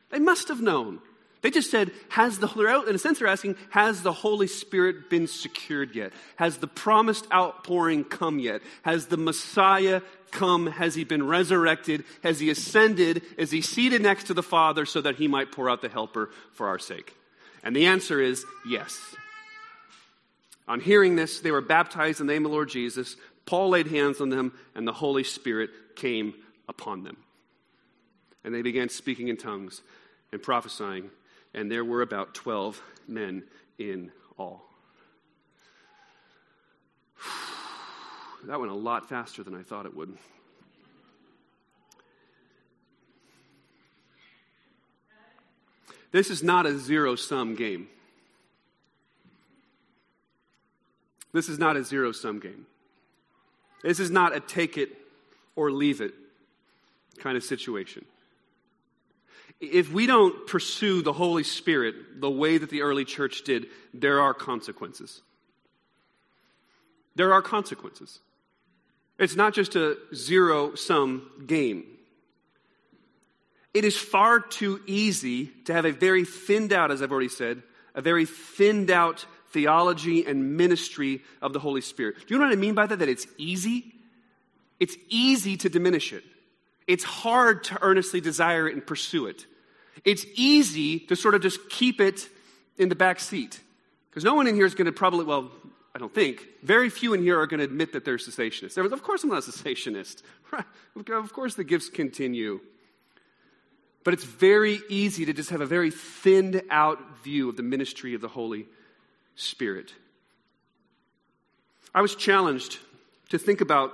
They 0.09 0.19
must 0.19 0.47
have 0.47 0.61
known. 0.61 1.01
They 1.41 1.51
just 1.51 1.71
said, 1.71 1.91
has 2.09 2.39
the, 2.39 2.49
in 2.87 2.95
a 2.95 2.97
sense, 2.97 3.19
they're 3.19 3.27
asking, 3.27 3.55
has 3.69 4.01
the 4.01 4.11
Holy 4.11 4.47
Spirit 4.47 5.09
been 5.09 5.25
secured 5.25 5.95
yet? 5.95 6.11
Has 6.35 6.57
the 6.57 6.67
promised 6.67 7.25
outpouring 7.31 8.03
come 8.03 8.39
yet? 8.39 8.61
Has 8.81 9.05
the 9.05 9.15
Messiah 9.15 10.01
come? 10.31 10.67
Has 10.67 10.95
he 10.95 11.05
been 11.05 11.25
resurrected? 11.25 12.03
Has 12.23 12.41
he 12.41 12.49
ascended? 12.49 13.21
Is 13.37 13.51
he 13.51 13.61
seated 13.61 14.01
next 14.01 14.25
to 14.25 14.33
the 14.33 14.43
Father 14.43 14.85
so 14.85 14.99
that 14.99 15.15
he 15.15 15.29
might 15.29 15.53
pour 15.53 15.69
out 15.69 15.81
the 15.81 15.87
helper 15.87 16.29
for 16.51 16.67
our 16.67 16.79
sake? 16.79 17.15
And 17.63 17.73
the 17.73 17.85
answer 17.85 18.19
is 18.19 18.43
yes. 18.67 18.99
On 20.67 20.81
hearing 20.81 21.15
this, 21.15 21.39
they 21.39 21.51
were 21.51 21.61
baptized 21.61 22.19
in 22.19 22.27
the 22.27 22.33
name 22.33 22.45
of 22.45 22.51
the 22.51 22.55
Lord 22.55 22.69
Jesus. 22.69 23.15
Paul 23.45 23.69
laid 23.69 23.87
hands 23.87 24.19
on 24.19 24.29
them, 24.29 24.53
and 24.75 24.85
the 24.85 24.93
Holy 24.93 25.23
Spirit 25.23 25.69
came 25.95 26.33
upon 26.67 27.03
them. 27.03 27.17
And 28.43 28.53
they 28.53 28.61
began 28.61 28.89
speaking 28.89 29.29
in 29.29 29.37
tongues 29.37 29.81
and 30.31 30.41
prophesying 30.41 31.09
and 31.53 31.71
there 31.71 31.83
were 31.83 32.01
about 32.01 32.33
12 32.33 32.81
men 33.07 33.43
in 33.77 34.11
all. 34.37 34.65
That 38.45 38.57
went 38.57 38.71
a 38.71 38.75
lot 38.75 39.09
faster 39.09 39.43
than 39.43 39.53
I 39.53 39.63
thought 39.63 39.85
it 39.85 39.93
would. 39.93 40.17
This 46.11 46.29
is 46.29 46.41
not 46.41 46.65
a 46.65 46.77
zero 46.77 47.15
sum 47.15 47.55
game. 47.55 47.89
This 51.33 51.49
is 51.49 51.59
not 51.59 51.75
a 51.75 51.83
zero 51.83 52.13
sum 52.13 52.39
game. 52.39 52.65
This 53.83 53.99
is 53.99 54.09
not 54.09 54.35
a 54.35 54.39
take 54.39 54.77
it 54.77 54.89
or 55.55 55.69
leave 55.69 56.01
it 56.01 56.13
kind 57.19 57.35
of 57.35 57.43
situation 57.43 58.05
if 59.59 59.91
we 59.91 60.05
don't 60.05 60.47
pursue 60.47 61.01
the 61.01 61.13
Holy 61.13 61.43
Spirit 61.43 62.21
the 62.21 62.29
way 62.29 62.57
that 62.57 62.69
the 62.69 62.81
early 62.81 63.05
church 63.05 63.43
did, 63.43 63.67
there 63.93 64.21
are 64.21 64.33
consequences. 64.33 65.21
There 67.15 67.33
are 67.33 67.41
consequences. 67.41 68.19
It's 69.17 69.35
not 69.35 69.53
just 69.53 69.75
a 69.75 69.97
zero 70.15 70.75
sum 70.75 71.29
game. 71.45 71.83
It 73.73 73.83
is 73.83 73.97
far 73.97 74.39
too 74.39 74.81
easy 74.87 75.47
to 75.65 75.73
have 75.73 75.85
a 75.85 75.91
very 75.91 76.23
thinned 76.25 76.71
out, 76.73 76.91
as 76.91 77.01
I've 77.01 77.11
already 77.11 77.29
said, 77.29 77.61
a 77.93 78.01
very 78.01 78.25
thinned 78.25 78.89
out 78.89 79.25
theology 79.51 80.25
and 80.25 80.57
ministry 80.57 81.21
of 81.41 81.53
the 81.53 81.59
Holy 81.59 81.81
Spirit. 81.81 82.15
Do 82.25 82.33
you 82.33 82.39
know 82.39 82.45
what 82.45 82.53
I 82.53 82.55
mean 82.55 82.75
by 82.75 82.85
that? 82.85 82.99
That 82.99 83.09
it's 83.09 83.27
easy? 83.37 83.93
It's 84.79 84.95
easy 85.09 85.57
to 85.57 85.69
diminish 85.69 86.13
it. 86.13 86.23
It's 86.87 87.03
hard 87.03 87.65
to 87.65 87.77
earnestly 87.81 88.21
desire 88.21 88.67
it 88.67 88.73
and 88.73 88.85
pursue 88.85 89.27
it. 89.27 89.45
It's 90.05 90.25
easy 90.35 90.99
to 90.99 91.15
sort 91.15 91.35
of 91.35 91.41
just 91.41 91.69
keep 91.69 91.99
it 92.01 92.27
in 92.77 92.89
the 92.89 92.95
back 92.95 93.19
seat. 93.19 93.59
Because 94.09 94.23
no 94.23 94.33
one 94.33 94.47
in 94.47 94.55
here 94.55 94.65
is 94.65 94.75
going 94.75 94.85
to 94.85 94.91
probably, 94.91 95.25
well, 95.25 95.51
I 95.93 95.99
don't 95.99 96.13
think, 96.13 96.45
very 96.63 96.89
few 96.89 97.13
in 97.13 97.21
here 97.21 97.39
are 97.39 97.47
going 97.47 97.59
to 97.59 97.65
admit 97.65 97.93
that 97.93 98.05
they're 98.05 98.17
cessationists. 98.17 98.77
Of 98.77 99.03
course, 99.03 99.23
I'm 99.23 99.29
not 99.29 99.47
a 99.47 99.51
cessationist. 99.51 100.23
Of 100.95 101.33
course, 101.33 101.55
the 101.55 101.63
gifts 101.63 101.89
continue. 101.89 102.59
But 104.03 104.13
it's 104.13 104.23
very 104.23 104.81
easy 104.89 105.25
to 105.25 105.33
just 105.33 105.51
have 105.51 105.61
a 105.61 105.65
very 105.65 105.91
thinned 105.91 106.61
out 106.69 106.99
view 107.23 107.49
of 107.49 107.57
the 107.57 107.63
ministry 107.63 108.13
of 108.15 108.21
the 108.21 108.27
Holy 108.27 108.65
Spirit. 109.35 109.93
I 111.93 112.01
was 112.01 112.15
challenged 112.15 112.79
to 113.29 113.37
think 113.37 113.61
about 113.61 113.93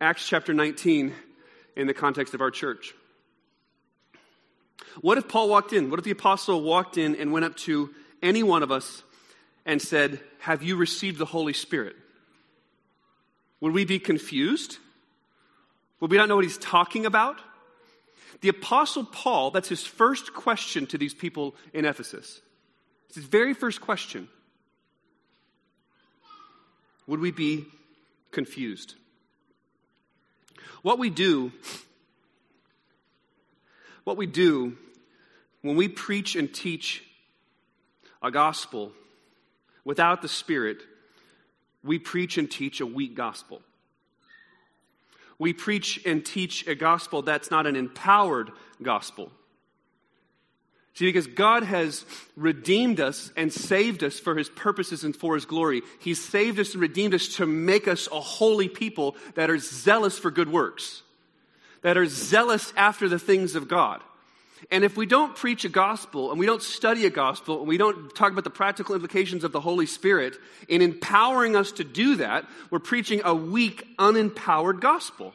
Acts 0.00 0.26
chapter 0.26 0.54
19 0.54 1.12
in 1.76 1.86
the 1.86 1.94
context 1.94 2.34
of 2.34 2.40
our 2.40 2.50
church. 2.50 2.94
What 5.00 5.16
if 5.16 5.28
Paul 5.28 5.48
walked 5.48 5.72
in? 5.72 5.90
What 5.90 5.98
if 5.98 6.04
the 6.04 6.10
apostle 6.10 6.62
walked 6.62 6.98
in 6.98 7.16
and 7.16 7.32
went 7.32 7.44
up 7.44 7.56
to 7.58 7.90
any 8.22 8.42
one 8.42 8.62
of 8.62 8.70
us 8.70 9.02
and 9.64 9.80
said, 9.80 10.20
Have 10.40 10.62
you 10.62 10.76
received 10.76 11.18
the 11.18 11.24
Holy 11.24 11.52
Spirit? 11.52 11.96
Would 13.60 13.72
we 13.72 13.84
be 13.84 13.98
confused? 13.98 14.78
Would 16.00 16.10
we 16.10 16.16
not 16.16 16.28
know 16.28 16.36
what 16.36 16.44
he's 16.44 16.58
talking 16.58 17.06
about? 17.06 17.38
The 18.40 18.48
Apostle 18.48 19.04
Paul, 19.04 19.50
that's 19.50 19.68
his 19.68 19.84
first 19.84 20.32
question 20.32 20.86
to 20.88 20.98
these 20.98 21.12
people 21.12 21.54
in 21.74 21.84
Ephesus. 21.84 22.40
It's 23.08 23.16
his 23.16 23.24
very 23.24 23.52
first 23.52 23.80
question. 23.80 24.28
Would 27.06 27.20
we 27.20 27.32
be 27.32 27.66
confused? 28.30 28.94
What 30.82 30.98
we 30.98 31.10
do, 31.10 31.52
what 34.04 34.16
we 34.16 34.26
do 34.26 34.78
when 35.62 35.76
we 35.76 35.88
preach 35.88 36.36
and 36.36 36.52
teach 36.52 37.02
a 38.22 38.30
gospel 38.30 38.92
without 39.84 40.22
the 40.22 40.28
Spirit, 40.28 40.82
we 41.82 41.98
preach 41.98 42.38
and 42.38 42.50
teach 42.50 42.80
a 42.80 42.86
weak 42.86 43.14
gospel 43.14 43.62
we 45.40 45.54
preach 45.54 46.04
and 46.04 46.24
teach 46.24 46.68
a 46.68 46.74
gospel 46.74 47.22
that's 47.22 47.50
not 47.50 47.66
an 47.66 47.74
empowered 47.74 48.50
gospel. 48.82 49.32
See, 50.92 51.06
because 51.06 51.26
God 51.26 51.62
has 51.62 52.04
redeemed 52.36 53.00
us 53.00 53.32
and 53.38 53.50
saved 53.50 54.04
us 54.04 54.20
for 54.20 54.36
his 54.36 54.50
purposes 54.50 55.02
and 55.02 55.16
for 55.16 55.34
his 55.34 55.46
glory. 55.46 55.80
He's 55.98 56.22
saved 56.22 56.60
us 56.60 56.74
and 56.74 56.82
redeemed 56.82 57.14
us 57.14 57.36
to 57.36 57.46
make 57.46 57.88
us 57.88 58.06
a 58.12 58.20
holy 58.20 58.68
people 58.68 59.16
that 59.34 59.48
are 59.48 59.56
zealous 59.56 60.18
for 60.18 60.30
good 60.30 60.52
works, 60.52 61.02
that 61.80 61.96
are 61.96 62.06
zealous 62.06 62.74
after 62.76 63.08
the 63.08 63.18
things 63.18 63.54
of 63.54 63.66
God. 63.66 64.02
And 64.70 64.84
if 64.84 64.96
we 64.96 65.06
don't 65.06 65.34
preach 65.34 65.64
a 65.64 65.68
gospel 65.68 66.30
and 66.30 66.38
we 66.38 66.46
don't 66.46 66.62
study 66.62 67.06
a 67.06 67.10
gospel 67.10 67.60
and 67.60 67.68
we 67.68 67.78
don't 67.78 68.14
talk 68.14 68.32
about 68.32 68.44
the 68.44 68.50
practical 68.50 68.94
implications 68.94 69.44
of 69.44 69.52
the 69.52 69.60
Holy 69.60 69.86
Spirit 69.86 70.36
in 70.68 70.82
empowering 70.82 71.56
us 71.56 71.72
to 71.72 71.84
do 71.84 72.16
that, 72.16 72.44
we're 72.70 72.78
preaching 72.78 73.22
a 73.24 73.34
weak, 73.34 73.86
unempowered 73.98 74.80
gospel. 74.80 75.32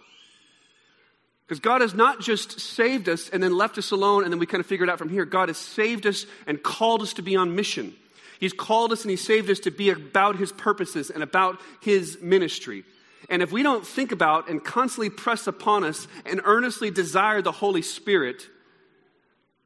Because 1.48 1.60
God 1.60 1.82
has 1.82 1.94
not 1.94 2.22
just 2.22 2.60
saved 2.60 3.08
us 3.08 3.30
and 3.30 3.42
then 3.42 3.56
left 3.56 3.78
us 3.78 3.92
alone 3.92 4.24
and 4.24 4.32
then 4.32 4.40
we 4.40 4.46
kind 4.46 4.62
of 4.62 4.68
figure 4.68 4.86
it 4.86 4.90
out 4.90 4.98
from 4.98 5.10
here. 5.10 5.26
God 5.26 5.50
has 5.50 5.58
saved 5.58 6.06
us 6.06 6.26
and 6.48 6.62
called 6.62 7.02
us 7.02 7.14
to 7.14 7.22
be 7.22 7.36
on 7.36 7.56
mission. 7.56 7.94
He's 8.40 8.54
called 8.54 8.92
us 8.92 9.04
and 9.04 9.12
He 9.12 9.18
saved 9.18 9.50
us 9.50 9.60
to 9.62 9.72
be 9.72 9.90
about 9.90 10.38
His 10.38 10.52
purposes 10.52 11.10
and 11.10 11.24
about 11.24 11.60
His 11.82 12.20
ministry. 12.22 12.84
And 13.30 13.42
if 13.42 13.52
we 13.52 13.64
don't 13.64 13.86
think 13.86 14.12
about 14.12 14.50
and 14.50 14.64
constantly 14.64 15.10
press 15.10 15.48
upon 15.48 15.84
us 15.84 16.08
and 16.26 16.42
earnestly 16.44 16.92
desire 16.92 17.42
the 17.42 17.52
Holy 17.52 17.82
Spirit, 17.82 18.48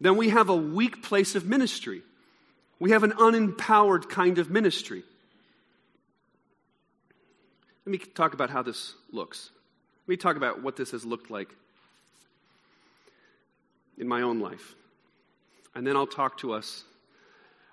then 0.01 0.17
we 0.17 0.29
have 0.29 0.49
a 0.49 0.55
weak 0.55 1.03
place 1.03 1.35
of 1.35 1.45
ministry. 1.45 2.01
We 2.79 2.91
have 2.91 3.03
an 3.03 3.11
unempowered 3.11 4.09
kind 4.09 4.37
of 4.37 4.49
ministry. 4.49 5.03
Let 7.85 7.91
me 7.91 7.97
talk 7.97 8.33
about 8.33 8.49
how 8.49 8.61
this 8.61 8.93
looks. 9.11 9.49
Let 10.07 10.09
me 10.09 10.17
talk 10.17 10.37
about 10.37 10.61
what 10.61 10.75
this 10.75 10.91
has 10.91 11.03
looked 11.05 11.29
like 11.29 11.49
in 13.97 14.07
my 14.07 14.21
own 14.21 14.39
life. 14.39 14.75
And 15.75 15.85
then 15.85 15.95
I'll 15.95 16.07
talk 16.07 16.37
to 16.39 16.53
us 16.53 16.83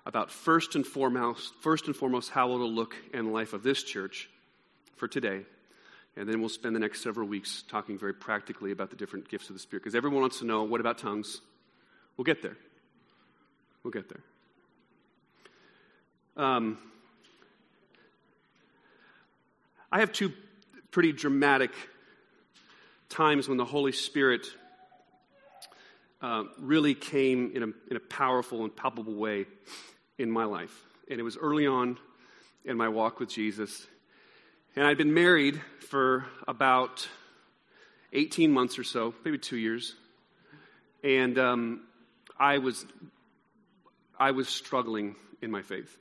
about 0.05 0.31
first 0.31 0.75
and 0.75 0.85
foremost, 0.85 1.53
first 1.61 1.87
and 1.87 1.95
foremost 1.95 2.29
how 2.29 2.51
it'll 2.53 2.71
look 2.71 2.95
in 3.13 3.25
the 3.25 3.31
life 3.31 3.53
of 3.53 3.63
this 3.63 3.83
church 3.83 4.29
for 4.95 5.07
today. 5.07 5.43
And 6.15 6.27
then 6.27 6.39
we'll 6.39 6.49
spend 6.49 6.75
the 6.75 6.79
next 6.79 7.01
several 7.03 7.27
weeks 7.27 7.63
talking 7.67 7.97
very 7.97 8.13
practically 8.13 8.71
about 8.71 8.89
the 8.89 8.95
different 8.95 9.29
gifts 9.29 9.49
of 9.49 9.55
the 9.55 9.59
Spirit. 9.59 9.83
Because 9.83 9.95
everyone 9.95 10.21
wants 10.21 10.39
to 10.39 10.45
know 10.45 10.63
what 10.63 10.81
about 10.81 10.97
tongues? 10.97 11.41
We'll 12.17 12.25
get 12.25 12.41
there. 12.41 12.57
We'll 13.83 13.91
get 13.91 14.09
there. 14.09 14.21
Um, 16.35 16.77
I 19.91 19.99
have 19.99 20.11
two 20.11 20.33
pretty 20.91 21.13
dramatic 21.13 21.71
times 23.09 23.47
when 23.47 23.57
the 23.57 23.65
Holy 23.65 23.91
Spirit 23.91 24.47
uh, 26.21 26.43
really 26.59 26.95
came 26.95 27.51
in 27.55 27.63
a, 27.63 27.67
in 27.89 27.97
a 27.97 27.99
powerful 27.99 28.63
and 28.63 28.75
palpable 28.75 29.13
way 29.13 29.45
in 30.17 30.29
my 30.31 30.43
life. 30.43 30.83
And 31.09 31.19
it 31.19 31.23
was 31.23 31.37
early 31.37 31.67
on 31.67 31.97
in 32.65 32.75
my 32.75 32.89
walk 32.89 33.19
with 33.19 33.29
Jesus. 33.29 33.87
And 34.75 34.85
I'd 34.85 34.97
been 34.97 35.13
married 35.13 35.61
for 35.79 36.25
about 36.47 37.07
18 38.13 38.51
months 38.51 38.77
or 38.77 38.83
so, 38.83 39.13
maybe 39.23 39.37
two 39.37 39.57
years. 39.57 39.95
And 41.03 41.37
um, 41.37 41.81
I 42.39 42.59
was, 42.59 42.85
I 44.19 44.31
was 44.31 44.47
struggling 44.47 45.15
in 45.41 45.51
my 45.51 45.61
faith. 45.61 45.95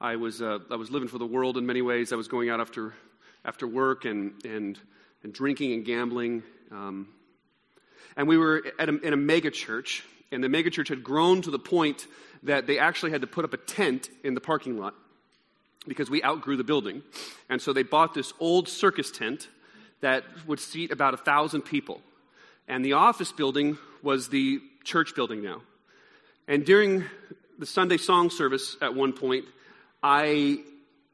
I 0.00 0.16
was, 0.16 0.42
uh, 0.42 0.58
I 0.70 0.76
was 0.76 0.90
living 0.90 1.08
for 1.08 1.18
the 1.18 1.26
world 1.26 1.56
in 1.56 1.66
many 1.66 1.82
ways. 1.82 2.12
I 2.12 2.16
was 2.16 2.28
going 2.28 2.50
out 2.50 2.60
after, 2.60 2.94
after 3.44 3.66
work 3.66 4.04
and, 4.04 4.34
and, 4.44 4.78
and 5.22 5.32
drinking 5.32 5.72
and 5.72 5.84
gambling. 5.84 6.42
Um, 6.70 7.08
and 8.16 8.28
we 8.28 8.36
were 8.36 8.62
at 8.78 8.88
a, 8.88 8.98
in 9.00 9.12
a 9.12 9.16
mega 9.16 9.50
church, 9.50 10.04
and 10.32 10.42
the 10.42 10.48
mega 10.48 10.70
church 10.70 10.88
had 10.88 11.04
grown 11.04 11.42
to 11.42 11.50
the 11.50 11.58
point 11.58 12.06
that 12.42 12.66
they 12.66 12.78
actually 12.78 13.12
had 13.12 13.20
to 13.20 13.26
put 13.26 13.44
up 13.44 13.54
a 13.54 13.58
tent 13.58 14.10
in 14.24 14.34
the 14.34 14.40
parking 14.40 14.78
lot 14.78 14.94
because 15.86 16.10
we 16.10 16.22
outgrew 16.24 16.56
the 16.56 16.64
building. 16.64 17.02
And 17.48 17.62
so 17.62 17.72
they 17.72 17.84
bought 17.84 18.14
this 18.14 18.32
old 18.40 18.68
circus 18.68 19.10
tent 19.10 19.48
that 20.00 20.24
would 20.46 20.60
seat 20.60 20.90
about 20.90 21.14
a 21.14 21.18
thousand 21.18 21.62
people. 21.62 22.00
And 22.68 22.84
the 22.84 22.94
office 22.94 23.32
building 23.32 23.78
was 24.02 24.28
the 24.28 24.60
church 24.86 25.14
building 25.14 25.42
now. 25.42 25.60
And 26.48 26.64
during 26.64 27.04
the 27.58 27.66
Sunday 27.66 27.98
song 27.98 28.30
service 28.30 28.76
at 28.80 28.94
one 28.94 29.12
point, 29.12 29.44
I 30.02 30.60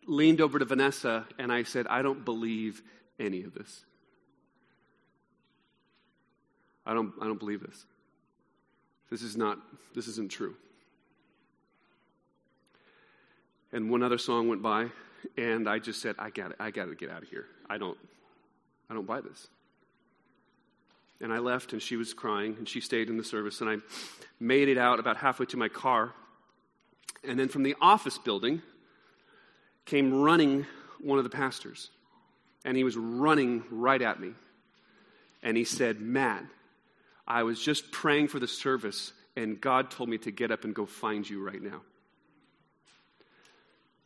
leaned 0.06 0.40
over 0.40 0.58
to 0.58 0.64
Vanessa 0.64 1.26
and 1.38 1.50
I 1.50 1.62
said, 1.62 1.86
I 1.88 2.02
don't 2.02 2.24
believe 2.24 2.82
any 3.18 3.42
of 3.42 3.54
this. 3.54 3.84
I 6.84 6.94
don't, 6.94 7.12
I 7.20 7.24
don't 7.24 7.38
believe 7.38 7.62
this. 7.62 7.84
This 9.10 9.22
is 9.22 9.36
not, 9.36 9.58
this 9.94 10.08
isn't 10.08 10.30
true. 10.30 10.54
And 13.72 13.90
one 13.90 14.02
other 14.02 14.18
song 14.18 14.48
went 14.48 14.62
by, 14.62 14.88
and 15.36 15.68
I 15.68 15.78
just 15.78 16.02
said, 16.02 16.16
I 16.18 16.30
got 16.30 16.52
I 16.58 16.70
got 16.70 16.86
to 16.86 16.94
get 16.94 17.10
out 17.10 17.22
of 17.22 17.28
here. 17.28 17.46
I 17.70 17.78
don't, 17.78 17.96
I 18.90 18.94
don't 18.94 19.06
buy 19.06 19.20
this. 19.20 19.48
And 21.22 21.32
I 21.32 21.38
left, 21.38 21.72
and 21.72 21.80
she 21.80 21.96
was 21.96 22.12
crying, 22.12 22.56
and 22.58 22.68
she 22.68 22.80
stayed 22.80 23.08
in 23.08 23.16
the 23.16 23.24
service, 23.24 23.60
and 23.60 23.70
I 23.70 23.76
made 24.40 24.68
it 24.68 24.76
out 24.76 24.98
about 24.98 25.16
halfway 25.16 25.46
to 25.46 25.56
my 25.56 25.68
car. 25.68 26.12
And 27.22 27.38
then 27.38 27.48
from 27.48 27.62
the 27.62 27.76
office 27.80 28.18
building 28.18 28.60
came 29.86 30.20
running 30.20 30.66
one 31.00 31.18
of 31.18 31.24
the 31.24 31.30
pastors, 31.30 31.90
and 32.64 32.76
he 32.76 32.82
was 32.82 32.96
running 32.96 33.62
right 33.70 34.02
at 34.02 34.20
me. 34.20 34.32
And 35.44 35.56
he 35.56 35.64
said, 35.64 36.00
Matt, 36.00 36.44
I 37.26 37.44
was 37.44 37.62
just 37.62 37.92
praying 37.92 38.28
for 38.28 38.40
the 38.40 38.48
service, 38.48 39.12
and 39.36 39.60
God 39.60 39.92
told 39.92 40.08
me 40.08 40.18
to 40.18 40.32
get 40.32 40.50
up 40.50 40.64
and 40.64 40.74
go 40.74 40.86
find 40.86 41.28
you 41.28 41.44
right 41.44 41.62
now. 41.62 41.82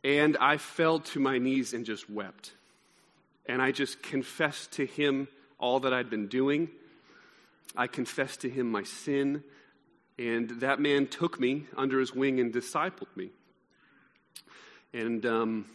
And 0.03 0.37
I 0.37 0.57
fell 0.57 0.99
to 0.99 1.19
my 1.19 1.39
knees 1.39 1.73
and 1.73 1.83
just 1.83 2.09
wept. 2.09 2.51
And 3.47 3.61
I 3.61 3.71
just 3.71 4.03
confessed 4.03 4.73
to 4.73 4.85
him 4.85 5.27
all 5.57 5.79
that 5.81 5.93
I'd 5.93 6.09
been 6.09 6.27
doing. 6.27 6.69
I 7.75 7.87
confessed 7.87 8.41
to 8.41 8.49
him 8.49 8.71
my 8.71 8.83
sin. 8.83 9.43
And 10.19 10.49
that 10.61 10.79
man 10.79 11.07
took 11.07 11.39
me 11.39 11.65
under 11.75 11.99
his 11.99 12.13
wing 12.13 12.39
and 12.39 12.53
discipled 12.53 13.15
me. 13.15 13.29
And, 14.93 15.25
um, 15.25 15.65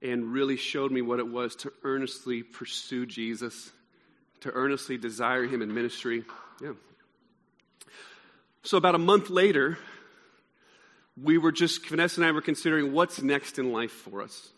and 0.00 0.32
really 0.32 0.56
showed 0.56 0.90
me 0.92 1.02
what 1.02 1.18
it 1.18 1.28
was 1.28 1.56
to 1.56 1.72
earnestly 1.82 2.42
pursue 2.42 3.04
Jesus 3.04 3.70
to 4.40 4.50
earnestly 4.52 4.96
desire 4.98 5.44
Him 5.44 5.62
in 5.62 5.72
ministry. 5.72 6.24
Yeah. 6.62 6.72
So, 8.62 8.76
about 8.76 8.94
a 8.94 8.98
month 8.98 9.30
later, 9.30 9.78
we 11.20 11.38
were 11.38 11.52
just, 11.52 11.86
Vanessa 11.86 12.20
and 12.20 12.28
I 12.28 12.32
were 12.32 12.42
considering 12.42 12.92
what's 12.92 13.22
next 13.22 13.58
in 13.58 13.72
life 13.72 13.90
for 13.90 14.22
us. 14.22 14.50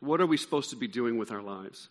What 0.00 0.20
are 0.20 0.26
we 0.26 0.36
supposed 0.36 0.70
to 0.70 0.76
be 0.76 0.88
doing 0.88 1.18
with 1.18 1.30
our 1.30 1.42
lives? 1.42 1.88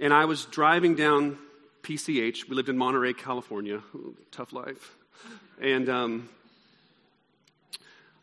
And 0.00 0.12
I 0.12 0.24
was 0.24 0.44
driving 0.46 0.94
down 0.94 1.38
PCH. 1.82 2.48
We 2.48 2.54
lived 2.54 2.68
in 2.68 2.78
Monterey, 2.78 3.12
California. 3.12 3.82
Tough 4.30 4.52
life. 4.52 4.94
And 5.60 5.88
um, 5.88 6.28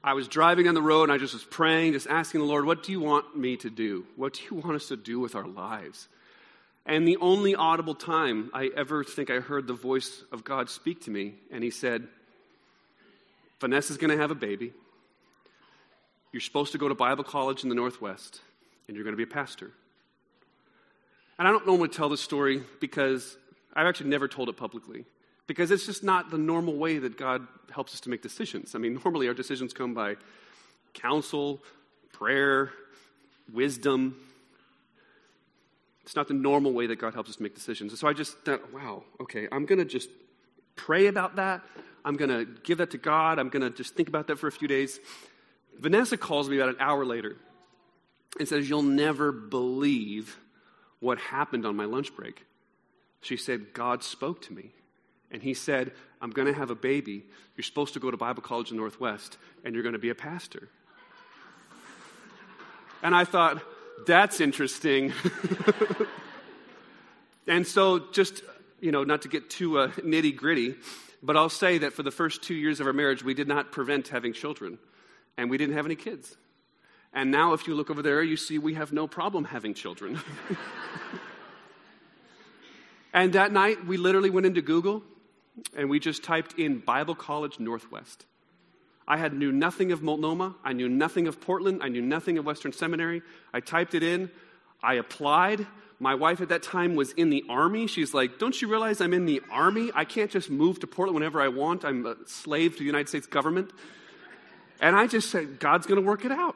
I 0.03 0.13
was 0.13 0.27
driving 0.27 0.67
on 0.67 0.75
the 0.75 0.81
road 0.81 1.03
and 1.03 1.11
I 1.11 1.17
just 1.17 1.33
was 1.33 1.43
praying, 1.43 1.93
just 1.93 2.07
asking 2.07 2.39
the 2.39 2.45
Lord, 2.45 2.65
what 2.65 2.83
do 2.83 2.91
you 2.91 3.01
want 3.01 3.37
me 3.37 3.57
to 3.57 3.69
do? 3.69 4.05
What 4.15 4.33
do 4.33 4.41
you 4.49 4.61
want 4.61 4.75
us 4.75 4.87
to 4.87 4.95
do 4.95 5.19
with 5.19 5.35
our 5.35 5.47
lives? 5.47 6.07
And 6.85 7.07
the 7.07 7.17
only 7.17 7.53
audible 7.53 7.95
time 7.95 8.49
I 8.53 8.69
ever 8.75 9.03
think 9.03 9.29
I 9.29 9.41
heard 9.41 9.67
the 9.67 9.73
voice 9.73 10.23
of 10.31 10.43
God 10.43 10.69
speak 10.69 11.03
to 11.03 11.11
me, 11.11 11.35
and 11.51 11.63
he 11.63 11.69
said, 11.69 12.07
Vanessa's 13.59 13.97
going 13.97 14.09
to 14.09 14.17
have 14.17 14.31
a 14.31 14.35
baby. 14.35 14.73
You're 16.31 16.41
supposed 16.41 16.71
to 16.71 16.77
go 16.77 16.87
to 16.87 16.95
Bible 16.95 17.23
college 17.23 17.63
in 17.63 17.69
the 17.69 17.75
Northwest, 17.75 18.41
and 18.87 18.95
you're 18.95 19.03
going 19.03 19.13
to 19.13 19.17
be 19.17 19.23
a 19.23 19.27
pastor. 19.27 19.71
And 21.37 21.47
I 21.47 21.51
don't 21.51 21.67
normally 21.67 21.89
tell 21.89 22.09
this 22.09 22.21
story 22.21 22.63
because 22.79 23.37
I've 23.73 23.87
actually 23.87 24.09
never 24.09 24.27
told 24.27 24.49
it 24.49 24.57
publicly 24.57 25.05
because 25.47 25.71
it's 25.71 25.85
just 25.85 26.03
not 26.03 26.29
the 26.29 26.37
normal 26.37 26.75
way 26.75 26.99
that 26.99 27.17
God 27.17 27.47
helps 27.71 27.93
us 27.93 27.99
to 28.01 28.09
make 28.09 28.21
decisions. 28.21 28.75
I 28.75 28.77
mean, 28.77 28.99
normally 29.03 29.27
our 29.27 29.33
decisions 29.33 29.73
come 29.73 29.93
by 29.93 30.15
counsel, 30.93 31.59
prayer, 32.11 32.71
wisdom. 33.51 34.15
It's 36.03 36.15
not 36.15 36.27
the 36.27 36.33
normal 36.33 36.73
way 36.73 36.87
that 36.87 36.97
God 36.97 37.13
helps 37.13 37.29
us 37.29 37.35
to 37.37 37.43
make 37.43 37.55
decisions. 37.55 37.97
So 37.99 38.07
I 38.07 38.13
just 38.13 38.37
thought, 38.39 38.73
wow, 38.73 39.03
okay, 39.21 39.47
I'm 39.51 39.65
going 39.65 39.79
to 39.79 39.85
just 39.85 40.09
pray 40.75 41.07
about 41.07 41.35
that. 41.35 41.61
I'm 42.05 42.15
going 42.15 42.29
to 42.29 42.45
give 42.63 42.79
that 42.79 42.91
to 42.91 42.97
God. 42.97 43.39
I'm 43.39 43.49
going 43.49 43.61
to 43.61 43.69
just 43.69 43.95
think 43.95 44.07
about 44.07 44.27
that 44.27 44.37
for 44.37 44.47
a 44.47 44.51
few 44.51 44.67
days. 44.67 44.99
Vanessa 45.79 46.17
calls 46.17 46.49
me 46.49 46.57
about 46.57 46.69
an 46.69 46.77
hour 46.79 47.05
later 47.05 47.37
and 48.37 48.47
says, 48.47 48.69
You'll 48.69 48.83
never 48.83 49.31
believe 49.31 50.37
what 50.99 51.17
happened 51.17 51.65
on 51.65 51.75
my 51.75 51.85
lunch 51.85 52.15
break. 52.15 52.45
She 53.21 53.37
said, 53.37 53.73
God 53.73 54.03
spoke 54.03 54.41
to 54.43 54.53
me. 54.53 54.71
And 55.31 55.43
he 55.43 55.53
said, 55.53 55.91
I'm 56.21 56.31
going 56.31 56.47
to 56.47 56.53
have 56.53 56.71
a 56.71 56.75
baby. 56.75 57.25
You're 57.55 57.63
supposed 57.63 57.93
to 57.93 57.99
go 57.99 58.09
to 58.09 58.17
Bible 58.17 58.41
college 58.41 58.71
in 58.71 58.77
Northwest, 58.77 59.37
and 59.63 59.73
you're 59.73 59.83
going 59.83 59.93
to 59.93 59.99
be 59.99 60.09
a 60.09 60.15
pastor. 60.15 60.69
And 63.03 63.15
I 63.15 63.25
thought, 63.25 63.61
that's 64.05 64.41
interesting. 64.41 65.13
and 67.47 67.65
so, 67.65 67.99
just, 68.11 68.43
you 68.79 68.91
know, 68.91 69.03
not 69.03 69.21
to 69.23 69.27
get 69.27 69.49
too 69.49 69.79
uh, 69.79 69.87
nitty 69.91 70.35
gritty, 70.35 70.75
but 71.21 71.37
I'll 71.37 71.49
say 71.49 71.79
that 71.79 71.93
for 71.93 72.03
the 72.03 72.11
first 72.11 72.41
two 72.41 72.55
years 72.55 72.79
of 72.79 72.87
our 72.87 72.93
marriage, 72.93 73.23
we 73.23 73.33
did 73.33 73.47
not 73.47 73.71
prevent 73.71 74.07
having 74.07 74.33
children, 74.33 74.79
and 75.37 75.49
we 75.49 75.57
didn't 75.57 75.75
have 75.75 75.85
any 75.85 75.95
kids. 75.95 76.35
And 77.13 77.31
now, 77.31 77.53
if 77.53 77.67
you 77.67 77.75
look 77.75 77.89
over 77.89 78.01
there, 78.01 78.21
you 78.21 78.37
see 78.37 78.57
we 78.57 78.75
have 78.75 78.91
no 78.93 79.07
problem 79.07 79.45
having 79.45 79.73
children. 79.73 80.19
and 83.13 83.33
that 83.33 83.51
night, 83.51 83.85
we 83.85 83.97
literally 83.97 84.29
went 84.29 84.45
into 84.45 84.61
Google 84.61 85.03
and 85.75 85.89
we 85.89 85.99
just 85.99 86.23
typed 86.23 86.57
in 86.59 86.79
Bible 86.79 87.15
College 87.15 87.59
Northwest. 87.59 88.25
I 89.07 89.17
had 89.17 89.33
knew 89.33 89.51
nothing 89.51 89.91
of 89.91 90.03
Multnomah. 90.03 90.55
I 90.63 90.73
knew 90.73 90.87
nothing 90.87 91.27
of 91.27 91.41
Portland. 91.41 91.81
I 91.81 91.89
knew 91.89 92.01
nothing 92.01 92.37
of 92.37 92.45
Western 92.45 92.71
Seminary. 92.71 93.23
I 93.51 93.59
typed 93.59 93.95
it 93.95 94.03
in. 94.03 94.29
I 94.83 94.95
applied. 94.95 95.65
My 95.99 96.15
wife 96.15 96.39
at 96.41 96.49
that 96.49 96.63
time 96.63 96.95
was 96.95 97.11
in 97.13 97.29
the 97.29 97.43
army. 97.49 97.87
She's 97.87 98.13
like, 98.13 98.37
Don't 98.37 98.61
you 98.61 98.69
realize 98.69 99.01
I'm 99.01 99.13
in 99.13 99.25
the 99.25 99.41
army? 99.51 99.91
I 99.95 100.05
can't 100.05 100.29
just 100.29 100.49
move 100.49 100.79
to 100.81 100.87
Portland 100.87 101.15
whenever 101.15 101.41
I 101.41 101.47
want. 101.47 101.83
I'm 101.83 102.05
a 102.05 102.15
slave 102.27 102.73
to 102.73 102.79
the 102.79 102.85
United 102.85 103.09
States 103.09 103.27
government. 103.27 103.71
And 104.79 104.95
I 104.95 105.07
just 105.07 105.29
said, 105.29 105.59
God's 105.59 105.87
going 105.87 106.01
to 106.01 106.07
work 106.07 106.23
it 106.23 106.31
out. 106.31 106.55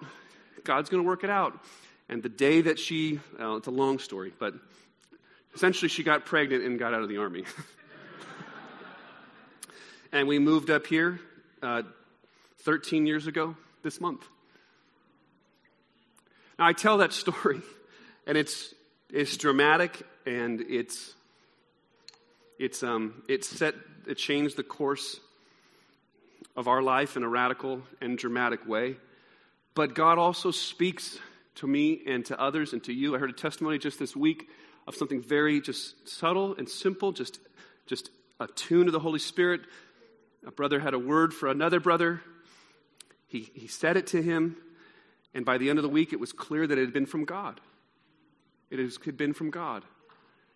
God's 0.64 0.90
going 0.90 1.04
to 1.04 1.08
work 1.08 1.24
it 1.24 1.30
out. 1.30 1.60
And 2.08 2.22
the 2.22 2.30
day 2.30 2.62
that 2.62 2.80
she, 2.80 3.20
well, 3.38 3.58
it's 3.58 3.68
a 3.68 3.72
long 3.72 4.00
story, 4.00 4.32
but 4.40 4.54
essentially 5.56 5.90
she 5.90 6.04
got 6.04 6.26
pregnant 6.26 6.64
and 6.64 6.80
got 6.80 6.94
out 6.94 7.02
of 7.02 7.10
the 7.10 7.18
army. 7.18 7.44
and 10.12 10.28
we 10.28 10.40
moved 10.40 10.70
up 10.70 10.88
here 10.88 11.20
uh, 11.62 11.84
13 12.60 13.06
years 13.06 13.28
ago 13.28 13.56
this 13.84 14.02
month. 14.02 14.26
Now, 16.58 16.68
I 16.68 16.74
tell 16.74 17.00
that 17.00 17.14
story, 17.14 17.62
and 18.28 18.38
it's, 18.38 18.74
it's 19.10 19.38
dramatic, 19.38 20.04
and 20.26 20.62
it's, 20.62 21.14
it's, 22.60 22.84
um, 22.84 23.24
it's 23.28 23.48
set, 23.48 23.76
it 24.08 24.16
changed 24.16 24.56
the 24.56 24.64
course 24.64 25.20
of 26.56 26.68
our 26.68 26.82
life 26.82 27.18
in 27.18 27.24
a 27.24 27.30
radical 27.30 27.82
and 28.02 28.18
dramatic 28.18 28.68
way. 28.68 28.98
But 29.74 29.96
God 29.96 30.20
also 30.20 30.52
speaks 30.52 31.18
to 31.56 31.68
me 31.68 32.02
and 32.06 32.24
to 32.26 32.40
others 32.40 32.74
and 32.74 32.84
to 32.84 32.94
you. 32.94 33.16
I 33.16 33.20
heard 33.20 33.32
a 33.32 33.34
testimony 33.34 33.80
just 33.80 33.98
this 33.98 34.16
week 34.16 34.48
of 34.88 34.96
something 34.96 35.22
very 35.22 35.62
just 35.62 36.08
subtle 36.08 36.56
and 36.56 36.68
simple, 36.68 37.12
just, 37.12 37.40
just 37.86 38.10
a 38.40 38.48
tune 38.48 38.88
of 38.88 38.94
the 38.94 39.00
Holy 39.00 39.20
Spirit. 39.20 39.62
A 40.46 40.52
brother 40.52 40.80
had 40.80 40.94
a 40.94 41.00
word 41.00 41.34
for 41.34 41.50
another 41.50 41.80
brother. 41.80 42.22
He, 43.28 43.50
he 43.54 43.68
said 43.68 43.98
it 43.98 44.08
to 44.08 44.22
him, 44.22 44.58
and 45.34 45.46
by 45.46 45.58
the 45.58 45.70
end 45.70 45.80
of 45.80 45.84
the 45.84 45.90
week, 45.90 46.14
it 46.14 46.20
was 46.20 46.34
clear 46.34 46.68
that 46.68 46.78
it 46.78 46.82
had 46.82 46.94
been 46.94 47.06
from 47.06 47.26
God. 47.26 47.60
It 48.70 48.80
had 48.80 49.18
been 49.18 49.34
from 49.34 49.50
God. 49.50 49.84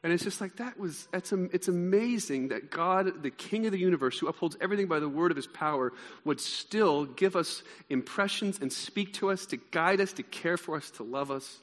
And 0.04 0.14
it's 0.14 0.24
just 0.24 0.42
like 0.42 0.58
that 0.58 0.80
was, 0.80 1.08
it's, 1.12 1.32
it's 1.32 1.68
amazing 1.68 2.50
that 2.50 2.70
God, 2.70 3.24
the 3.24 3.32
King 3.32 3.66
of 3.66 3.72
the 3.72 3.80
universe, 3.80 4.20
who 4.20 4.28
upholds 4.28 4.56
everything 4.62 4.88
by 4.88 5.00
the 5.00 5.10
word 5.10 5.32
of 5.32 5.38
his 5.38 5.48
power, 5.48 5.92
would 6.24 6.40
still 6.40 7.06
give 7.06 7.36
us 7.36 7.64
impressions 7.90 8.60
and 8.62 8.72
speak 8.72 9.14
to 9.16 9.32
us, 9.32 9.48
to 9.48 9.58
guide 9.58 10.00
us, 10.00 10.14
to 10.14 10.24
care 10.24 10.58
for 10.58 10.76
us, 10.78 10.92
to 10.92 11.04
love 11.04 11.32
us. 11.32 11.60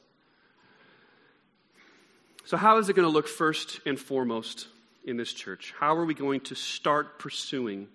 So, 2.45 2.57
how 2.57 2.77
is 2.77 2.89
it 2.89 2.95
going 2.95 3.07
to 3.07 3.11
look 3.11 3.27
first 3.27 3.79
and 3.87 3.99
foremost 3.99 4.67
in 5.03 5.17
this 5.17 5.33
church? 5.33 5.73
How 5.79 5.95
are 5.95 6.05
we 6.05 6.13
going 6.13 6.41
to 6.41 6.55
start 6.55 7.17
pursuing, 7.17 7.87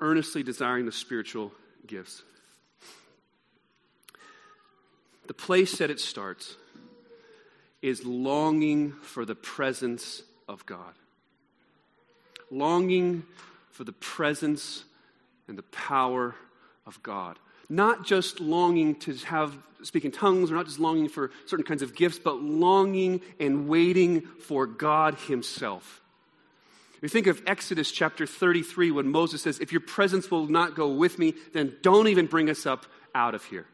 earnestly 0.00 0.42
desiring 0.42 0.86
the 0.86 0.92
spiritual 0.92 1.52
gifts? 1.86 2.22
The 5.26 5.34
place 5.34 5.76
that 5.76 5.90
it 5.90 6.00
starts 6.00 6.56
is 7.82 8.02
longing 8.02 8.92
for 8.92 9.26
the 9.26 9.34
presence 9.34 10.22
of 10.48 10.64
God. 10.64 10.94
Longing 12.50 13.24
for 13.72 13.84
the 13.84 13.92
presence 13.92 14.84
and 15.48 15.58
the 15.58 15.64
power 15.64 16.34
of 16.86 17.02
God. 17.02 17.38
Not 17.68 18.06
just 18.06 18.40
longing 18.40 18.94
to 18.96 19.14
have 19.26 19.56
speak 19.82 20.04
in 20.04 20.10
tongues, 20.10 20.50
or 20.50 20.54
not 20.54 20.66
just 20.66 20.80
longing 20.80 21.08
for 21.08 21.30
certain 21.46 21.64
kinds 21.64 21.82
of 21.82 21.94
gifts, 21.94 22.18
but 22.18 22.42
longing 22.42 23.20
and 23.38 23.68
waiting 23.68 24.22
for 24.22 24.66
God 24.66 25.14
Himself. 25.14 26.00
We 27.00 27.08
think 27.08 27.28
of 27.28 27.40
Exodus 27.46 27.92
chapter 27.92 28.26
33 28.26 28.90
when 28.90 29.08
Moses 29.08 29.42
says, 29.42 29.60
If 29.60 29.70
your 29.70 29.80
presence 29.80 30.30
will 30.30 30.46
not 30.46 30.74
go 30.74 30.88
with 30.88 31.18
me, 31.18 31.34
then 31.52 31.76
don't 31.82 32.08
even 32.08 32.26
bring 32.26 32.50
us 32.50 32.66
up 32.66 32.86
out 33.14 33.34
of 33.34 33.44
here. 33.44 33.66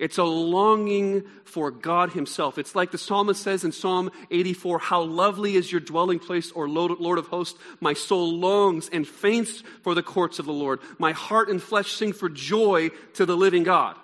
It's 0.00 0.16
a 0.16 0.24
longing 0.24 1.24
for 1.44 1.70
God 1.70 2.12
Himself. 2.12 2.56
It's 2.56 2.74
like 2.74 2.90
the 2.90 2.96
psalmist 2.96 3.42
says 3.42 3.64
in 3.64 3.72
Psalm 3.72 4.10
84 4.30 4.78
How 4.78 5.02
lovely 5.02 5.56
is 5.56 5.70
your 5.70 5.82
dwelling 5.82 6.18
place, 6.18 6.50
or 6.52 6.66
Lord 6.70 7.18
of 7.18 7.26
hosts. 7.26 7.58
My 7.80 7.92
soul 7.92 8.38
longs 8.38 8.88
and 8.90 9.06
faints 9.06 9.62
for 9.82 9.94
the 9.94 10.02
courts 10.02 10.38
of 10.38 10.46
the 10.46 10.54
Lord. 10.54 10.80
My 10.98 11.12
heart 11.12 11.50
and 11.50 11.62
flesh 11.62 11.92
sing 11.92 12.14
for 12.14 12.30
joy 12.30 12.88
to 13.14 13.26
the 13.26 13.36
living 13.36 13.62
God. 13.62 13.94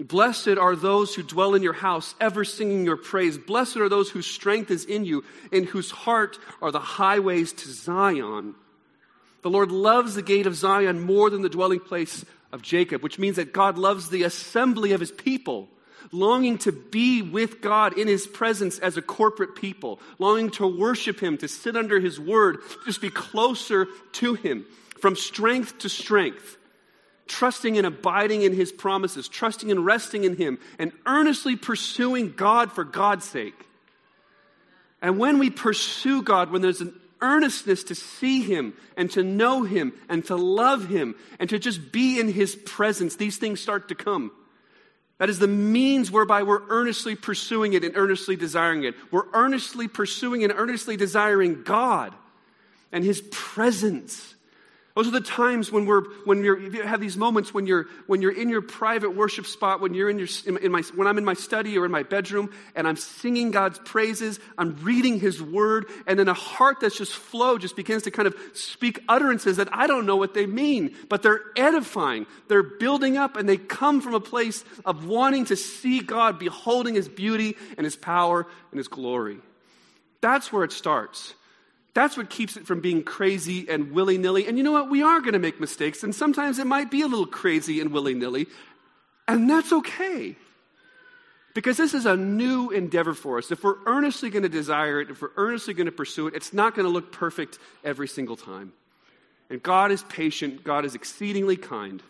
Blessed 0.00 0.56
are 0.56 0.74
those 0.74 1.14
who 1.14 1.22
dwell 1.22 1.54
in 1.54 1.62
your 1.62 1.74
house, 1.74 2.14
ever 2.18 2.42
singing 2.42 2.86
your 2.86 2.96
praise. 2.96 3.36
Blessed 3.36 3.76
are 3.76 3.90
those 3.90 4.08
whose 4.08 4.26
strength 4.26 4.70
is 4.70 4.86
in 4.86 5.04
you, 5.04 5.22
in 5.52 5.64
whose 5.64 5.90
heart 5.90 6.38
are 6.62 6.72
the 6.72 6.80
highways 6.80 7.52
to 7.52 7.68
Zion. 7.68 8.54
The 9.42 9.50
Lord 9.50 9.70
loves 9.70 10.14
the 10.14 10.22
gate 10.22 10.46
of 10.46 10.56
Zion 10.56 11.00
more 11.00 11.28
than 11.28 11.42
the 11.42 11.48
dwelling 11.50 11.80
place 11.80 12.24
of 12.52 12.62
Jacob, 12.62 13.02
which 13.02 13.18
means 13.18 13.36
that 13.36 13.52
God 13.52 13.78
loves 13.78 14.10
the 14.10 14.22
assembly 14.22 14.92
of 14.92 15.00
his 15.00 15.12
people, 15.12 15.68
longing 16.12 16.58
to 16.58 16.72
be 16.72 17.22
with 17.22 17.60
God 17.60 17.98
in 17.98 18.08
his 18.08 18.26
presence 18.26 18.78
as 18.78 18.96
a 18.96 19.02
corporate 19.02 19.54
people, 19.54 20.00
longing 20.18 20.50
to 20.52 20.66
worship 20.66 21.20
him, 21.20 21.36
to 21.38 21.48
sit 21.48 21.76
under 21.76 22.00
his 22.00 22.18
word, 22.18 22.58
just 22.86 23.00
be 23.00 23.10
closer 23.10 23.86
to 24.12 24.34
him 24.34 24.64
from 25.00 25.16
strength 25.16 25.78
to 25.78 25.88
strength. 25.88 26.56
Trusting 27.26 27.76
and 27.76 27.86
abiding 27.86 28.40
in 28.40 28.54
his 28.54 28.72
promises, 28.72 29.28
trusting 29.28 29.70
and 29.70 29.84
resting 29.84 30.24
in 30.24 30.36
him, 30.36 30.58
and 30.78 30.92
earnestly 31.04 31.56
pursuing 31.56 32.32
God 32.32 32.72
for 32.72 32.84
God's 32.84 33.26
sake. 33.26 33.66
And 35.02 35.18
when 35.18 35.38
we 35.38 35.50
pursue 35.50 36.22
God, 36.22 36.50
when 36.50 36.62
there's 36.62 36.80
an 36.80 36.98
earnestness 37.20 37.84
to 37.84 37.94
see 37.94 38.42
Him 38.42 38.74
and 38.96 39.10
to 39.12 39.22
know 39.22 39.62
Him 39.62 39.92
and 40.08 40.24
to 40.26 40.36
love 40.36 40.88
Him 40.88 41.14
and 41.38 41.48
to 41.50 41.58
just 41.58 41.92
be 41.92 42.20
in 42.20 42.32
His 42.32 42.54
presence, 42.54 43.16
these 43.16 43.36
things 43.36 43.60
start 43.60 43.88
to 43.88 43.94
come. 43.94 44.30
That 45.18 45.28
is 45.28 45.38
the 45.38 45.48
means 45.48 46.10
whereby 46.10 46.44
we're 46.44 46.62
earnestly 46.68 47.16
pursuing 47.16 47.72
it 47.72 47.84
and 47.84 47.96
earnestly 47.96 48.36
desiring 48.36 48.84
it. 48.84 48.94
We're 49.10 49.30
earnestly 49.32 49.88
pursuing 49.88 50.44
and 50.44 50.52
earnestly 50.52 50.96
desiring 50.96 51.64
God 51.64 52.14
and 52.92 53.04
His 53.04 53.22
presence 53.30 54.34
those 54.98 55.06
are 55.06 55.12
the 55.12 55.20
times 55.20 55.70
when 55.70 55.86
we're 55.86 56.02
when 56.24 56.42
you're 56.42 56.58
you 56.58 56.82
have 56.82 57.00
these 57.00 57.16
moments 57.16 57.54
when 57.54 57.68
you're 57.68 57.86
when 58.08 58.20
you're 58.20 58.32
in 58.32 58.48
your 58.48 58.62
private 58.62 59.14
worship 59.14 59.46
spot, 59.46 59.80
when 59.80 59.94
you're 59.94 60.10
in 60.10 60.18
your 60.18 60.26
in, 60.44 60.72
my 60.72 60.82
when 60.96 61.06
I'm 61.06 61.18
in 61.18 61.24
my 61.24 61.34
study 61.34 61.78
or 61.78 61.84
in 61.84 61.92
my 61.92 62.02
bedroom 62.02 62.50
and 62.74 62.88
I'm 62.88 62.96
singing 62.96 63.52
God's 63.52 63.78
praises, 63.78 64.40
I'm 64.58 64.74
reading 64.82 65.20
His 65.20 65.40
Word, 65.40 65.86
and 66.08 66.18
then 66.18 66.26
a 66.26 66.34
heart 66.34 66.78
that's 66.80 66.98
just 66.98 67.12
flow 67.12 67.58
just 67.58 67.76
begins 67.76 68.02
to 68.02 68.10
kind 68.10 68.26
of 68.26 68.34
speak 68.54 68.98
utterances 69.08 69.58
that 69.58 69.68
I 69.70 69.86
don't 69.86 70.04
know 70.04 70.16
what 70.16 70.34
they 70.34 70.46
mean, 70.46 70.96
but 71.08 71.22
they're 71.22 71.42
edifying, 71.56 72.26
they're 72.48 72.64
building 72.64 73.16
up, 73.16 73.36
and 73.36 73.48
they 73.48 73.56
come 73.56 74.00
from 74.00 74.14
a 74.14 74.20
place 74.20 74.64
of 74.84 75.06
wanting 75.06 75.44
to 75.44 75.54
see 75.54 76.00
God, 76.00 76.40
beholding 76.40 76.96
His 76.96 77.08
beauty 77.08 77.56
and 77.76 77.84
His 77.84 77.94
power 77.94 78.48
and 78.72 78.78
His 78.78 78.88
glory. 78.88 79.38
That's 80.20 80.52
where 80.52 80.64
it 80.64 80.72
starts. 80.72 81.34
That's 81.98 82.16
what 82.16 82.30
keeps 82.30 82.56
it 82.56 82.64
from 82.64 82.80
being 82.80 83.02
crazy 83.02 83.68
and 83.68 83.90
willy 83.90 84.18
nilly. 84.18 84.46
And 84.46 84.56
you 84.56 84.62
know 84.62 84.70
what? 84.70 84.88
We 84.88 85.02
are 85.02 85.18
going 85.18 85.32
to 85.32 85.40
make 85.40 85.58
mistakes, 85.58 86.04
and 86.04 86.14
sometimes 86.14 86.60
it 86.60 86.66
might 86.68 86.92
be 86.92 87.02
a 87.02 87.08
little 87.08 87.26
crazy 87.26 87.80
and 87.80 87.90
willy 87.90 88.14
nilly, 88.14 88.46
and 89.26 89.50
that's 89.50 89.72
okay. 89.72 90.36
Because 91.54 91.76
this 91.76 91.94
is 91.94 92.06
a 92.06 92.16
new 92.16 92.70
endeavor 92.70 93.14
for 93.14 93.38
us. 93.38 93.50
If 93.50 93.64
we're 93.64 93.84
earnestly 93.84 94.30
going 94.30 94.44
to 94.44 94.48
desire 94.48 95.00
it, 95.00 95.10
if 95.10 95.20
we're 95.20 95.32
earnestly 95.36 95.74
going 95.74 95.86
to 95.86 95.92
pursue 95.92 96.28
it, 96.28 96.36
it's 96.36 96.52
not 96.52 96.76
going 96.76 96.86
to 96.86 96.92
look 96.92 97.10
perfect 97.10 97.58
every 97.82 98.06
single 98.06 98.36
time. 98.36 98.72
And 99.50 99.60
God 99.60 99.90
is 99.90 100.04
patient, 100.04 100.62
God 100.62 100.84
is 100.84 100.94
exceedingly 100.94 101.56
kind 101.56 102.00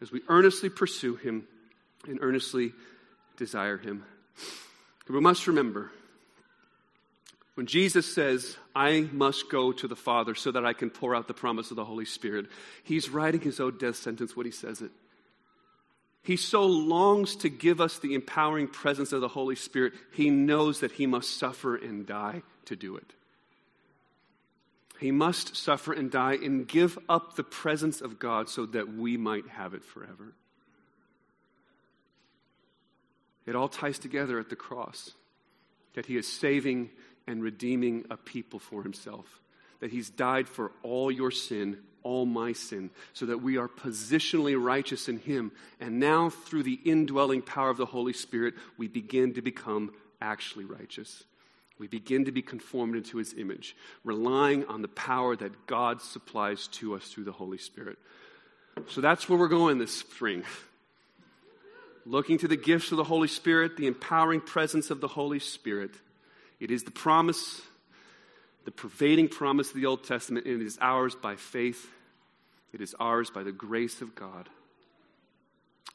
as 0.00 0.10
we 0.10 0.22
earnestly 0.30 0.70
pursue 0.70 1.16
Him 1.16 1.46
and 2.08 2.18
earnestly 2.22 2.72
desire 3.36 3.76
Him. 3.76 4.02
we 5.10 5.20
must 5.20 5.46
remember 5.46 5.90
when 7.60 7.66
Jesus 7.66 8.10
says, 8.10 8.56
I 8.74 9.06
must 9.12 9.50
go 9.50 9.70
to 9.70 9.86
the 9.86 9.94
Father 9.94 10.34
so 10.34 10.50
that 10.50 10.64
I 10.64 10.72
can 10.72 10.88
pour 10.88 11.14
out 11.14 11.28
the 11.28 11.34
promise 11.34 11.70
of 11.70 11.76
the 11.76 11.84
Holy 11.84 12.06
Spirit, 12.06 12.46
he's 12.84 13.10
writing 13.10 13.42
his 13.42 13.60
own 13.60 13.76
death 13.76 13.96
sentence 13.96 14.34
when 14.34 14.46
he 14.46 14.50
says 14.50 14.80
it. 14.80 14.90
He 16.22 16.38
so 16.38 16.64
longs 16.64 17.36
to 17.36 17.50
give 17.50 17.78
us 17.78 17.98
the 17.98 18.14
empowering 18.14 18.66
presence 18.66 19.12
of 19.12 19.20
the 19.20 19.28
Holy 19.28 19.56
Spirit, 19.56 19.92
he 20.14 20.30
knows 20.30 20.80
that 20.80 20.92
he 20.92 21.04
must 21.04 21.36
suffer 21.36 21.76
and 21.76 22.06
die 22.06 22.40
to 22.64 22.76
do 22.76 22.96
it. 22.96 23.12
He 24.98 25.10
must 25.10 25.54
suffer 25.54 25.92
and 25.92 26.10
die 26.10 26.38
and 26.42 26.66
give 26.66 26.98
up 27.10 27.36
the 27.36 27.44
presence 27.44 28.00
of 28.00 28.18
God 28.18 28.48
so 28.48 28.64
that 28.64 28.90
we 28.90 29.18
might 29.18 29.46
have 29.48 29.74
it 29.74 29.84
forever. 29.84 30.32
It 33.44 33.54
all 33.54 33.68
ties 33.68 33.98
together 33.98 34.38
at 34.38 34.48
the 34.48 34.56
cross 34.56 35.12
that 35.94 36.06
he 36.06 36.16
is 36.16 36.26
saving 36.26 36.90
and 37.26 37.42
redeeming 37.42 38.06
a 38.10 38.16
people 38.16 38.58
for 38.58 38.82
himself. 38.82 39.40
That 39.80 39.90
he's 39.90 40.10
died 40.10 40.48
for 40.48 40.72
all 40.82 41.10
your 41.10 41.30
sin, 41.30 41.78
all 42.02 42.26
my 42.26 42.52
sin, 42.52 42.90
so 43.12 43.26
that 43.26 43.38
we 43.38 43.56
are 43.56 43.68
positionally 43.68 44.62
righteous 44.62 45.08
in 45.08 45.18
him. 45.18 45.52
And 45.80 45.98
now, 45.98 46.30
through 46.30 46.64
the 46.64 46.80
indwelling 46.84 47.42
power 47.42 47.70
of 47.70 47.76
the 47.76 47.86
Holy 47.86 48.12
Spirit, 48.12 48.54
we 48.76 48.88
begin 48.88 49.34
to 49.34 49.42
become 49.42 49.92
actually 50.20 50.64
righteous. 50.64 51.24
We 51.78 51.88
begin 51.88 52.26
to 52.26 52.32
be 52.32 52.42
conformed 52.42 52.94
into 52.94 53.16
his 53.16 53.32
image, 53.32 53.74
relying 54.04 54.66
on 54.66 54.82
the 54.82 54.88
power 54.88 55.34
that 55.36 55.66
God 55.66 56.02
supplies 56.02 56.68
to 56.68 56.94
us 56.94 57.08
through 57.08 57.24
the 57.24 57.32
Holy 57.32 57.56
Spirit. 57.56 57.98
So 58.88 59.00
that's 59.00 59.28
where 59.28 59.38
we're 59.38 59.48
going 59.48 59.78
this 59.78 59.96
spring. 59.96 60.44
Looking 62.04 62.36
to 62.38 62.48
the 62.48 62.56
gifts 62.56 62.90
of 62.90 62.98
the 62.98 63.04
Holy 63.04 63.28
Spirit, 63.28 63.76
the 63.76 63.86
empowering 63.86 64.42
presence 64.42 64.90
of 64.90 65.00
the 65.00 65.08
Holy 65.08 65.38
Spirit 65.38 65.92
it 66.60 66.70
is 66.70 66.84
the 66.84 66.90
promise, 66.90 67.62
the 68.66 68.70
pervading 68.70 69.28
promise 69.28 69.70
of 69.70 69.76
the 69.76 69.86
Old 69.86 70.04
Testament, 70.04 70.46
and 70.46 70.60
it 70.60 70.66
is 70.66 70.78
ours 70.80 71.14
by 71.14 71.36
faith. 71.36 71.88
It 72.72 72.82
is 72.82 72.94
ours 73.00 73.30
by 73.30 73.42
the 73.42 73.52
grace 73.52 74.02
of 74.02 74.14
God. 74.14 74.48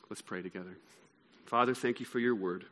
Let's 0.09 0.24
pray 0.24 0.41
together. 0.41 0.76
Father, 1.45 1.76
thank 1.76 1.99
you 1.99 2.05
for 2.05 2.20
your 2.20 2.36
word. 2.36 2.66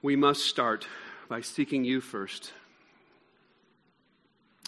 We 0.00 0.16
must 0.16 0.46
start 0.46 0.86
by 1.28 1.42
seeking 1.42 1.84
you 1.84 2.00
first. 2.00 2.52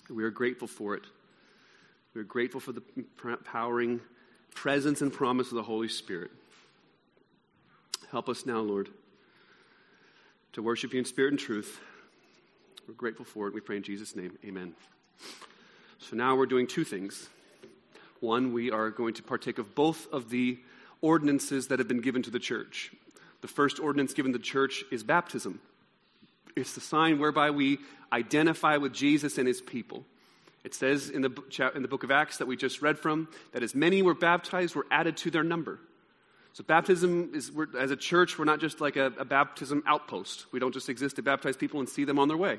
We 0.09 0.24
are 0.24 0.31
grateful 0.31 0.68
for 0.68 0.95
it. 0.95 1.05
We 2.14 2.20
are 2.20 2.24
grateful 2.24 2.61
for 2.61 2.72
the 2.72 2.83
empowering 3.24 4.01
presence 4.55 5.03
and 5.03 5.12
promise 5.12 5.49
of 5.49 5.55
the 5.55 5.62
Holy 5.62 5.89
Spirit. 5.89 6.31
Help 8.11 8.29
us 8.29 8.47
now, 8.47 8.61
Lord 8.61 8.89
to 10.57 10.63
worship 10.63 10.95
you 10.95 10.99
in 10.99 11.05
spirit 11.05 11.35
and 11.35 11.39
truth. 11.39 11.79
We're 12.89 12.95
grateful 12.95 13.27
for 13.27 13.47
it. 13.47 13.53
We 13.53 13.61
pray 13.61 13.77
in 13.77 13.83
Jesus' 13.83 14.17
name. 14.17 14.39
Amen. 14.43 14.73
So 15.99 16.17
now 16.17 16.35
we're 16.35 16.47
doing 16.47 16.67
two 16.67 16.83
things. 16.83 17.29
One, 18.21 18.55
we 18.55 18.71
are 18.71 18.89
going 18.89 19.13
to 19.15 19.23
partake 19.23 19.59
of 19.59 19.75
both 19.75 20.11
of 20.15 20.31
the 20.31 20.59
ordinances 21.03 21.67
that 21.67 21.79
have 21.79 21.89
been 21.89 22.01
given 22.01 22.23
to 22.23 22.31
the 22.31 22.39
church. 22.39 22.91
The 23.43 23.49
first 23.49 23.79
ordinance 23.79 24.15
given 24.15 24.33
to 24.33 24.39
the 24.39 24.45
church 24.45 24.83
is 24.91 25.05
baptism. 25.05 25.61
It's 26.57 26.73
the 26.73 26.81
sign 26.81 27.19
whereby 27.19 27.51
we 27.51 27.77
identify 28.11 28.79
with 28.79 28.95
Jesus 28.95 29.37
and 29.37 29.47
his 29.47 29.61
people. 29.61 30.07
It 30.65 30.73
says 30.73 31.11
in 31.11 31.21
the, 31.21 31.71
in 31.75 31.83
the 31.83 31.89
book 31.89 32.03
of 32.03 32.11
Acts 32.11 32.39
that 32.39 32.47
we 32.47 32.57
just 32.57 32.81
read 32.81 32.99
from 32.99 33.29
that 33.53 33.63
as 33.63 33.75
many 33.75 34.01
were 34.01 34.15
baptized 34.15 34.75
were 34.75 34.87
added 34.91 35.19
to 35.19 35.31
their 35.31 35.45
number. 35.45 35.81
So, 36.57 36.65
baptism 36.65 37.33
is, 37.35 37.53
as 37.79 37.91
a 37.91 37.97
church, 37.97 38.39
we're 38.39 38.47
not 38.47 38.61
just 38.61 38.81
like 38.81 38.97
a, 38.97 39.13
a 39.19 39.27
baptism 39.27 39.83
outpost. 39.87 40.47
We 40.53 40.59
don't 40.59 40.73
just 40.73 40.89
exist 40.89 41.17
to 41.17 41.23
baptize 41.23 41.55
people 41.55 41.81
and 41.81 41.87
see 41.87 42.05
them 42.05 42.19
on 42.19 42.29
their 42.29 42.37
way. 42.39 42.59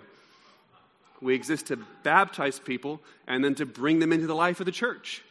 We 1.20 1.34
exist 1.34 1.66
to 1.68 1.80
baptize 2.04 2.60
people 2.60 3.02
and 3.26 3.44
then 3.44 3.56
to 3.56 3.66
bring 3.66 3.98
them 3.98 4.14
into 4.14 4.28
the 4.28 4.36
life 4.36 4.60
of 4.60 4.68
the 4.68 4.72
church. 4.72 5.24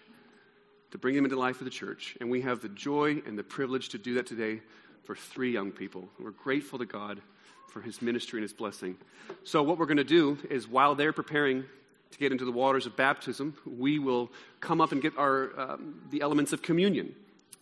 To 0.91 0.99
bring 0.99 1.15
them 1.15 1.25
into 1.25 1.37
the 1.37 1.41
life 1.41 1.61
of 1.61 1.65
the 1.65 1.71
church. 1.71 2.17
And 2.21 2.29
we 2.29 2.41
have 2.41 2.61
the 2.61 2.69
joy 2.69 3.23
and 3.25 3.39
the 3.39 3.45
privilege 3.45 3.91
to 3.91 3.99
do 3.99 4.15
that 4.15 4.27
today 4.27 4.61
for 5.05 5.15
three 5.15 5.53
young 5.53 5.71
people. 5.71 6.09
We're 6.19 6.33
grateful 6.33 6.81
to 6.81 6.87
God 6.87 7.21
for 7.69 7.81
his 7.81 8.03
ministry 8.03 8.41
and 8.41 8.43
his 8.43 8.53
blessing. 8.53 8.97
So, 9.45 9.63
what 9.63 9.79
we're 9.79 9.87
going 9.87 9.99
to 9.99 10.03
do 10.03 10.39
is 10.51 10.67
while 10.67 10.97
they're 10.97 11.13
preparing 11.13 11.63
to 12.11 12.19
get 12.19 12.33
into 12.33 12.45
the 12.45 12.51
waters 12.51 12.85
of 12.85 12.97
baptism, 12.97 13.55
we 13.65 14.01
will 14.01 14.29
come 14.59 14.81
up 14.81 14.91
and 14.91 15.01
get 15.01 15.17
our, 15.17 15.53
um, 15.57 16.03
the 16.11 16.21
elements 16.21 16.53
of 16.53 16.63
communion. 16.63 17.15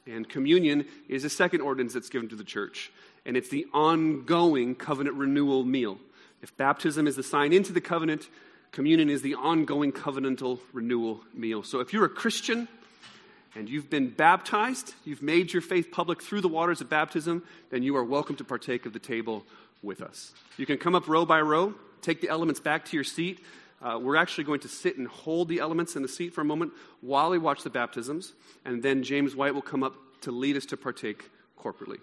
And 0.07 0.29
communion 0.29 0.87
is 1.09 1.25
a 1.25 1.31
second 1.31 1.63
ordinance 1.63 1.95
that's 1.95 2.11
given 2.11 2.29
to 2.29 2.37
the 2.37 2.45
church, 2.45 2.93
and 3.25 3.37
it's 3.37 3.49
the 3.49 3.67
ongoing 3.73 4.75
covenant 4.75 5.17
renewal 5.17 5.65
meal. 5.65 5.99
If 6.43 6.55
baptism 6.57 7.07
is 7.07 7.17
the 7.17 7.23
sign 7.23 7.55
into 7.55 7.73
the 7.73 7.81
covenant, 7.81 8.29
communion 8.71 9.09
is 9.09 9.23
the 9.23 9.35
ongoing 9.35 9.93
covenantal 9.93 10.61
renewal 10.75 11.23
meal. 11.33 11.63
So 11.63 11.81
if 11.81 11.93
you're 11.93 12.05
a 12.05 12.11
Christian 12.11 12.69
and 13.55 13.67
you've 13.67 13.89
been 13.89 14.11
baptized, 14.11 14.95
you've 15.05 15.23
made 15.23 15.53
your 15.53 15.63
faith 15.63 15.91
public 15.91 16.21
through 16.21 16.43
the 16.43 16.49
waters 16.49 16.83
of 16.83 16.91
baptism, 16.91 17.43
then 17.71 17.83
you 17.83 17.97
are 17.97 18.05
welcome 18.05 18.37
to 18.37 18.45
partake 18.45 18.85
of 18.85 18.93
the 18.93 18.99
table 18.99 19.47
with 19.83 20.03
us. 20.03 20.35
You 20.59 20.67
can 20.67 20.77
come 20.77 20.95
up 20.95 21.09
row 21.09 21.25
by 21.25 21.41
row, 21.41 21.75
take 22.03 22.21
the 22.21 22.29
elements 22.29 22.61
back 22.61 22.85
to 22.87 22.97
your 22.97 23.05
seat. 23.05 23.41
Uh, 23.85 23.99
we're 23.99 24.17
actually 24.17 24.45
going 24.45 24.61
to 24.61 24.69
sit 24.69 24.97
and 24.97 25.07
hold 25.07 25.47
the 25.47 25.59
elements 25.59 25.95
in 25.95 26.01
the 26.01 26.09
seat 26.09 26.33
for 26.33 26.41
a 26.41 26.45
moment 26.45 26.73
while 27.03 27.29
we 27.31 27.37
watch 27.37 27.63
the 27.63 27.71
baptisms, 27.71 28.33
and 28.65 28.83
then 28.83 29.03
James 29.03 29.37
White 29.37 29.55
will 29.55 29.63
come 29.63 29.83
up 29.83 29.95
to 30.23 30.33
lead 30.33 30.57
us 30.57 30.65
to 30.67 30.77
partake 30.77 31.31
corporately. 31.61 31.99